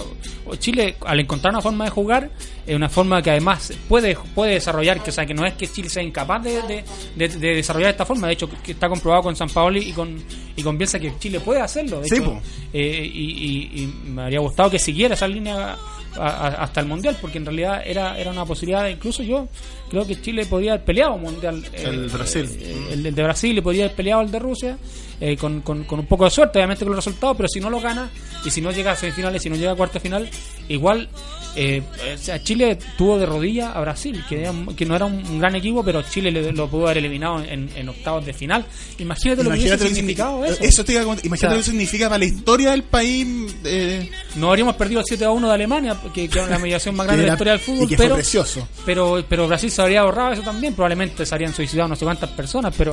Chile 0.58 0.96
al 1.04 1.20
encontrar 1.20 1.52
una 1.54 1.62
forma 1.62 1.84
de 1.84 1.90
jugar, 1.90 2.30
es 2.66 2.76
una 2.76 2.88
forma 2.88 3.22
que 3.22 3.30
además 3.30 3.72
puede 3.88 4.16
puede 4.34 4.52
desarrollar, 4.54 5.02
que 5.02 5.10
o 5.10 5.12
sea, 5.12 5.24
que 5.24 5.34
no 5.34 5.46
es 5.46 5.54
que 5.54 5.66
Chile 5.66 5.88
sea 5.88 6.02
incapaz 6.02 6.42
de, 6.44 6.60
de- 6.62 6.84
de- 7.16 7.28
de 7.28 7.54
desarrollar 7.56 7.90
esta 7.90 8.04
forma, 8.04 8.26
de 8.26 8.34
hecho 8.34 8.48
que 8.62 8.72
está 8.72 8.88
comprobado 8.88 9.22
con 9.22 9.34
San 9.36 9.48
Paoli 9.48 9.80
y 9.88 9.92
con 9.92 10.22
y 10.56 10.62
con 10.62 10.76
Bielsa 10.76 10.98
que 10.98 11.12
Chile 11.18 11.40
puede 11.40 11.60
hacerlo, 11.60 12.00
de 12.00 12.08
Sí, 12.08 12.16
hecho, 12.16 12.40
eh, 12.72 13.10
y, 13.12 13.70
y- 13.78 13.82
y 13.82 13.86
me 14.10 14.22
habría 14.22 14.40
gustado 14.40 14.68
que 14.70 14.78
siguiera 14.78 15.14
esa 15.14 15.26
línea 15.28 15.76
a- 16.16 16.28
a- 16.28 16.62
hasta 16.64 16.80
el 16.80 16.86
mundial, 16.86 17.16
porque 17.20 17.38
en 17.38 17.46
realidad 17.46 17.82
era 17.84 18.18
era 18.18 18.30
una 18.30 18.44
posibilidad, 18.44 18.86
incluso 18.88 19.22
yo 19.22 19.48
creo 19.90 20.06
que 20.06 20.20
Chile 20.20 20.46
podría 20.46 20.72
haber 20.72 20.84
peleado 20.84 21.14
un 21.14 21.22
mundial, 21.22 21.64
eh, 21.72 21.82
El 21.86 22.08
Brasil. 22.08 22.48
eh, 22.60 22.88
el, 22.92 23.06
el 23.06 23.14
de 23.14 23.22
Brasil 23.22 23.56
y 23.56 23.60
podría 23.60 23.84
haber 23.84 23.96
peleado 23.96 24.22
el 24.22 24.30
de 24.30 24.38
Rusia 24.38 24.78
eh, 25.20 25.36
con, 25.36 25.60
con- 25.62 25.84
con 25.84 25.98
un 26.00 26.06
poco 26.06 26.24
de 26.24 26.30
suerte, 26.30 26.58
obviamente 26.58 26.84
con 26.84 26.94
los 26.94 27.04
resultados, 27.04 27.36
pero 27.36 27.48
si 27.48 27.58
no 27.60 27.70
lo 27.70 27.80
gana 27.80 28.08
y 28.44 28.50
si 28.50 28.60
no 28.60 28.70
llega 28.70 28.92
a 28.92 28.96
semifinales, 28.96 29.42
si 29.42 29.50
no 29.50 29.56
llega 29.56 29.72
a 29.72 29.76
cuarta 29.76 29.98
final, 30.00 30.28
igual 30.68 31.08
eh, 31.56 31.82
o 32.14 32.18
sea, 32.18 32.42
Chile 32.42 32.78
tuvo 32.96 33.18
de 33.18 33.26
rodilla 33.26 33.72
a 33.72 33.80
Brasil, 33.80 34.22
que, 34.28 34.42
era 34.42 34.52
que 34.76 34.84
no 34.86 34.94
era 34.96 35.04
un, 35.06 35.38
gran 35.40 35.54
equipo, 35.56 35.82
pero 35.84 36.02
Chile 36.02 36.30
le- 36.30 36.52
lo 36.52 36.68
pudo 36.68 36.84
haber 36.86 36.98
eliminado 36.98 37.42
en, 37.42 37.68
en 37.74 37.88
octavos 37.88 38.24
de 38.24 38.32
final. 38.32 38.64
Imagínate, 38.98 39.42
lo 39.42 39.50
Imagínate 39.54 39.84
que 39.88 39.94
significado 39.94 40.42
significa- 40.44 40.64
eso. 40.68 40.84
te 40.84 40.92
iba 40.92 41.00
a 41.00 41.04
comentar. 41.04 41.26
Imagínate 41.26 41.46
O 41.46 41.50
sea, 41.50 41.58
lo 41.58 41.64
que 41.64 41.70
significa 41.70 42.08
para 42.08 42.18
la 42.18 42.24
historia 42.26 42.70
del 42.72 42.82
país. 42.84 43.26
eh, 43.64 44.10
No 44.36 44.50
habríamos 44.50 44.76
perdido 44.76 45.00
el 45.00 45.06
7 45.06 45.24
a 45.24 45.30
1 45.30 45.48
de 45.48 45.54
Alemania, 45.54 45.96
que, 46.14 46.28
que 46.28 46.38
era 46.38 46.48
la 46.48 46.58
mediación 46.58 46.94
más 46.94 47.06
grande 47.08 47.22
de 47.22 47.28
la 47.28 47.34
historia 47.34 47.52
del 47.54 47.60
fútbol, 47.62 47.84
y 47.84 47.88
que 47.88 47.96
fue 47.96 48.04
pero, 48.04 48.14
precioso. 48.16 48.68
pero 48.86 49.24
pero 49.28 49.48
Brasil 49.48 49.70
se 49.70 49.82
habría 49.82 50.00
ahorrado 50.00 50.32
eso 50.32 50.42
también, 50.42 50.74
probablemente 50.74 51.24
se 51.26 51.34
habrían 51.34 51.52
suicidado 51.54 51.88
no 51.88 51.96
sé 51.96 52.04
cuántas 52.04 52.30
personas, 52.30 52.74
pero 52.76 52.92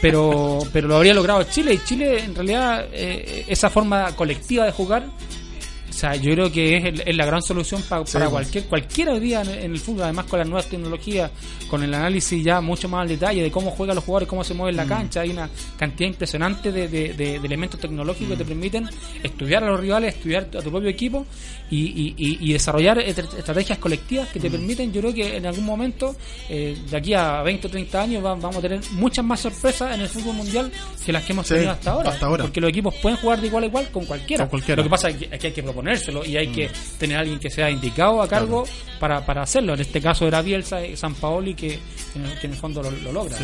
pero 0.00 0.58
pero 0.72 0.88
lo 0.88 0.96
habría 0.96 1.14
logrado 1.14 1.42
Chile 1.44 1.74
y 1.74 1.78
Chile 1.84 2.24
en 2.24 2.34
realidad 2.34 2.86
eh, 2.92 3.44
esa 3.48 3.70
forma 3.70 4.14
colectiva 4.16 4.64
de 4.64 4.72
jugar 4.72 5.04
sea, 6.00 6.16
yo 6.16 6.32
creo 6.32 6.50
que 6.50 6.76
es, 6.76 6.84
el- 6.84 7.02
es 7.06 7.16
la 7.16 7.26
gran 7.26 7.42
solución 7.42 7.82
pa- 7.82 8.02
para 8.04 8.04
pues. 8.04 8.28
cualquier 8.30 8.64
cualquiera 8.64 9.12
hoy 9.12 9.20
día 9.20 9.42
en, 9.42 9.50
en 9.50 9.72
el 9.72 9.78
fútbol, 9.78 10.02
además 10.04 10.26
con 10.26 10.38
las 10.38 10.48
nuevas 10.48 10.66
tecnologías, 10.66 11.30
con 11.68 11.82
el 11.82 11.92
análisis 11.94 12.42
ya 12.44 12.60
mucho 12.60 12.88
más 12.88 13.02
al 13.02 13.08
detalle 13.08 13.42
de 13.42 13.50
cómo 13.50 13.70
juegan 13.70 13.94
los 13.96 14.04
jugadores, 14.04 14.28
cómo 14.28 14.42
se 14.44 14.54
mueven 14.54 14.72
en 14.72 14.76
la 14.78 14.84
Mm. 14.84 14.88
cancha, 14.98 15.20
hay 15.20 15.30
una 15.30 15.48
cantidad 15.78 16.08
impresionante 16.08 16.72
de, 16.72 16.88
de- 16.88 17.12
de- 17.14 17.38
de 17.38 17.46
elementos 17.46 17.78
tecnológicos 17.80 18.28
Mm. 18.28 18.30
que 18.32 18.36
te 18.38 18.44
permiten 18.44 18.88
estudiar 19.22 19.64
a 19.64 19.68
los 19.70 19.80
rivales, 19.80 20.14
estudiar 20.14 20.44
a 20.58 20.62
tu 20.62 20.70
propio 20.70 20.88
equipo 20.88 21.26
y, 21.70 21.78
y- 21.78 22.14
y- 22.16 22.38
y 22.48 22.52
desarrollar 22.52 22.98
estra- 22.98 23.26
estrategias 23.38 23.78
colectivas 23.78 24.28
que 24.28 24.40
te 24.40 24.48
Mm. 24.48 24.52
permiten, 24.52 24.92
yo 24.92 25.00
creo 25.00 25.14
que 25.14 25.36
en 25.36 25.46
algún 25.46 25.64
momento, 25.64 26.16
eh, 26.48 26.76
de 26.90 26.96
aquí 26.96 27.14
a 27.14 27.42
20 27.42 27.66
o 27.66 27.70
30 27.70 28.02
años, 28.02 28.24
va- 28.24 28.34
vamos 28.34 28.56
a 28.56 28.60
tener 28.60 28.80
muchas 28.92 29.24
más 29.24 29.40
sorpresas 29.40 29.94
en 29.94 30.00
el 30.00 30.08
fútbol 30.08 30.34
mundial 30.36 30.70
que 31.04 31.12
las 31.12 31.24
que 31.24 31.32
hemos 31.32 31.46
Sí, 31.46 31.54
tenido 31.54 31.72
hasta 31.72 31.90
ahora. 31.92 32.10
hasta 32.10 32.26
ahora. 32.26 32.44
Porque 32.44 32.60
los 32.60 32.70
equipos 32.70 32.94
pueden 32.96 33.18
jugar 33.18 33.40
de 33.40 33.46
igual 33.46 33.64
a 33.64 33.66
igual 33.66 33.90
con 33.90 34.04
cualquiera. 34.06 34.44
Con 34.44 34.50
cualquiera. 34.50 34.76
Lo 34.78 34.84
que 34.84 34.90
pasa 34.90 35.08
es 35.10 35.16
que, 35.16 35.28
es 35.30 35.38
que 35.40 35.46
hay 35.48 35.52
que 35.52 35.62
y 36.24 36.36
hay 36.36 36.48
que 36.48 36.70
tener 36.98 37.16
a 37.16 37.20
alguien 37.20 37.38
que 37.38 37.50
sea 37.50 37.70
indicado 37.70 38.22
a 38.22 38.28
cargo 38.28 38.64
para, 38.98 39.24
para 39.24 39.42
hacerlo. 39.42 39.74
En 39.74 39.80
este 39.80 40.00
caso 40.00 40.26
era 40.26 40.42
Bielsa 40.42 40.84
y 40.86 40.96
San 40.96 41.14
Paoli 41.14 41.54
que, 41.54 41.78
en 42.14 42.24
el- 42.24 42.38
que 42.38 42.46
en 42.46 42.52
el 42.52 42.58
fondo 42.58 42.82
lo, 42.82 42.90
lo 42.90 43.12
logra. 43.12 43.36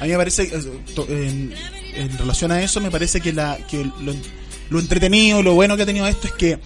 A 0.00 0.04
mí 0.04 0.10
me 0.10 0.16
parece, 0.16 0.44
eh, 0.44 0.60
en, 1.08 1.52
en 1.94 2.18
relación 2.18 2.52
a 2.52 2.62
eso, 2.62 2.80
me 2.80 2.90
parece 2.90 3.20
que, 3.20 3.32
la, 3.32 3.58
que 3.68 3.84
lo, 4.00 4.14
lo 4.70 4.78
entretenido, 4.80 5.42
lo 5.42 5.54
bueno 5.54 5.76
que 5.76 5.82
ha 5.82 5.86
tenido 5.86 6.06
esto 6.06 6.26
es 6.28 6.32
que, 6.34 6.58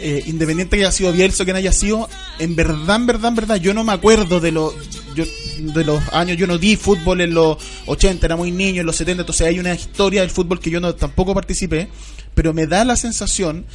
eh, 0.00 0.22
independiente 0.26 0.76
que 0.76 0.84
haya 0.84 0.92
sido 0.92 1.12
Bielsa 1.12 1.42
o 1.42 1.46
que 1.46 1.52
no 1.52 1.58
haya 1.58 1.72
sido, 1.72 2.08
en 2.38 2.54
verdad, 2.54 2.96
en 2.96 3.06
verdad, 3.06 3.28
en 3.30 3.34
verdad, 3.34 3.56
yo 3.56 3.74
no 3.74 3.82
me 3.82 3.92
acuerdo 3.92 4.38
de, 4.38 4.52
lo, 4.52 4.72
yo, 5.16 5.24
de 5.58 5.84
los 5.84 6.00
años, 6.12 6.36
yo 6.36 6.46
no 6.46 6.56
di 6.56 6.76
fútbol 6.76 7.20
en 7.20 7.34
los 7.34 7.56
80, 7.86 8.24
era 8.26 8.36
muy 8.36 8.52
niño, 8.52 8.80
en 8.82 8.86
los 8.86 8.94
70, 8.94 9.22
entonces 9.22 9.46
hay 9.48 9.58
una 9.58 9.74
historia 9.74 10.20
del 10.20 10.30
fútbol 10.30 10.60
que 10.60 10.70
yo 10.70 10.78
no 10.78 10.94
tampoco 10.94 11.34
participé, 11.34 11.88
pero 12.34 12.54
me 12.54 12.68
da 12.68 12.84
la 12.84 12.94
sensación 12.94 13.66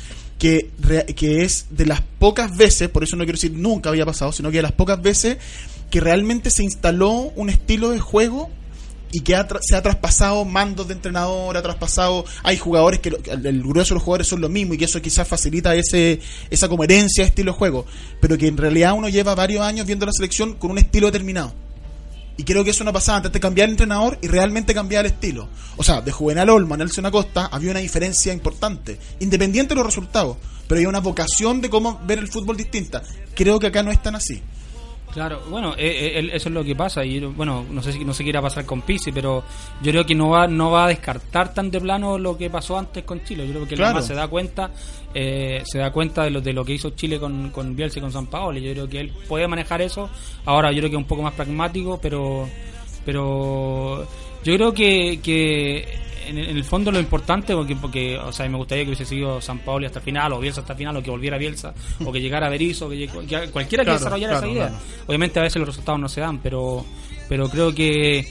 que, 0.43 0.71
que 1.15 1.43
es 1.43 1.67
de 1.69 1.85
las 1.85 2.01
pocas 2.19 2.57
veces, 2.57 2.89
por 2.89 3.01
eso 3.01 3.15
no 3.15 3.23
quiero 3.23 3.37
decir 3.37 3.53
nunca 3.53 3.89
había 3.89 4.05
pasado, 4.05 4.33
sino 4.33 4.51
que 4.51 4.57
de 4.57 4.63
las 4.63 4.73
pocas 4.73 5.01
veces 5.01 5.37
que 5.89 6.01
realmente 6.01 6.49
se 6.51 6.63
instaló 6.63 7.11
un 7.35 7.49
estilo 7.49 7.91
de 7.91 7.99
juego 7.99 8.49
y 9.13 9.21
que 9.21 9.37
se 9.61 9.75
ha 9.77 9.81
traspasado 9.81 10.43
mandos 10.43 10.87
de 10.89 10.95
entrenador, 10.95 11.55
ha 11.55 11.61
traspasado, 11.61 12.25
hay 12.43 12.57
jugadores 12.57 12.99
que 12.99 13.11
lo- 13.11 13.19
el, 13.19 13.63
grueso 13.63 13.93
de 13.93 13.95
los 13.99 14.03
jugadores 14.03 14.27
son 14.27 14.41
los 14.41 14.49
mismos 14.49 14.75
y 14.75 14.79
que 14.79 14.85
eso 14.85 15.01
quizás 15.01 15.25
facilita 15.25 15.73
ese 15.75 16.19
esa 16.49 16.67
coherencia 16.67 17.23
de 17.23 17.29
estilo 17.29 17.53
de 17.53 17.57
juego, 17.57 17.85
pero 18.19 18.37
que 18.37 18.47
en 18.47 18.57
realidad 18.57 18.93
uno 18.97 19.07
lleva 19.07 19.35
varios 19.35 19.61
años 19.61 19.85
viendo 19.87 20.05
la 20.05 20.11
selección 20.11 20.55
con 20.55 20.71
un 20.71 20.79
estilo 20.79 21.07
determinado. 21.07 21.53
Y 22.35 22.43
creo 22.43 22.63
que 22.63 22.71
eso 22.71 22.83
no 22.83 22.93
pasaba 22.93 23.17
antes 23.17 23.31
de 23.31 23.39
cambiar 23.39 23.67
el 23.67 23.73
entrenador 23.73 24.17
y 24.21 24.27
realmente 24.27 24.73
cambiar 24.73 25.05
el 25.05 25.11
estilo. 25.11 25.47
O 25.77 25.83
sea, 25.83 26.01
de 26.01 26.11
Juvenal 26.11 26.49
Olmo 26.49 26.73
a 26.73 26.77
Nelson 26.77 27.05
Acosta 27.05 27.47
había 27.51 27.71
una 27.71 27.79
diferencia 27.79 28.33
importante, 28.33 28.99
independiente 29.19 29.73
de 29.73 29.75
los 29.75 29.85
resultados, 29.85 30.37
pero 30.67 30.79
había 30.79 30.89
una 30.89 30.99
vocación 30.99 31.61
de 31.61 31.69
cómo 31.69 32.01
ver 32.05 32.19
el 32.19 32.27
fútbol 32.27 32.57
distinta. 32.57 33.03
Creo 33.35 33.59
que 33.59 33.67
acá 33.67 33.83
no 33.83 33.91
es 33.91 34.01
tan 34.01 34.15
así. 34.15 34.41
Claro, 35.13 35.41
bueno, 35.49 35.73
eh, 35.77 36.13
eh, 36.19 36.29
eso 36.33 36.49
es 36.49 36.55
lo 36.55 36.63
que 36.63 36.75
pasa 36.75 37.05
y 37.05 37.19
bueno, 37.19 37.63
no 37.69 37.83
sé 37.83 37.93
si 37.93 38.03
no 38.03 38.13
sé 38.15 38.23
qué 38.23 38.29
irá 38.29 38.39
a 38.39 38.43
pasar 38.43 38.65
con 38.65 38.81
Pizzi, 38.81 39.11
pero 39.11 39.43
yo 39.81 39.91
creo 39.91 40.05
que 40.05 40.15
no 40.15 40.29
va 40.29 40.47
no 40.47 40.71
va 40.71 40.85
a 40.85 40.87
descartar 40.87 41.53
tan 41.53 41.69
de 41.69 41.79
plano 41.79 42.17
lo 42.17 42.35
que 42.35 42.49
pasó 42.49 42.77
antes 42.79 43.03
con 43.03 43.23
Chile. 43.23 43.45
Yo 43.45 43.53
creo 43.53 43.67
que 43.67 43.75
Claro. 43.75 44.01
se 44.01 44.15
da 44.15 44.27
cuenta 44.27 44.71
eh, 45.13 45.61
se 45.65 45.77
da 45.77 45.91
cuenta 45.91 46.23
de 46.23 46.31
lo 46.31 46.41
de 46.41 46.51
lo 46.53 46.65
que 46.65 46.73
hizo 46.73 46.89
Chile 46.91 47.19
con 47.19 47.51
con 47.51 47.75
Bielsa 47.75 47.99
y 47.99 48.01
con 48.01 48.11
San 48.11 48.25
Paolo. 48.25 48.57
Yo 48.59 48.71
creo 48.71 48.89
que 48.89 48.99
él 49.01 49.13
puede 49.27 49.47
manejar 49.47 49.81
eso. 49.83 50.09
Ahora 50.45 50.71
yo 50.71 50.79
creo 50.79 50.89
que 50.89 50.95
es 50.95 51.01
un 51.03 51.07
poco 51.07 51.21
más 51.21 51.33
pragmático, 51.35 51.99
pero 52.01 52.49
pero 53.05 54.07
yo 54.43 54.55
creo 54.55 54.73
que, 54.73 55.19
que 55.21 55.85
en, 56.27 56.37
en 56.37 56.57
el 56.57 56.63
fondo 56.63 56.91
lo 56.91 56.99
importante 56.99 57.53
porque 57.53 57.75
porque 57.75 58.17
o 58.17 58.31
sea 58.31 58.47
me 58.49 58.57
gustaría 58.57 58.83
que 58.83 58.89
hubiese 58.89 59.05
sido 59.05 59.41
San 59.41 59.59
Paolo 59.59 59.85
hasta 59.85 59.99
el 59.99 60.05
final 60.05 60.33
o 60.33 60.39
Bielsa 60.39 60.61
hasta 60.61 60.73
el 60.73 60.77
final 60.77 60.97
o 60.97 61.03
que 61.03 61.09
volviera 61.11 61.37
Bielsa 61.37 61.73
o 62.05 62.11
que 62.11 62.19
llegara 62.21 62.49
Berizzo 62.49 62.89
que, 62.89 63.07
que 63.07 63.49
cualquiera 63.49 63.83
que 63.83 63.91
Claro, 63.91 63.99
desarrollara 63.99 64.39
claro, 64.39 64.47
esa 64.47 64.53
idea 64.53 64.79
obviamente 65.07 65.39
a 65.39 65.43
veces 65.43 65.59
los 65.59 65.67
resultados 65.67 65.99
no 65.99 66.09
se 66.09 66.21
dan 66.21 66.39
pero 66.39 66.85
pero 67.29 67.49
creo 67.49 67.73
que 67.73 68.27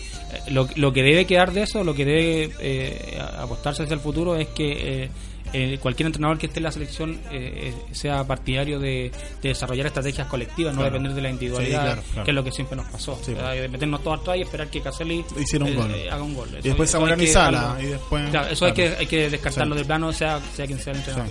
lo, 0.48 0.68
lo 0.76 0.92
que 0.92 1.02
debe 1.02 1.24
quedar 1.26 1.52
de 1.52 1.62
eso 1.62 1.84
lo 1.84 1.94
que 1.94 2.04
debe 2.04 2.50
eh, 2.60 3.18
apostarse 3.38 3.82
hacia 3.82 3.94
el 3.94 4.00
futuro 4.00 4.36
es 4.36 4.48
que 4.48 5.02
eh, 5.04 5.10
eh, 5.54 5.78
cualquier 5.82 6.06
entrenador 6.06 6.38
que 6.38 6.46
esté 6.46 6.60
en 6.60 6.64
la 6.64 6.72
selección 6.72 7.20
eh, 7.30 7.72
eh, 7.72 7.74
sea 7.92 8.24
partidario 8.26 8.78
de, 8.80 9.10
de 9.42 9.48
desarrollar 9.50 9.84
estrategias 9.86 10.26
colectivas, 10.26 10.74
no 10.74 10.82
depender 10.82 11.12
de 11.12 11.20
la 11.20 11.28
individualidad, 11.28 11.80
Sí, 11.80 11.84
claro, 11.86 12.02
claro. 12.12 12.24
que 12.24 12.30
es 12.30 12.34
lo 12.34 12.44
que 12.44 12.52
siempre 12.52 12.76
nos 12.76 12.86
pasó. 12.86 13.20
Sí, 13.22 13.34
de 13.34 13.68
meternos 13.68 14.02
todos 14.02 14.20
atrás 14.20 14.38
y 14.38 14.42
esperar 14.42 14.68
que 14.68 14.80
Caselli 14.80 15.22
Hiciera 15.38 15.66
un 15.66 15.74
gol. 15.74 15.94
haga 16.10 16.22
un 16.22 16.34
gol. 16.34 16.48
Y 16.58 16.68
después 16.68 16.90
Zamorano 16.90 17.22
y 17.22 17.26
Sala, 17.26 17.76
y 17.82 17.86
después- 17.86 18.30
Claro, 18.30 18.48
eso 18.48 18.64
hay, 18.64 18.72
que, 18.72 18.88
hay 18.98 19.06
que 19.06 19.28
descartarlo 19.28 19.74
de 19.74 19.84
plano, 19.84 20.10
sea, 20.14 20.40
sea 20.56 20.66
quien 20.66 20.78
sea 20.78 20.92
el 20.94 21.00
entrenador. 21.00 21.30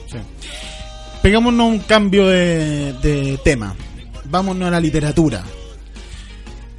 Pegámonos 1.23 1.67
un 1.67 1.79
cambio 1.79 2.27
de, 2.27 2.93
de 2.93 3.37
tema. 3.43 3.75
Vámonos 4.25 4.67
a 4.67 4.71
la 4.71 4.79
literatura. 4.79 5.43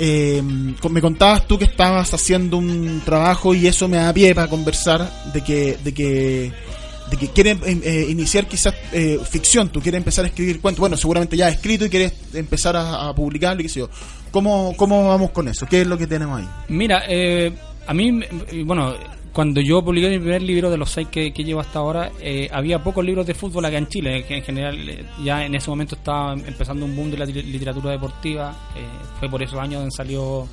Eh, 0.05 0.43
me 0.91 1.01
contabas 1.01 1.47
tú 1.47 1.57
que 1.59 1.65
estabas 1.67 2.13
haciendo 2.13 2.57
un 2.57 3.01
trabajo 3.05 3.55
y 3.55 3.69
eso 3.69 3.87
me 3.87 3.99
da 3.99 4.13
pie 4.13 4.35
para 4.35 4.49
conversar 4.49 5.09
de 5.33 5.43
que, 5.45 5.77
de 5.85 5.95
que, 5.95 6.53
de 7.11 7.17
que 7.17 7.29
quieres 7.29 7.59
eh, 7.65 7.81
eh, 7.85 8.07
iniciar 8.11 8.47
quizás 8.49 8.75
eh, 8.93 9.19
ficción, 9.31 9.69
tú 9.69 9.81
quieres 9.81 9.99
empezar 9.99 10.25
a 10.25 10.29
escribir 10.29 10.61
cuentos, 10.61 10.81
bueno, 10.81 10.97
seguramente 10.97 11.37
ya 11.37 11.47
has 11.47 11.55
escrito 11.55 11.85
y 11.87 11.91
quieres 11.91 12.15
empezar 12.35 12.75
a, 12.77 13.09
a 13.09 13.15
publicarlo 13.15 13.61
y 13.61 13.65
qué. 13.67 13.89
¿Cómo, 14.33 14.75
¿Cómo 14.77 15.07
vamos 15.09 15.31
con 15.31 15.47
eso? 15.47 15.67
¿Qué 15.67 15.83
es 15.83 15.87
lo 15.87 15.97
que 15.99 16.07
tenemos 16.09 16.41
ahí? 16.41 16.49
Mira, 16.69 17.05
eh, 17.09 17.53
a 17.87 17.95
mí, 17.95 18.11
me- 18.13 18.27
bueno, 18.65 18.95
cuando 19.33 19.61
yo 19.61 19.83
publiqué 19.83 20.11
mi 20.11 20.19
primer 20.19 20.43
libro 20.43 20.71
de 20.71 20.77
los 20.77 20.91
seis 20.91 21.09
que, 21.09 21.33
que 21.33 21.43
llevo 21.45 21.61
hasta 21.61 21.79
ahora, 21.79 22.13
eh, 22.21 22.49
había 22.53 22.83
pocos 22.83 23.05
libros 23.05 23.27
de 23.27 23.35
fútbol 23.35 23.65
acá 23.65 23.79
en 23.79 23.89
Chile, 23.89 24.25
que 24.27 24.37
en 24.37 24.43
general 24.43 24.89
eh, 24.89 25.05
ya 25.25 25.45
en 25.45 25.55
ese 25.55 25.71
momento 25.71 25.95
estaba 25.95 26.35
empezando 26.35 26.85
un 26.85 26.95
boom 26.95 27.11
de 27.11 27.19
la 27.19 27.25
li- 27.25 27.43
literatura 27.43 27.91
deportiva, 27.93 28.55
eh, 28.77 28.81
fue 29.19 29.29
por 29.31 29.43
esos 29.43 29.59
años 29.59 29.81
donde 29.81 29.91
salió 29.97 30.47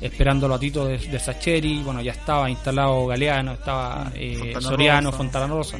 Esperando 0.00 0.52
a 0.52 0.58
Tito 0.58 0.84
de, 0.86 0.98
de 0.98 1.18
Sacheri, 1.18 1.78
bueno, 1.82 2.02
ya 2.02 2.12
estaba 2.12 2.50
instalado 2.50 3.06
Galeano, 3.06 3.52
estaba 3.52 4.12
eh, 4.14 4.36
Fontana 4.38 4.60
Soriano. 4.60 5.12
Fontana 5.12 5.46
Rosa. 5.46 5.78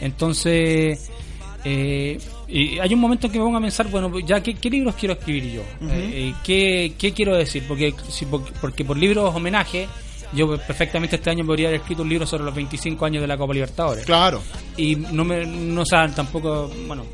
Entonces... 0.00 1.10
Eh, 1.66 2.18
y 2.46 2.78
hay 2.78 2.92
un 2.92 3.00
momento 3.00 3.26
en 3.26 3.32
que 3.32 3.38
me 3.38 3.44
pongo 3.46 3.56
a 3.56 3.60
pensar, 3.62 3.88
bueno, 3.88 4.18
ya, 4.20 4.42
¿qué, 4.42 4.54
qué 4.54 4.68
libros 4.68 4.94
quiero 4.96 5.14
escribir 5.14 5.50
yo? 5.50 5.60
Eh, 5.88 6.10
eh, 6.12 6.34
¿qué, 6.44 6.92
qué 6.98 7.12
quiero 7.12 7.34
decir? 7.36 7.64
Porque, 7.66 7.94
si, 8.10 8.26
por- 8.26 8.44
porque 8.60 8.84
por 8.84 8.98
libros 8.98 9.34
homenaje, 9.34 9.88
yo 10.34 10.56
perfectamente 10.58 11.16
este 11.16 11.30
año 11.30 11.44
podría 11.44 11.68
haber 11.68 11.80
escrito 11.80 12.02
un 12.02 12.08
libro 12.08 12.26
sobre 12.26 12.44
los 12.44 12.54
25 12.54 13.04
años 13.04 13.20
de 13.20 13.26
la 13.28 13.36
Copa 13.36 13.52
Libertadores. 13.54 14.04
Claro. 14.04 14.42
Y 14.76 14.96
no 14.96 15.24
me, 15.24 15.46
no 15.46 15.84
saben 15.86 16.14
tampoco, 16.14 16.70
bueno, 16.86 17.04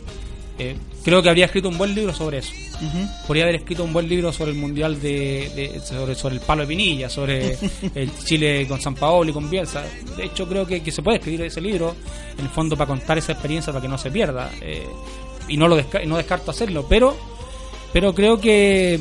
eh, 0.59 0.77
creo 1.05 1.23
que 1.23 1.29
habría 1.29 1.47
escrito 1.47 1.69
un 1.69 1.79
buen 1.79 1.95
libro 1.95 2.13
sobre 2.15 2.39
eso. 2.39 2.53
Podría 3.27 3.45
haber 3.45 3.57
escrito 3.57 3.85
un 3.85 3.93
buen 3.93 4.09
libro 4.09 4.33
sobre 4.33 4.53
el 4.53 4.57
Mundial 4.57 5.01
de, 5.03 5.51
de- 5.55 5.81
sobre, 5.81 6.15
sobre 6.15 6.37
el 6.37 6.41
palo 6.41 6.63
de 6.63 6.69
Pinilla, 6.69 7.11
sobre 7.11 7.57
el 7.95 8.11
Chile 8.25 8.67
con 8.67 8.81
San 8.81 8.95
Paolo 8.95 9.31
y 9.31 9.35
con 9.35 9.51
Bielsa. 9.51 9.85
De 10.17 10.25
hecho, 10.25 10.49
creo 10.49 10.67
que, 10.67 10.83
que 10.83 10.91
se 10.91 11.03
puede 11.03 11.19
escribir 11.19 11.43
ese 11.43 11.61
libro, 11.61 11.95
en 12.39 12.45
el 12.45 12.51
fondo, 12.51 12.77
para 12.77 12.89
contar 12.89 13.19
esa 13.19 13.33
experiencia, 13.33 13.71
para 13.73 13.83
que 13.83 13.89
no 13.89 13.99
se 13.99 14.11
pierda. 14.11 14.51
Eh, 14.63 14.87
y 15.49 15.57
no 15.59 15.69
lo 15.69 15.79
desca- 15.79 16.05
no 16.07 16.17
descarto 16.17 16.51
hacerlo, 16.53 16.87
pero, 16.89 17.15
pero 17.93 18.15
creo 18.15 18.41
que... 18.41 18.99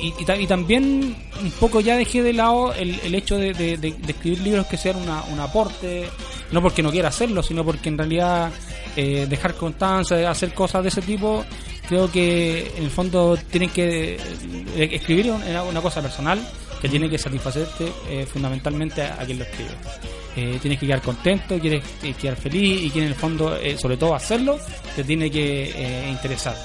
Y, 0.00 0.12
y 0.18 0.24
ta- 0.24 0.36
y 0.36 0.46
también 0.46 1.14
un 1.40 1.50
poco 1.52 1.80
ya 1.80 1.96
dejé 1.96 2.22
de 2.22 2.32
lado 2.32 2.74
el, 2.74 2.98
el 3.04 3.14
hecho 3.14 3.36
de, 3.38 3.52
de- 3.54 3.76
de- 3.76 3.92
de 3.92 4.12
escribir 4.12 4.40
libros 4.40 4.66
que 4.66 4.76
sean 4.76 4.96
una, 4.96 5.22
un 5.24 5.40
aporte, 5.40 6.08
no 6.50 6.60
porque 6.60 6.82
no 6.82 6.90
quiera 6.90 7.08
hacerlo, 7.08 7.42
sino 7.42 7.64
porque 7.64 7.88
en 7.88 7.98
realidad 7.98 8.50
eh, 8.96 9.26
dejar 9.28 9.54
constancia, 9.54 10.28
hacer 10.30 10.52
cosas 10.52 10.82
de 10.82 10.88
ese 10.88 11.00
tipo, 11.02 11.44
creo 11.88 12.10
que 12.10 12.72
en 12.76 12.84
el 12.84 12.90
fondo 12.90 13.36
tienen 13.50 13.70
que 13.70 14.14
eh, 14.16 14.88
escribir 14.92 15.30
una, 15.30 15.62
una 15.62 15.80
cosa 15.80 16.02
personal 16.02 16.40
que 16.82 16.88
tiene 16.88 17.08
que 17.08 17.16
satisfacerte 17.18 17.90
eh, 18.10 18.26
fundamentalmente 18.30 19.00
a, 19.02 19.14
a 19.20 19.24
quien 19.24 19.38
lo 19.38 19.44
escribe. 19.44 19.70
Eh, 20.36 20.58
tienes 20.60 20.80
que 20.80 20.86
quedar 20.86 21.00
contento, 21.00 21.56
quieres 21.60 21.82
quedar 22.20 22.36
feliz 22.36 22.82
y 22.82 22.90
que 22.90 22.98
en 22.98 23.06
el 23.06 23.14
fondo, 23.14 23.56
eh, 23.56 23.78
sobre 23.78 23.96
todo 23.96 24.14
hacerlo, 24.16 24.58
te 24.96 25.04
tiene 25.04 25.30
que 25.30 26.08
interesar. 26.10 26.56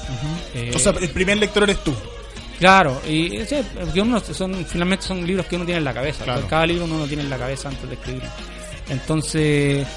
Eh, 0.55 0.71
O 0.75 0.79
sea, 0.79 0.91
el 0.99 1.09
primer 1.09 1.37
lector 1.37 1.63
eres 1.63 1.83
tú. 1.83 1.93
Claro, 2.59 3.01
y 3.07 3.39
sí, 3.45 3.55
porque 3.73 4.01
uno 4.01 4.19
son, 4.19 4.65
finalmente 4.65 5.05
son 5.05 5.25
libros 5.25 5.45
que 5.45 5.55
uno 5.55 5.65
tiene 5.65 5.77
en 5.79 5.85
la 5.85 5.93
cabeza. 5.93 6.25
Claro. 6.25 6.45
Cada 6.47 6.65
libro 6.67 6.85
uno 6.85 6.99
lo 6.99 7.07
tiene 7.07 7.23
en 7.23 7.29
la 7.29 7.37
cabeza 7.37 7.69
antes 7.69 7.87
de 7.87 7.95
escribirlo. 7.95 8.29
Entonces, 8.89 9.87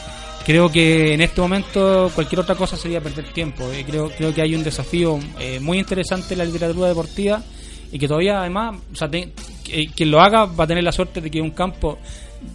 creo 0.46 0.70
que 0.70 1.14
en 1.14 1.20
este 1.22 1.40
momento 1.40 2.10
cualquier 2.14 2.40
otra 2.40 2.54
cosa 2.54 2.76
sería 2.76 3.00
perder 3.00 3.32
tiempo. 3.32 3.68
Y 3.78 3.82
creo, 3.84 4.10
creo 4.10 4.32
que 4.32 4.42
hay 4.42 4.54
un 4.54 4.62
desafío 4.62 5.18
eh, 5.40 5.58
muy 5.60 5.78
interesante 5.78 6.34
en 6.34 6.38
la 6.38 6.44
literatura 6.44 6.88
deportiva 6.88 7.42
y 7.90 7.98
que 7.98 8.06
todavía 8.06 8.40
además, 8.40 8.76
o 8.92 8.96
sea, 8.96 9.08
te- 9.10 9.32
que- 9.64 9.88
quien 9.88 10.10
lo 10.10 10.20
haga 10.20 10.44
va 10.44 10.64
a 10.64 10.66
tener 10.66 10.84
la 10.84 10.92
suerte 10.92 11.20
de 11.20 11.30
que 11.30 11.40
un 11.40 11.50
campo 11.50 11.98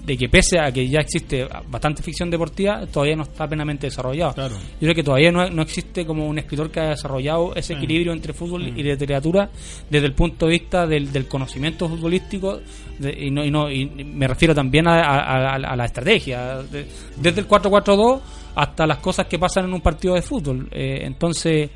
de 0.05 0.17
que 0.17 0.29
pese 0.29 0.59
a 0.59 0.71
que 0.71 0.87
ya 0.87 0.99
existe 0.99 1.47
bastante 1.69 2.01
ficción 2.03 2.29
deportiva, 2.29 2.85
todavía 2.87 3.15
no 3.15 3.23
está 3.23 3.47
plenamente 3.47 3.87
desarrollado. 3.87 4.33
Claro. 4.33 4.55
Yo 4.55 4.79
creo 4.79 4.95
que 4.95 5.03
todavía 5.03 5.31
no, 5.31 5.49
no 5.49 5.61
existe 5.61 6.05
como 6.05 6.27
un 6.27 6.39
escritor 6.39 6.71
que 6.71 6.79
haya 6.79 6.89
desarrollado 6.91 7.53
ese 7.55 7.73
equilibrio 7.73 8.13
entre 8.13 8.33
fútbol 8.33 8.67
y 8.67 8.83
literatura 8.83 9.49
desde 9.89 10.05
el 10.07 10.13
punto 10.13 10.45
de 10.45 10.51
vista 10.53 10.87
del, 10.87 11.11
del 11.11 11.27
conocimiento 11.27 11.89
futbolístico 11.89 12.59
de- 12.99 13.25
y, 13.25 13.31
no, 13.31 13.43
y, 13.43 13.51
no, 13.51 13.69
y 13.69 13.85
me 13.85 14.27
refiero 14.27 14.55
también 14.55 14.87
a, 14.87 15.01
a- 15.01 15.19
a- 15.51 15.55
a 15.55 15.75
la 15.75 15.85
estrategia, 15.85 16.57
de- 16.63 16.85
desde 17.17 17.41
el 17.41 17.47
4-4-2 17.47 18.19
hasta 18.55 18.87
las 18.87 18.97
cosas 18.99 19.27
que 19.27 19.37
pasan 19.37 19.65
en 19.65 19.73
un 19.73 19.81
partido 19.81 20.15
de 20.15 20.21
fútbol. 20.21 20.67
Eh, 20.71 20.99
entonces, 21.03 21.69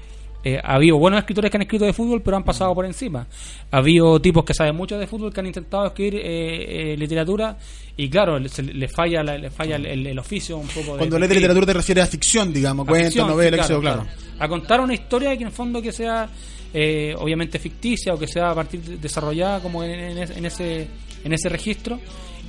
eh, 0.44 0.60
ha 0.64 0.76
habido 0.76 0.98
buenos 0.98 1.20
escritores 1.20 1.52
que 1.52 1.58
han 1.58 1.62
escrito 1.64 1.86
de 1.86 1.94
fútbol, 1.94 2.22
pero 2.22 2.38
han 2.38 2.44
pasado 2.44 2.74
por 2.74 2.86
encima. 2.86 3.28
Ha 3.72 3.78
habido 3.78 4.20
tipos 4.20 4.44
que 4.44 4.54
saben 4.54 4.76
mucho 4.76 4.98
de 4.98 5.06
fútbol 5.08 5.32
que 5.34 5.40
han 5.40 5.46
intentado 5.48 5.86
escribir 5.88 6.16
eh, 6.16 6.94
eh, 6.94 6.98
literatura 6.98 7.58
y 7.98 8.10
claro, 8.10 8.40
le, 8.40 8.50
se- 8.50 8.64
le 8.64 8.88
falla, 8.88 9.22
la- 9.24 9.38
le 9.38 9.50
falla 9.52 9.76
el, 9.76 9.86
el- 9.86 10.08
el 10.08 10.20
oficio 10.20 10.58
un 10.58 10.68
poco. 10.68 10.98
Cuando 10.98 11.16
de 11.16 11.20
lees 11.20 11.30
de 11.30 11.36
literatura 11.36 11.66
te 11.68 11.74
refieres 11.74 12.04
a 12.06 12.08
ficción, 12.08 12.52
digamos, 12.54 12.88
cuentos, 12.88 13.28
novelas, 13.28 13.62
sí, 13.62 13.68
sé 13.68 13.74
yo, 13.74 13.82
claro. 13.82 14.06
A 14.40 14.48
contar 14.48 14.80
una 14.82 14.94
historia 14.94 15.30
que 15.38 15.44
en 15.44 15.48
el 15.48 15.54
fondo 15.54 15.82
que 15.82 15.92
sea 15.92 16.28
eh, 16.74 17.14
obviamente 17.18 17.60
ficticia 17.60 18.14
o 18.14 18.18
que 18.18 18.28
sea 18.28 18.52
a 18.52 18.56
partir 18.56 18.82
de- 18.82 18.98
desarrollada 18.98 19.60
como 19.60 19.84
en, 19.84 19.92
en 19.92 20.18
ese- 20.18 20.38
en 20.38 20.46
ese 20.46 20.88
en 21.24 21.34
ese 21.34 21.50
registro 21.50 22.00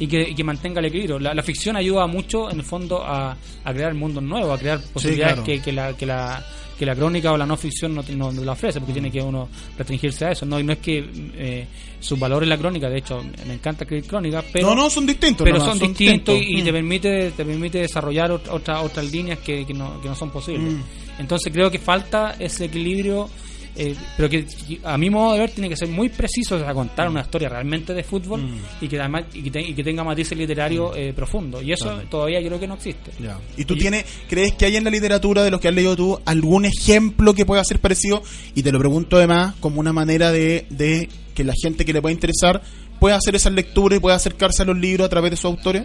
y 0.01 0.07
que, 0.07 0.23
y 0.31 0.35
que 0.35 0.43
mantenga 0.45 0.81
el 0.81 0.87
equilibrio. 0.87 1.19
La, 1.19 1.35
la 1.35 1.43
ficción 1.43 1.77
ayuda 1.77 2.07
mucho 2.07 2.51
en 2.51 2.59
el 2.61 2.65
fondo 2.65 3.05
a, 3.05 3.37
a 3.65 3.73
crear 3.75 3.93
mundos 3.93 4.23
nuevos, 4.23 4.57
a 4.57 4.59
crear 4.59 4.81
posibilidades 4.95 5.35
claro. 5.35 5.45
que, 5.47 5.61
que 5.61 5.73
la, 5.73 5.95
que 5.95 6.07
la 6.07 6.43
que 6.83 6.87
la 6.87 6.97
crónica 6.97 7.31
o 7.31 7.37
la 7.37 7.47
no 7.47 7.57
ficción 7.57 7.95
no, 7.95 8.03
no, 8.17 8.33
no 8.33 8.43
la 8.45 8.53
ofrece, 8.53 8.81
porque 8.81 8.93
tiene 8.93 9.09
que 9.09 9.23
uno 9.23 9.49
restringirse 9.79 10.25
a 10.25 10.33
eso. 10.33 10.45
No, 10.45 10.59
y 10.59 10.65
no 10.65 10.73
es 10.73 10.79
que 10.81 11.09
eh, 11.37 11.67
su 12.01 12.17
valor 12.17 12.43
en 12.43 12.49
la 12.49 12.59
crónica, 12.59 12.89
de 12.91 12.99
hecho, 12.99 13.23
me 13.47 13.55
encanta 13.55 13.85
escribir 13.85 14.05
crónicas, 14.07 14.45
pero 14.53 14.69
no, 14.71 14.75
no, 14.75 14.91
son 14.91 15.07
distintos. 15.07 15.45
pero 15.45 15.61
son, 15.61 15.79
distintos 15.79 16.35
y, 16.43 16.59
y 16.59 16.63
Mm. 16.63 16.65
te 16.65 16.73
permite 16.73 17.31
te 17.37 17.45
permite 17.45 17.79
desarrollar 17.79 18.33
ot- 18.33 18.49
otra, 18.51 18.81
otras 18.83 19.13
líneas 19.13 19.39
que, 19.39 19.65
que 19.65 19.73
no, 19.73 20.01
que 20.01 20.09
no 20.09 20.17
son 20.17 20.31
posibles. 20.31 20.73
Mm. 20.75 21.21
Entonces 21.21 21.53
creo 21.53 21.71
que 21.71 21.79
falta 21.79 22.35
ese 22.39 22.65
equilibrio, 22.65 23.29
eh, 23.77 23.95
pero 24.17 24.29
que 24.29 24.47
a 24.85 24.99
mi 24.99 25.09
modo 25.11 25.33
de 25.35 25.41
ver 25.41 25.51
tiene 25.51 25.69
que 25.69 25.77
ser 25.77 25.89
muy 25.89 26.09
preciso 26.09 26.57
a 26.57 26.75
contar 26.75 27.09
una 27.09 27.23
historia 27.23 27.49
realmente 27.49 27.95
de 27.95 28.03
fútbol 28.05 28.43
Mm. 28.43 28.59
y 28.85 28.89
que 28.89 28.99
además 29.01 29.25
y 29.33 29.43
que, 29.43 29.51
te- 29.51 29.63
y 29.63 29.75
que 29.75 29.83
tenga 29.85 30.05
matices 30.05 30.37
literarios 30.37 30.93
eh, 30.97 31.13
profundos. 31.15 31.63
Y 31.63 31.73
eso 31.73 32.01
todavía 32.11 32.41
creo 32.45 32.59
que 32.61 32.67
no 32.67 32.75
existe. 32.75 33.11
¿Y 33.57 33.65
tú 33.65 33.77
tienes, 33.77 34.05
crees 34.29 34.53
que 34.55 34.67
hay 34.67 34.77
en 34.77 34.85
la 34.85 34.91
literatura 34.91 35.43
de 35.43 35.51
los 35.51 35.61
que 35.61 35.69
has 35.69 35.75
leído 35.75 35.97
tú 35.97 36.19
algún 36.25 36.65
ejemplo 36.67 37.35
que 37.35 37.47
pueda 37.47 37.65
ser 37.65 37.79
parecido? 37.81 38.23
Y 38.55 38.63
te 38.63 38.73
lo 38.73 38.79
pregunto 38.79 39.17
además 39.17 39.55
como 39.61 39.81
una 39.81 39.93
manera 39.93 40.31
de, 40.33 40.67
de 40.71 41.09
que 41.35 41.45
la 41.45 41.55
gente 41.61 41.85
que 41.85 41.93
le 41.93 42.03
pueda 42.03 42.13
interesar 42.13 42.63
pueda 43.01 43.17
hacer 43.17 43.35
esas 43.35 43.53
lecturas 43.53 43.97
y 43.97 44.01
pueda 44.01 44.17
acercarse 44.17 44.63
a 44.63 44.67
los 44.67 44.77
libros 44.79 45.07
a 45.07 45.09
través 45.09 45.31
de 45.33 45.37
sus 45.37 45.47
autores. 45.47 45.85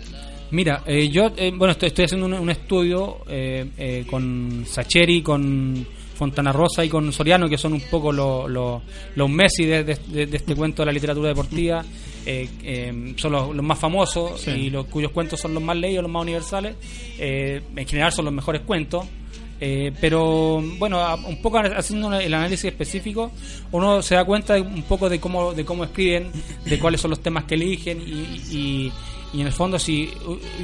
Mira, 0.51 0.83
eh, 0.85 1.09
yo 1.09 1.31
eh, 1.35 1.51
bueno 1.55 1.71
estoy, 1.71 1.87
estoy 1.87 2.05
haciendo 2.05 2.25
un, 2.27 2.33
un 2.33 2.49
estudio 2.49 3.17
eh, 3.27 3.65
eh, 3.77 4.05
con 4.09 4.65
Sacheri, 4.65 5.21
con 5.21 5.85
Fontana 6.17 6.51
Rosa 6.51 6.83
y 6.83 6.89
con 6.89 7.13
Soriano, 7.13 7.47
que 7.47 7.57
son 7.57 7.73
un 7.73 7.81
poco 7.81 8.11
los 8.11 8.49
los- 8.49 8.81
los 9.15 9.29
Messi 9.29 9.65
de, 9.65 9.83
de- 9.83 9.97
de- 10.07 10.25
de 10.25 10.37
este 10.37 10.55
cuento 10.55 10.81
de 10.81 10.87
la 10.87 10.91
literatura 10.91 11.29
deportiva. 11.29 11.85
Eh, 12.25 12.49
eh, 12.63 13.13
son 13.15 13.31
los, 13.31 13.55
los 13.55 13.63
más 13.65 13.79
famosos 13.79 14.41
y 14.57 14.69
los 14.69 14.85
cuyos 14.87 15.11
cuentos 15.11 15.39
son 15.39 15.53
los 15.53 15.63
más 15.63 15.77
leídos, 15.77 16.03
los 16.03 16.11
más 16.11 16.23
universales. 16.23 16.75
Eh, 17.19 17.61
en 17.75 17.87
general 17.87 18.11
son 18.11 18.25
los 18.25 18.33
mejores 18.33 18.61
cuentos. 18.63 19.05
Eh, 19.59 19.91
pero 19.99 20.61
bueno, 20.77 20.99
a- 20.99 21.15
un 21.15 21.41
poco 21.41 21.57
haciendo 21.59 22.13
el 22.19 22.31
análisis 22.33 22.65
específico, 22.65 23.31
uno 23.71 24.01
se 24.03 24.13
da 24.15 24.23
cuenta 24.25 24.53
de 24.55 24.61
un 24.61 24.83
poco 24.83 25.09
de 25.09 25.19
cómo 25.19 25.53
de 25.53 25.65
cómo 25.65 25.83
escriben, 25.83 26.27
de 26.65 26.77
cuáles 26.79 27.01
son 27.01 27.09
los 27.11 27.21
temas 27.21 27.45
que 27.45 27.55
eligen 27.55 27.99
y, 28.01 28.55
y- 28.55 28.91
y 29.33 29.41
en 29.41 29.47
el 29.47 29.53
fondo 29.53 29.79
si 29.79 30.09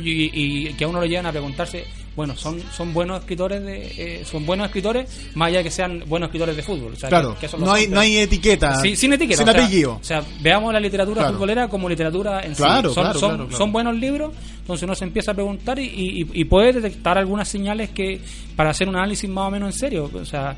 y, 0.04 0.68
y 0.70 0.74
que 0.74 0.84
a 0.84 0.88
uno 0.88 0.99
lo 0.99 1.06
llevan 1.08 1.26
a 1.26 1.32
preguntarse, 1.32 1.86
bueno, 2.16 2.36
son 2.36 2.61
son 2.72 2.93
buenos 2.93 3.20
escritores 3.22 3.64
de 3.64 4.20
eh, 4.20 4.26
son 4.26 4.45
buenos 4.45 4.68
escritores 4.68 5.09
más 5.36 5.47
allá 5.47 5.57
de 5.59 5.64
que 5.64 5.72
sean 5.72 6.03
buenos 6.07 6.28
escritores 6.28 6.55
de 6.55 6.61
fútbol, 6.64 6.93
o 6.93 6.95
sea, 6.95 7.09
Claro, 7.09 7.36
que- 7.39 7.47
que 7.47 7.57
no 7.57 7.72
hay, 7.74 7.88
no 7.88 7.99
hay 7.99 8.18
etiqueta. 8.18 8.76
Sí, 8.82 8.95
sin 8.95 9.14
etiqueta. 9.14 9.38
Sin 9.43 9.49
o 9.49 9.51
sea, 9.51 9.61
apellido. 9.64 9.93
O 9.99 10.03
sea, 10.03 10.24
veamos 10.41 10.72
la 10.74 10.80
literatura 10.80 11.22
Claro. 11.22 11.34
futbolera 11.34 11.68
como 11.68 11.89
literatura 11.89 12.41
en 12.41 12.53
Claro, 12.53 12.89
sí. 12.89 12.95
Son, 12.95 13.03
claro, 13.03 13.20
son, 13.20 13.51
son 13.51 13.72
buenos 13.72 13.95
libros, 13.95 14.32
entonces 14.59 14.84
uno 14.84 14.95
se 14.95 15.05
empieza 15.05 15.32
a 15.32 15.34
preguntar 15.34 15.80
y, 15.80 15.86
y, 15.86 16.28
y 16.34 16.45
puede 16.45 16.74
detectar 16.74 17.18
algunas 17.18 17.47
señales 17.47 17.89
que 17.89 18.20
para 18.55 18.70
hacer 18.70 18.88
un 18.88 18.95
análisis 18.95 19.30
más 19.30 19.47
o 19.47 19.51
menos 19.51 19.74
en 19.74 19.80
serio. 19.80 20.09
O 20.14 20.26
sea, 20.26 20.55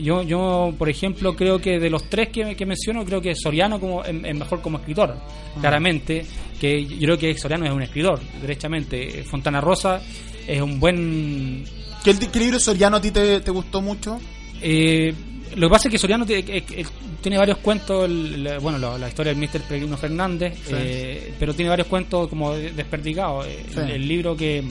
yo, 0.00 0.22
yo 0.22 0.72
por 0.78 0.88
ejemplo, 0.88 1.34
creo 1.36 1.58
que 1.58 1.78
de 1.78 1.90
los 1.90 2.08
tres 2.08 2.28
que, 2.30 2.54
que 2.56 2.64
menciono, 2.64 3.04
creo 3.04 3.20
que 3.20 3.34
Soriano 3.34 3.78
como, 3.78 4.02
es, 4.04 4.08
es 4.24 4.34
mejor 4.36 4.60
como 4.62 4.78
escritor, 4.78 5.14
Ah. 5.54 5.58
claramente, 5.60 6.24
que 6.58 6.86
yo 6.86 6.98
creo 7.00 7.18
que 7.18 7.36
Soriano 7.36 7.66
es 7.66 7.72
un 7.72 7.82
escritor, 7.82 8.18
derechamente. 8.40 9.22
Fontana 9.24 9.60
Rosa 9.60 10.00
es 10.46 10.60
un 10.60 10.78
buen 10.80 11.64
¿Qué, 12.04 12.14
qué 12.32 12.38
libro 12.40 12.58
soriano 12.58 12.96
a 12.96 13.00
ti 13.00 13.10
te, 13.10 13.40
te 13.40 13.50
gustó 13.50 13.80
mucho? 13.80 14.20
eh, 14.60 15.14
lo 15.56 15.68
que 15.68 15.70
pasa 15.72 15.88
es 15.88 15.92
que 15.92 15.98
Soriano 15.98 16.24
eh, 16.28 16.42
eh, 16.48 16.84
tiene 17.20 17.36
varios 17.36 17.58
cuentos, 17.58 18.06
el- 18.06 18.56
bueno, 18.62 18.78
la, 18.78 18.96
la 18.96 19.08
historia 19.08 19.34
del 19.34 19.40
Mr. 19.42 19.60
Peregrino 19.68 19.98
Fernández, 19.98 20.54
Sí. 20.66 20.72
eh, 20.74 21.34
pero 21.38 21.52
tiene 21.54 21.68
varios 21.68 21.88
cuentos 21.88 22.26
como 22.28 22.54
de- 22.54 22.70
desperdigados. 22.72 23.46
Eh, 23.46 23.62
Sí. 23.68 23.78
el, 23.80 23.90
el 23.90 24.08
libro 24.08 24.34
que, 24.34 24.64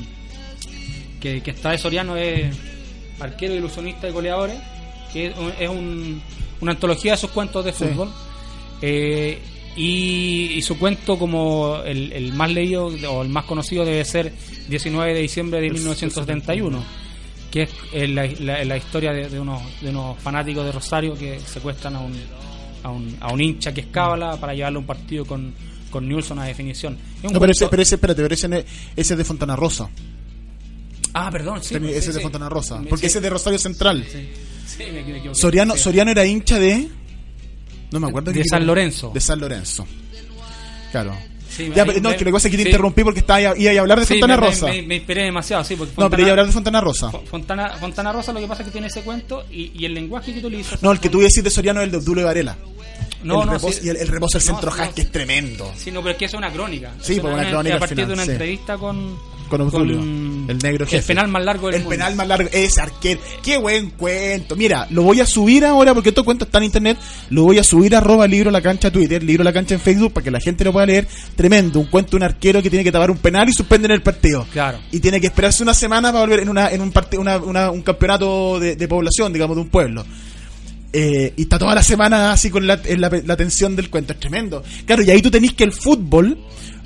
que, 1.19 1.41
que 1.41 1.51
está 1.51 1.69
de 1.72 1.78
Soriano 1.78 2.17
es 2.17 2.55
Arquero, 3.19 3.53
Ilusionista 3.53 4.09
y 4.09 4.11
Goleadores, 4.11 4.57
que 5.13 5.28
es, 5.28 5.38
un- 5.38 5.53
es 5.59 5.69
un- 5.69 6.22
una 6.61 6.72
antología 6.72 7.11
de 7.11 7.17
sus 7.19 7.30
cuentos 7.30 7.63
de 7.63 7.74
Sí. 7.74 7.86
fútbol. 7.86 8.09
Eh, 8.82 9.38
y, 9.76 10.51
y 10.55 10.61
su 10.61 10.78
cuento 10.78 11.17
como 11.17 11.78
el, 11.86 12.11
el 12.11 12.34
más 12.34 12.51
leído 12.51 12.88
o 12.88 13.22
el 13.22 13.30
más 13.30 13.45
conocido 13.45 13.86
debe 13.86 14.03
ser 14.05 14.34
19 14.69 15.13
de 15.13 15.22
diciembre 15.22 15.61
de 15.61 15.69
1971 15.72 16.84
que 17.49 17.63
es 17.63 17.69
eh, 17.93 18.07
la, 18.07 18.26
la- 18.39 18.63
la 18.63 18.78
historia 18.78 19.11
de, 19.11 19.28
de 19.30 19.39
unos, 19.39 19.61
de 19.82 19.89
unos 19.89 20.17
fanáticos 20.19 20.63
de 20.65 20.72
Rosario 20.72 21.15
que 21.15 21.38
secuestran 21.39 21.95
a 21.97 21.99
un, 21.99 22.13
a 22.84 22.89
un, 22.91 23.17
a 23.19 23.32
un 23.34 23.41
hincha 23.41 23.74
que 23.74 23.82
es 23.82 23.88
cábala 23.88 24.38
para 24.38 24.53
llevarlo 24.53 24.80
a 24.80 24.82
un 24.82 24.86
partido 24.88 25.26
con, 25.26 25.53
con 25.89 26.07
Nilsson 26.07 26.39
a 26.39 26.45
definición. 26.45 26.97
Es 27.19 27.26
un 27.26 27.34
No, 27.34 27.39
pero 27.41 27.51
ese, 27.51 27.67
pero 27.67 27.82
ese, 27.82 27.95
espérate, 27.95 28.22
pero 28.22 28.34
ese, 28.34 28.47
ese 28.95 29.13
es 29.13 29.17
de 29.17 29.26
Fontana 29.26 29.57
Rosa. 29.57 29.89
Ah, 31.13 31.30
perdón, 31.30 31.61
sí. 31.61 31.76
Sí, 31.76 31.82
ese 31.88 31.97
es 31.97 32.05
de 32.07 32.13
sí. 32.13 32.22
Fontana 32.22 32.47
Rosa. 32.47 32.78
Porque 32.89 33.01
sí, 33.01 33.05
ese 33.07 33.17
es 33.17 33.22
de 33.24 33.30
Rosario 33.30 33.59
Central. 33.59 34.05
me, 34.80 35.01
me. 35.03 35.36
Soriano. 35.36 35.76
Soriano 35.76 36.11
era 36.11 36.26
hincha 36.26 36.57
de. 36.57 36.88
No 37.91 37.99
me 37.99 38.07
acuerdo. 38.07 38.31
De 38.31 38.43
San 38.45 38.65
Lorenzo. 38.65 39.11
De 39.13 39.19
San 39.21 39.39
Lorenzo. 39.39 39.85
Claro. 40.91 41.15
Sí, 41.49 41.69
Ya, 41.75 41.85
pero, 41.85 41.99
no, 41.99 42.09
me- 42.11 42.15
que 42.15 42.23
lo 42.23 42.29
que 42.29 42.33
pasa 42.33 42.47
es 42.47 42.51
que 42.51 42.57
te 42.57 42.63
sí. 42.63 42.69
interrumpí 42.69 43.03
porque 43.03 43.19
estaba, 43.19 43.41
iba 43.57 43.71
a 43.73 43.81
hablar 43.81 43.99
de 43.99 44.05
Sí, 44.05 44.13
Fontana 44.13 44.35
me- 44.37 44.41
me- 44.41 44.47
Rosa. 44.47 44.67
Me, 44.67 44.81
me 44.83 44.95
inspiré 44.95 45.23
demasiado, 45.23 45.63
sí, 45.65 45.75
porque 45.75 45.93
no, 45.97 46.09
pero 46.09 46.21
iba 46.23 46.31
a 46.31 46.31
Fontana- 46.31 46.31
hablar 46.31 46.45
de 46.45 46.51
Fontana 46.53 46.81
Rosa. 46.81 47.11
Fo- 47.11 47.25
Fontana, 47.25 47.69
Fontana 47.77 48.11
Rosa 48.13 48.31
lo 48.31 48.39
que 48.39 48.47
pasa 48.47 48.61
es 48.61 48.67
que 48.67 48.71
tiene 48.71 48.87
ese 48.87 49.01
cuento 49.01 49.43
y, 49.51 49.71
y 49.77 49.83
el 49.85 49.93
lenguaje 49.93 50.31
que 50.33 50.39
utilizas. 50.39 50.81
No, 50.81 50.93
el 50.93 50.99
que 51.01 51.09
tú 51.09 51.19
decís 51.19 51.43
de 51.43 51.49
Soriano 51.49 51.81
es 51.81 51.85
el 51.85 51.91
de 51.91 51.97
Obdulio 51.97 52.25
Varela. 52.25 52.55
No, 53.23 53.43
el 53.43 53.49
no, 53.49 53.57
y 53.83 53.89
el, 53.89 53.97
el 53.97 54.07
reposo 54.07 54.37
del 54.37 54.47
centro 54.47 54.71
no, 54.71 54.77
hack, 54.77 54.93
que 54.93 55.01
es 55.01 55.11
tremendo. 55.11 55.71
Sí, 55.77 55.91
no, 55.91 55.99
pero 56.01 56.13
es 56.13 56.17
que 56.17 56.25
eso 56.25 56.37
es 56.37 56.39
una 56.39 56.51
crónica. 56.51 56.91
Sí, 57.01 57.13
Es 57.15 57.19
pues 57.19 57.33
una 57.33 57.49
crónica 57.49 57.75
A 57.75 57.79
partir 57.79 57.97
final, 57.97 58.07
de 58.07 58.13
una 58.13 58.23
entrevista 58.31 58.77
con. 58.77 59.17
Con 59.51 59.61
Obdulio, 59.67 59.99
el 59.99 60.57
negro 60.63 60.85
jefe. 60.85 60.97
El 60.97 61.03
penal 61.03 61.27
más 61.27 61.43
largo 61.43 61.67
del 61.67 61.75
El 61.75 61.81
mundo. 61.81 61.89
penal 61.97 62.15
más 62.15 62.27
largo, 62.27 62.49
ese 62.53 62.81
arquero. 62.81 63.19
Qué 63.43 63.57
buen 63.57 63.89
cuento. 63.91 64.55
Mira, 64.55 64.87
lo 64.91 65.03
voy 65.03 65.19
a 65.19 65.25
subir 65.25 65.65
ahora 65.65 65.93
porque 65.93 66.09
estos 66.09 66.23
cuentos 66.23 66.47
están 66.47 66.63
en 66.63 66.67
internet. 66.67 66.97
Lo 67.29 67.43
voy 67.43 67.59
a 67.59 67.63
subir 67.63 67.93
a 67.95 67.97
arroba 67.97 68.27
libro 68.27 68.49
la 68.49 68.61
cancha 68.61 68.89
Twitter, 68.89 69.21
libro 69.21 69.43
la 69.43 69.51
cancha 69.51 69.75
en 69.75 69.81
Facebook 69.81 70.13
para 70.13 70.23
que 70.23 70.31
la 70.31 70.39
gente 70.39 70.63
lo 70.63 70.71
pueda 70.71 70.85
leer. 70.85 71.07
Tremendo. 71.35 71.79
Un 71.79 71.87
cuento 71.87 72.11
de 72.11 72.17
un 72.17 72.23
arquero 72.23 72.61
que 72.61 72.69
tiene 72.69 72.83
que 72.83 72.91
tapar 72.91 73.11
un 73.11 73.17
penal 73.17 73.49
y 73.49 73.53
suspenden 73.53 73.91
el 73.91 74.01
partido. 74.01 74.47
Claro. 74.53 74.79
Y 74.91 74.99
tiene 74.99 75.19
que 75.19 75.27
esperarse 75.27 75.61
una 75.63 75.73
semana 75.73 76.11
para 76.11 76.21
volver 76.23 76.39
en 76.39 76.49
una 76.49 76.69
en 76.71 76.79
un 76.81 76.91
parti- 76.93 77.17
una- 77.17 77.37
una- 77.37 77.69
un 77.71 77.81
campeonato 77.81 78.59
de, 78.59 78.75
de 78.77 78.87
población, 78.87 79.33
digamos, 79.33 79.57
de 79.57 79.61
un 79.63 79.69
pueblo. 79.69 80.05
Eh, 80.93 81.33
y 81.37 81.43
está 81.43 81.57
toda 81.57 81.73
la 81.73 81.83
semana 81.83 82.33
así 82.33 82.49
con 82.49 82.67
la, 82.67 82.79
en 82.83 82.99
la, 82.99 83.09
la 83.25 83.37
tensión 83.37 83.75
del 83.77 83.89
cuento. 83.89 84.11
Es 84.13 84.19
tremendo. 84.19 84.61
Claro, 84.85 85.03
y 85.03 85.09
ahí 85.09 85.21
tú 85.21 85.31
tenés 85.31 85.53
que 85.53 85.63
el 85.63 85.71
fútbol 85.71 86.37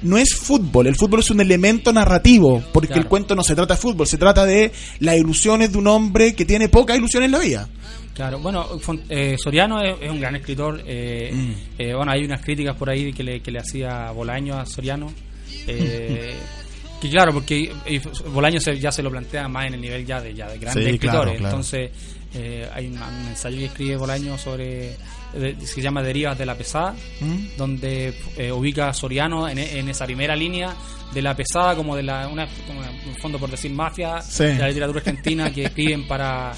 no 0.05 0.17
es 0.17 0.35
fútbol. 0.35 0.87
El 0.87 0.95
fútbol 0.95 1.19
es 1.19 1.29
un 1.31 1.41
elemento 1.41 1.91
narrativo. 1.91 2.63
Porque 2.71 2.87
Claro. 2.87 3.01
el 3.03 3.07
cuento 3.07 3.35
no 3.35 3.43
se 3.43 3.55
trata 3.55 3.73
de 3.75 3.79
fútbol. 3.81 4.07
Se 4.07 4.17
trata 4.17 4.45
de 4.45 4.71
las 4.99 5.17
ilusiones 5.17 5.71
de 5.71 5.77
un 5.77 5.87
hombre 5.87 6.33
que 6.35 6.45
tiene 6.45 6.69
pocas 6.69 6.97
ilusiones 6.97 7.25
en 7.27 7.31
la 7.31 7.39
vida. 7.39 7.69
Claro, 8.13 8.39
bueno, 8.39 8.65
eh, 9.09 9.35
Soriano 9.37 9.81
es, 9.81 9.95
es 10.01 10.09
un 10.09 10.21
gran 10.21 10.35
escritor. 10.37 10.81
eh, 10.85 11.31
Mm. 11.33 11.51
eh, 11.81 11.93
bueno, 11.95 12.11
hay 12.13 12.23
unas 12.23 12.41
críticas 12.41 12.75
por 12.77 12.89
ahí 12.89 13.11
que 13.11 13.23
le, 13.23 13.41
que 13.41 13.51
le 13.51 13.59
hacía 13.59 14.09
Bolaño 14.11 14.57
a 14.57 14.65
Soriano. 14.65 15.11
eh, 15.67 16.33
que 17.01 17.09
claro, 17.09 17.33
porque 17.33 17.71
Bolaño 18.33 18.59
se- 18.61 18.79
ya 18.79 18.91
se 18.91 19.03
lo 19.03 19.11
plantea 19.11 19.47
más 19.49 19.67
en 19.67 19.73
el 19.75 19.81
nivel 19.81 20.05
ya 20.05 20.21
de, 20.21 20.33
ya 20.33 20.47
de 20.47 20.57
grandes 20.59 20.85
Sí, 20.85 20.91
escritores. 20.91 21.37
claro, 21.37 21.37
claro. 21.39 21.45
Entonces, 21.55 21.91
eh, 22.33 22.69
hay 22.73 22.87
un, 22.87 22.93
un 22.93 23.27
ensayo 23.29 23.57
que 23.57 23.65
escribe 23.65 23.97
Bolaño 23.97 24.37
sobre. 24.37 24.95
De- 25.39 25.65
se 25.67 25.81
llama 25.81 26.01
Derivas 26.01 26.37
de 26.37 26.45
la 26.45 26.55
Pesada, 26.55 26.95
¿Mm? 27.21 27.57
donde 27.57 28.13
eh, 28.37 28.51
ubica 28.51 28.89
a 28.89 28.93
Soriano 28.93 29.47
en, 29.47 29.57
en 29.59 29.89
esa 29.89 30.05
primera 30.05 30.35
línea 30.35 30.73
de 31.13 31.21
la 31.21 31.35
pesada, 31.35 31.75
como 31.75 31.95
de 31.95 32.03
la, 32.03 32.27
una, 32.27 32.47
como 32.67 32.81
el 32.83 33.21
fondo 33.21 33.37
por 33.39 33.49
decir 33.49 33.71
mafia, 33.71 34.21
Sí. 34.21 34.43
de 34.45 34.57
la 34.57 34.67
literatura 34.67 34.99
argentina 34.99 35.51
que 35.53 35.65
escriben 35.65 36.07
para 36.07 36.51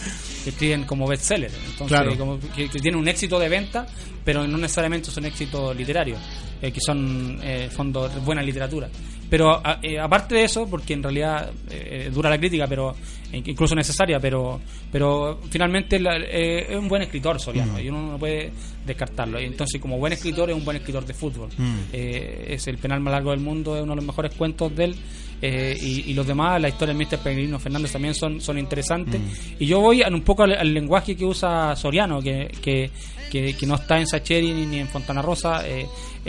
que 0.43 0.49
escriben 0.51 0.84
como 0.86 1.05
bestseller. 1.07 1.51
Entonces, 1.69 1.88
Claro. 1.99 2.17
como 2.17 2.39
que, 2.55 2.67
que 2.69 2.80
tienen 2.80 2.99
un 2.99 3.07
éxito 3.07 3.38
de 3.38 3.49
venta, 3.49 3.86
pero 4.23 4.47
no 4.47 4.57
necesariamente 4.57 5.11
son 5.11 5.25
éxitos 5.25 5.75
literarios, 5.75 6.19
eh, 6.61 6.71
que 6.71 6.80
son 6.82 7.39
eh, 7.43 7.69
fondo 7.71 8.09
buena 8.25 8.41
literatura. 8.41 8.89
Pero 9.30 9.51
a- 9.65 9.80
eh, 9.82 9.99
aparte 9.99 10.36
de 10.36 10.43
eso, 10.45 10.67
porque 10.69 10.93
en 10.93 11.03
realidad 11.03 11.51
eh, 11.69 12.09
dura 12.13 12.30
la 12.30 12.38
crítica, 12.38 12.65
pero 12.67 12.95
eh, 13.32 13.41
incluso 13.45 13.75
necesaria, 13.75 14.19
pero 14.19 14.59
pero 14.91 15.39
finalmente 15.49 15.99
la- 15.99 16.15
eh, 16.17 16.67
es 16.69 16.75
un 16.78 16.88
buen 16.88 17.01
escritor 17.01 17.39
Soriano 17.39 17.78
y 17.80 17.89
uno 17.89 18.11
no 18.13 18.17
puede 18.17 18.51
descartarlo. 18.86 19.38
Entonces, 19.38 19.82
como 19.82 19.97
buen 19.97 20.13
escritor, 20.13 20.49
es 20.49 20.55
un 20.55 20.63
buen 20.63 20.78
escritor 20.78 21.05
de 21.05 21.13
fútbol. 21.13 21.49
Eh, 21.91 22.45
es 22.51 22.67
el 22.67 22.78
penal 22.78 23.01
más 23.01 23.11
largo 23.11 23.32
del 23.32 23.41
mundo, 23.41 23.75
es 23.75 23.84
uno 23.84 23.91
de 23.93 23.97
los 23.97 24.05
mejores 24.05 24.34
cuentos 24.34 24.73
de 24.75 24.84
él. 24.86 24.95
eh, 25.39 25.78
y, 25.80 26.09
y 26.09 26.13
los 26.15 26.25
demás, 26.25 26.59
la 26.59 26.67
historia 26.69 26.95
del 26.95 27.05
Mr. 27.05 27.19
Pellegrino 27.19 27.59
Fernández 27.59 27.91
también 27.91 28.15
son, 28.15 28.41
son 28.41 28.57
interesantes. 28.57 29.21
Y 29.59 29.67
yo 29.67 29.80
voy 29.82 30.01
a- 30.01 30.07
un 30.07 30.21
poco 30.23 30.41
al, 30.43 30.53
al 30.53 30.73
lenguaje 30.73 31.15
que 31.15 31.25
usa 31.25 31.75
Soriano, 31.75 32.19
que, 32.23 32.47
que, 32.59 32.89
que, 33.30 33.55
que 33.55 33.65
no 33.67 33.75
está 33.75 33.99
en 33.99 34.07
Sacheri 34.07 34.51
ni 34.51 34.80
en 34.80 34.88
Fontana 34.88 35.21
Rosa. 35.21 35.61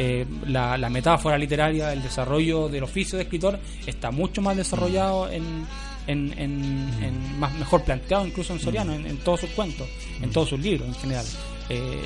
Eh, 0.00 0.24
la, 0.46 0.78
la 0.78 0.88
metáfora 0.88 1.36
literaria, 1.36 1.92
el 1.92 2.02
desarrollo 2.02 2.68
del 2.68 2.84
oficio 2.84 3.18
de 3.18 3.24
escritor 3.24 3.58
está 3.84 4.10
mucho 4.12 4.40
más 4.40 4.56
desarrollado 4.56 5.28
en, 5.30 5.42
en, 6.06 6.32
en- 6.38 6.88
en- 7.02 7.38
más 7.40 7.52
mejor 7.54 7.82
planteado 7.82 8.26
incluso 8.26 8.52
en 8.52 8.60
Soriano, 8.60 8.92
en, 8.94 9.06
en 9.06 9.16
todos 9.18 9.40
sus 9.40 9.50
cuentos, 9.50 9.88
en 10.22 10.30
todos 10.30 10.48
sus 10.50 10.60
libros 10.60 10.86
en 10.88 10.94
general. 10.94 11.26
Eh, 11.70 12.00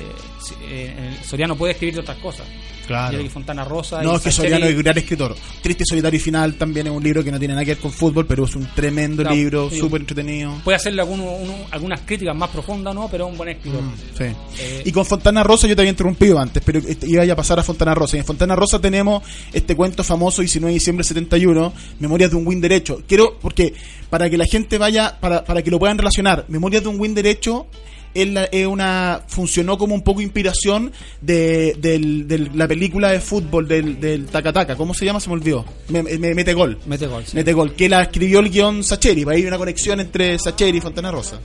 eh, 0.63 1.15
el 1.19 1.25
Soriano 1.25 1.55
puede 1.55 1.73
escribir 1.73 1.95
de 1.95 2.01
otras 2.01 2.17
cosas. 2.17 2.45
Claro. 2.85 3.21
Y 3.21 3.29
Fontana 3.29 3.63
Rosa. 3.63 4.01
No, 4.03 4.13
y 4.13 4.15
es 4.17 4.21
que 4.23 4.31
Soriano 4.31 4.65
es 4.65 4.75
un 4.75 4.83
gran 4.83 4.97
escritor. 4.97 5.33
Triste, 5.61 5.85
Solitario 5.87 6.17
y 6.17 6.21
Final 6.21 6.55
también 6.55 6.87
es 6.87 6.91
un 6.93 7.01
libro 7.01 7.23
que 7.23 7.31
no 7.31 7.39
tiene 7.39 7.53
nada 7.53 7.63
que 7.63 7.71
ver 7.75 7.77
con 7.81 7.91
fútbol, 7.93 8.25
pero 8.27 8.43
es 8.43 8.53
un 8.55 8.67
tremendo 8.75 9.23
Claro, 9.23 9.35
libro, 9.37 9.69
súper 9.69 10.01
entretenido. 10.01 10.53
Puede 10.65 10.75
hacerle 10.75 11.01
alguno- 11.01 11.31
uno- 11.37 11.55
algunas 11.71 12.01
críticas 12.01 12.35
más 12.35 12.49
profundas, 12.49 12.93
¿no? 12.93 13.07
Pero 13.09 13.25
es 13.27 13.31
un 13.31 13.37
buen 13.37 13.49
escritor. 13.51 13.79
Sí. 14.17 14.25
Eh, 14.59 14.81
Y 14.85 14.91
con 14.91 15.05
Fontana 15.05 15.43
Rosa 15.43 15.65
yo 15.65 15.75
te 15.77 15.81
había 15.81 15.91
interrumpido 15.91 16.37
antes, 16.37 16.61
pero 16.65 16.79
este, 16.79 17.07
iba 17.09 17.23
a 17.23 17.35
pasar 17.37 17.57
a 17.57 17.63
Fontana 17.63 17.95
Rosa. 17.95 18.17
Y 18.17 18.19
en 18.19 18.25
Fontana 18.25 18.53
Rosa 18.57 18.79
tenemos 18.79 19.23
este 19.53 19.77
cuento 19.77 20.03
famoso 20.03 20.41
19 20.41 20.71
de 20.71 20.73
diciembre 20.73 21.03
del 21.03 21.07
71, 21.07 21.71
Memorias 21.99 22.31
de 22.31 22.35
un 22.35 22.45
Win 22.45 22.59
Derecho. 22.59 23.01
Quiero, 23.07 23.39
porque 23.39 23.73
para 24.09 24.29
que 24.29 24.37
la 24.37 24.45
gente 24.45 24.77
vaya, 24.77 25.17
para, 25.21 25.45
para 25.45 25.61
que 25.61 25.71
lo 25.71 25.79
puedan 25.79 25.97
relacionar, 25.97 26.43
Memorias 26.49 26.83
de 26.83 26.89
un 26.89 26.99
Win 26.99 27.15
Derecho 27.15 27.65
es, 28.13 28.27
la- 28.29 28.45
es 28.45 28.65
una 28.67 29.21
funcionó 29.27 29.77
como 29.77 29.95
un 29.95 30.01
poco 30.03 30.21
inspiración 30.21 30.91
de, 31.21 31.75
del- 31.79 32.27
del- 32.27 32.51
la 32.53 32.67
película 32.67 33.11
de 33.11 33.19
fútbol 33.19 33.67
del, 33.67 33.99
del. 33.99 34.27
¿Cómo 34.77 34.93
se 34.93 35.05
llama? 35.05 35.19
Se 35.19 35.29
me 35.29 35.33
olvidó. 35.35 35.65
Me, 35.89 36.03
me- 36.03 36.33
mete 36.35 36.53
gol. 36.53 36.77
mete 36.85 37.07
gol. 37.07 37.23
sí. 37.25 37.35
Mete 37.35 37.53
gol, 37.53 37.73
que 37.73 37.89
la 37.89 38.03
escribió 38.03 38.39
el 38.39 38.49
guion 38.49 38.83
Sacheri, 38.83 39.23
para 39.25 39.37
hay 39.37 39.45
una 39.45 39.57
conexión 39.57 39.99
entre 39.99 40.37
Sacheri 40.39 40.77
y 40.77 40.81
Fontana 40.81 41.11
Rosa. 41.11 41.39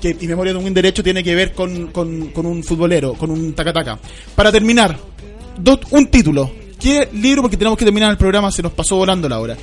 Que, 0.00 0.16
y 0.20 0.26
Memoria 0.26 0.52
de 0.52 0.58
un 0.58 0.74
Derecho 0.74 1.02
tiene 1.02 1.22
que 1.22 1.34
ver 1.34 1.52
con, 1.52 1.88
con- 1.88 2.28
con 2.28 2.44
un 2.46 2.64
futbolero, 2.64 3.14
con 3.14 3.30
un 3.30 3.52
tacataca. 3.52 3.98
Para 4.34 4.50
terminar, 4.50 4.98
dos- 5.58 5.80
un 5.90 6.06
título. 6.08 6.50
¿Qué 6.80 7.08
libro, 7.12 7.42
porque 7.42 7.56
tenemos 7.56 7.78
que 7.78 7.84
terminar 7.84 8.10
el 8.10 8.16
programa, 8.16 8.50
se 8.50 8.62
nos 8.62 8.72
pasó 8.72 8.96
volando 8.96 9.28
la 9.28 9.38
hora. 9.38 9.56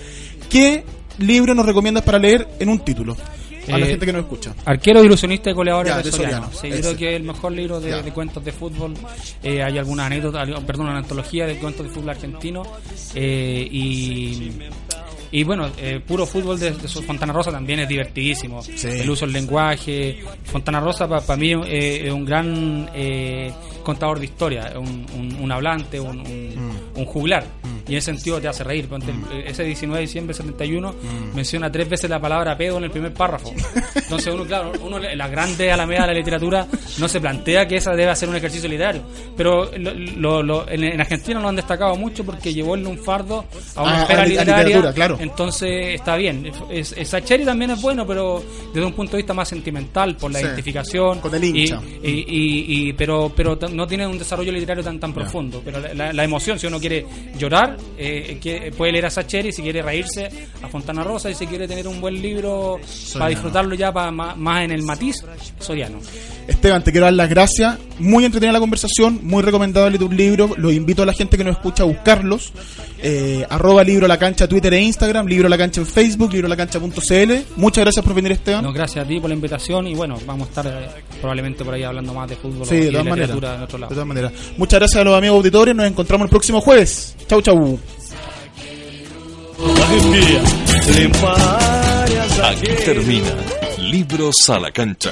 ¿Qué 0.50 0.86
libro 1.18 1.54
nos 1.54 1.66
recomiendas 1.66 2.04
para 2.06 2.18
leer 2.18 2.48
en 2.60 2.70
un 2.70 2.80
título? 2.80 3.18
A 3.72 3.78
la 3.78 3.86
Eh, 3.86 3.90
gente 3.90 4.06
que 4.06 4.14
nos 4.14 4.22
escucha. 4.24 4.54
Arquero, 4.66 5.04
ilusionista 5.04 5.50
y 5.50 5.54
goleadores 5.54 5.94
Ya, 5.96 6.02
de 6.02 6.12
Soriano. 6.12 6.50
Sí, 6.52 6.70
yo 6.70 6.80
creo 6.80 6.98
que 6.98 7.10
es 7.12 7.16
el 7.18 7.24
mejor 7.24 7.52
libro 7.52 7.80
de, 7.80 8.02
cuentos 8.12 8.44
de 8.44 8.52
fútbol. 8.52 8.94
Eh, 9.44 9.62
hay 9.64 9.78
algunas 9.78 10.06
anécdotas, 10.08 10.42
algo- 10.48 10.62
perdón, 10.66 10.88
una 10.88 10.98
antología 10.98 11.46
de 11.46 11.56
cuentos 11.58 11.86
de 11.86 11.92
fútbol 11.92 12.10
argentino. 12.10 12.64
Eh, 13.16 13.68
y, 13.72 14.52
y 15.32 15.44
bueno, 15.44 15.70
eh, 15.78 16.00
puro 16.06 16.26
fútbol 16.26 16.60
de, 16.60 16.72
de 16.72 16.88
Fontana 16.88 17.32
Rosa 17.34 17.52
también 17.52 17.80
es 17.82 17.88
divertidísimo. 17.90 18.62
Sí. 18.64 18.88
El 18.88 19.10
uso 19.10 19.26
del 19.26 19.34
lenguaje. 19.34 20.20
Fontana 20.46 20.80
Rosa 20.80 21.08
para 21.08 21.36
mí 21.36 21.52
eh, 21.68 22.08
es 22.08 22.12
un 22.12 22.26
gran 22.26 22.90
eh, 22.96 23.52
contador 23.84 24.20
de 24.20 24.26
historia, 24.26 24.74
un, 24.76 25.06
un, 25.16 25.36
un 25.44 25.52
hablante, 25.52 26.00
un, 26.00 26.20
un, 26.20 26.72
un 26.96 27.06
juglar. 27.06 27.46
Y 27.90 27.94
en 27.94 27.98
ese 27.98 28.14
sentido 28.14 28.40
te 28.40 28.48
hace 28.48 28.64
reír. 28.64 28.88
Ponte, 28.88 29.12
el- 29.32 29.48
Ese 29.48 29.64
19 29.64 30.00
de 30.00 30.06
diciembre 30.06 30.34
del 30.34 30.44
71 30.46 30.96
menciona 31.34 31.72
tres 31.72 31.90
veces 31.90 32.10
la 32.10 32.20
palabra 32.20 32.56
pedo 32.58 32.78
en 32.78 32.84
el 32.86 32.92
primer 32.92 33.14
párrafo. 33.14 33.52
Entonces 33.96 34.34
uno, 34.34 34.46
claro, 34.46 34.72
uno 34.82 35.04
en 35.04 35.18
la 35.18 35.28
grande 35.28 35.72
alameda 35.72 36.02
de 36.02 36.08
la 36.08 36.14
literatura 36.14 36.68
no 37.00 37.08
se 37.08 37.20
plantea 37.20 37.68
que 37.68 37.78
esa 37.78 37.92
debe 37.96 38.16
ser 38.16 38.30
un 38.30 38.36
ejercicio 38.36 38.70
literario. 38.70 39.02
Pero 39.36 39.72
lo- 39.78 39.94
lo- 39.94 40.44
lo- 40.44 40.70
en, 40.70 40.84
en 40.84 41.02
Argentina 41.02 41.40
lo 41.40 41.48
han 41.50 41.56
destacado 41.56 41.96
mucho 41.96 42.24
porque 42.24 42.54
llevó 42.54 42.76
el 42.76 42.84
lunfardo 42.84 43.46
a 43.76 43.84
una 43.84 44.00
A- 44.00 44.02
esfera 44.04 44.22
a 44.22 44.26
li- 44.26 44.38
a 44.38 44.40
literaria. 44.42 44.64
literatura, 44.66 44.94
claro. 44.94 45.18
Entonces 45.20 45.96
está 45.96 46.16
bien. 46.16 46.52
Es, 46.70 46.94
es- 46.98 47.08
Sacheri 47.10 47.44
también 47.46 47.72
es 47.72 47.82
bueno, 47.82 48.06
pero 48.06 48.44
desde 48.74 48.86
un 48.86 48.94
punto 48.94 49.14
de 49.14 49.18
vista 49.18 49.34
más 49.34 49.48
sentimental, 49.50 50.16
por 50.16 50.32
la 50.32 50.40
Sí. 50.40 50.46
identificación. 50.46 51.20
Con 51.20 51.34
el 51.34 51.44
hincha. 51.44 51.82
Y, 52.04 52.10
y- 52.10 52.26
y- 52.28 52.90
y- 52.90 52.94
pero 52.94 53.32
pero 53.36 53.58
no 53.72 53.88
tiene 53.88 54.06
un 54.06 54.18
desarrollo 54.20 54.52
literario 54.52 54.84
tan 54.84 55.00
tan 55.00 55.14
profundo. 55.14 55.62
Pero 55.66 55.80
la, 55.80 55.94
la- 55.94 56.14
la 56.14 56.24
emoción, 56.24 56.60
si 56.60 56.68
uno 56.68 56.80
quiere 56.80 57.06
llorar, 57.38 57.78
eh, 57.98 58.38
que 58.42 58.72
puede 58.76 58.94
leer 58.94 59.06
a 59.06 59.10
Sacheri 59.10 59.52
si 59.52 59.62
quiere 59.62 59.82
reírse 59.82 60.30
a 60.62 60.68
Fontana 60.68 61.04
Rosa 61.04 61.30
y 61.30 61.36
si 61.36 61.48
quiere 61.48 61.68
tener 61.68 61.88
un 61.88 62.00
buen 62.02 62.22
libro 62.22 62.80
para 63.14 63.30
disfrutarlo 63.30 63.76
ya 63.76 63.92
para, 63.92 64.12
más, 64.12 64.38
más 64.38 64.64
en 64.64 64.72
el 64.72 64.84
matiz 64.84 65.16
soriano. 65.60 66.00
Esteban, 66.48 66.84
te 66.84 66.92
quiero 66.92 67.06
dar 67.06 67.14
las 67.14 67.30
gracias. 67.30 67.78
Muy 68.00 68.26
entretenida 68.26 68.54
la 68.54 68.60
conversación, 68.60 69.20
muy 69.24 69.44
recomendable 69.44 69.98
tu 69.98 70.12
libro. 70.12 70.50
Los 70.58 70.74
invito 70.74 71.04
a 71.04 71.06
la 71.06 71.14
gente 71.14 71.38
que 71.38 71.44
nos 71.44 71.56
escucha 71.58 71.84
a 71.84 71.86
buscarlos. 71.86 72.52
Eh, 73.02 73.46
arroba 73.50 73.84
libro 73.84 74.08
la 74.08 74.18
cancha, 74.18 74.48
Twitter 74.48 74.74
e 74.74 74.82
Instagram, 74.82 75.28
libro 75.28 75.48
la 75.48 75.58
cancha 75.58 75.80
en 75.80 75.88
Facebook, 75.88 76.34
libro 76.34 76.48
la 76.48 76.58
cancha.cl. 76.58 77.34
Muchas 77.56 77.84
gracias 77.84 78.04
por 78.04 78.14
venir, 78.14 78.32
Esteban. 78.32 78.64
No, 78.64 78.74
gracias 78.74 79.06
a 79.06 79.08
ti 79.08 79.20
por 79.20 79.30
la 79.30 79.36
invitación 79.36 79.88
y 79.88 79.96
bueno, 79.96 80.18
vamos 80.26 80.48
a 80.48 80.50
estar 80.50 80.68
eh, 80.68 81.04
probablemente 81.20 81.64
por 81.64 81.74
ahí 81.74 81.84
hablando 81.84 82.14
más 82.14 82.30
de 82.30 82.36
fútbol 82.36 82.66
Sí, 82.68 82.76
de 82.76 82.92
todas 82.92 83.06
maneras. 83.06 83.36
De 83.40 83.88
todas 83.88 84.06
maneras. 84.06 84.32
Muchas 84.58 84.80
gracias 84.80 85.02
a 85.02 85.04
los 85.04 85.18
amigos 85.18 85.38
auditores. 85.38 85.76
Nos 85.76 85.86
encontramos 85.86 86.26
el 86.26 86.30
próximo 86.30 86.62
jueves. 86.62 87.16
Chau, 87.28 87.42
chau. 87.42 87.59
Aquí 92.44 92.68
termina 92.86 93.36
Libros 93.78 94.50
a 94.50 94.60
la 94.60 94.72
cancha, 94.72 95.12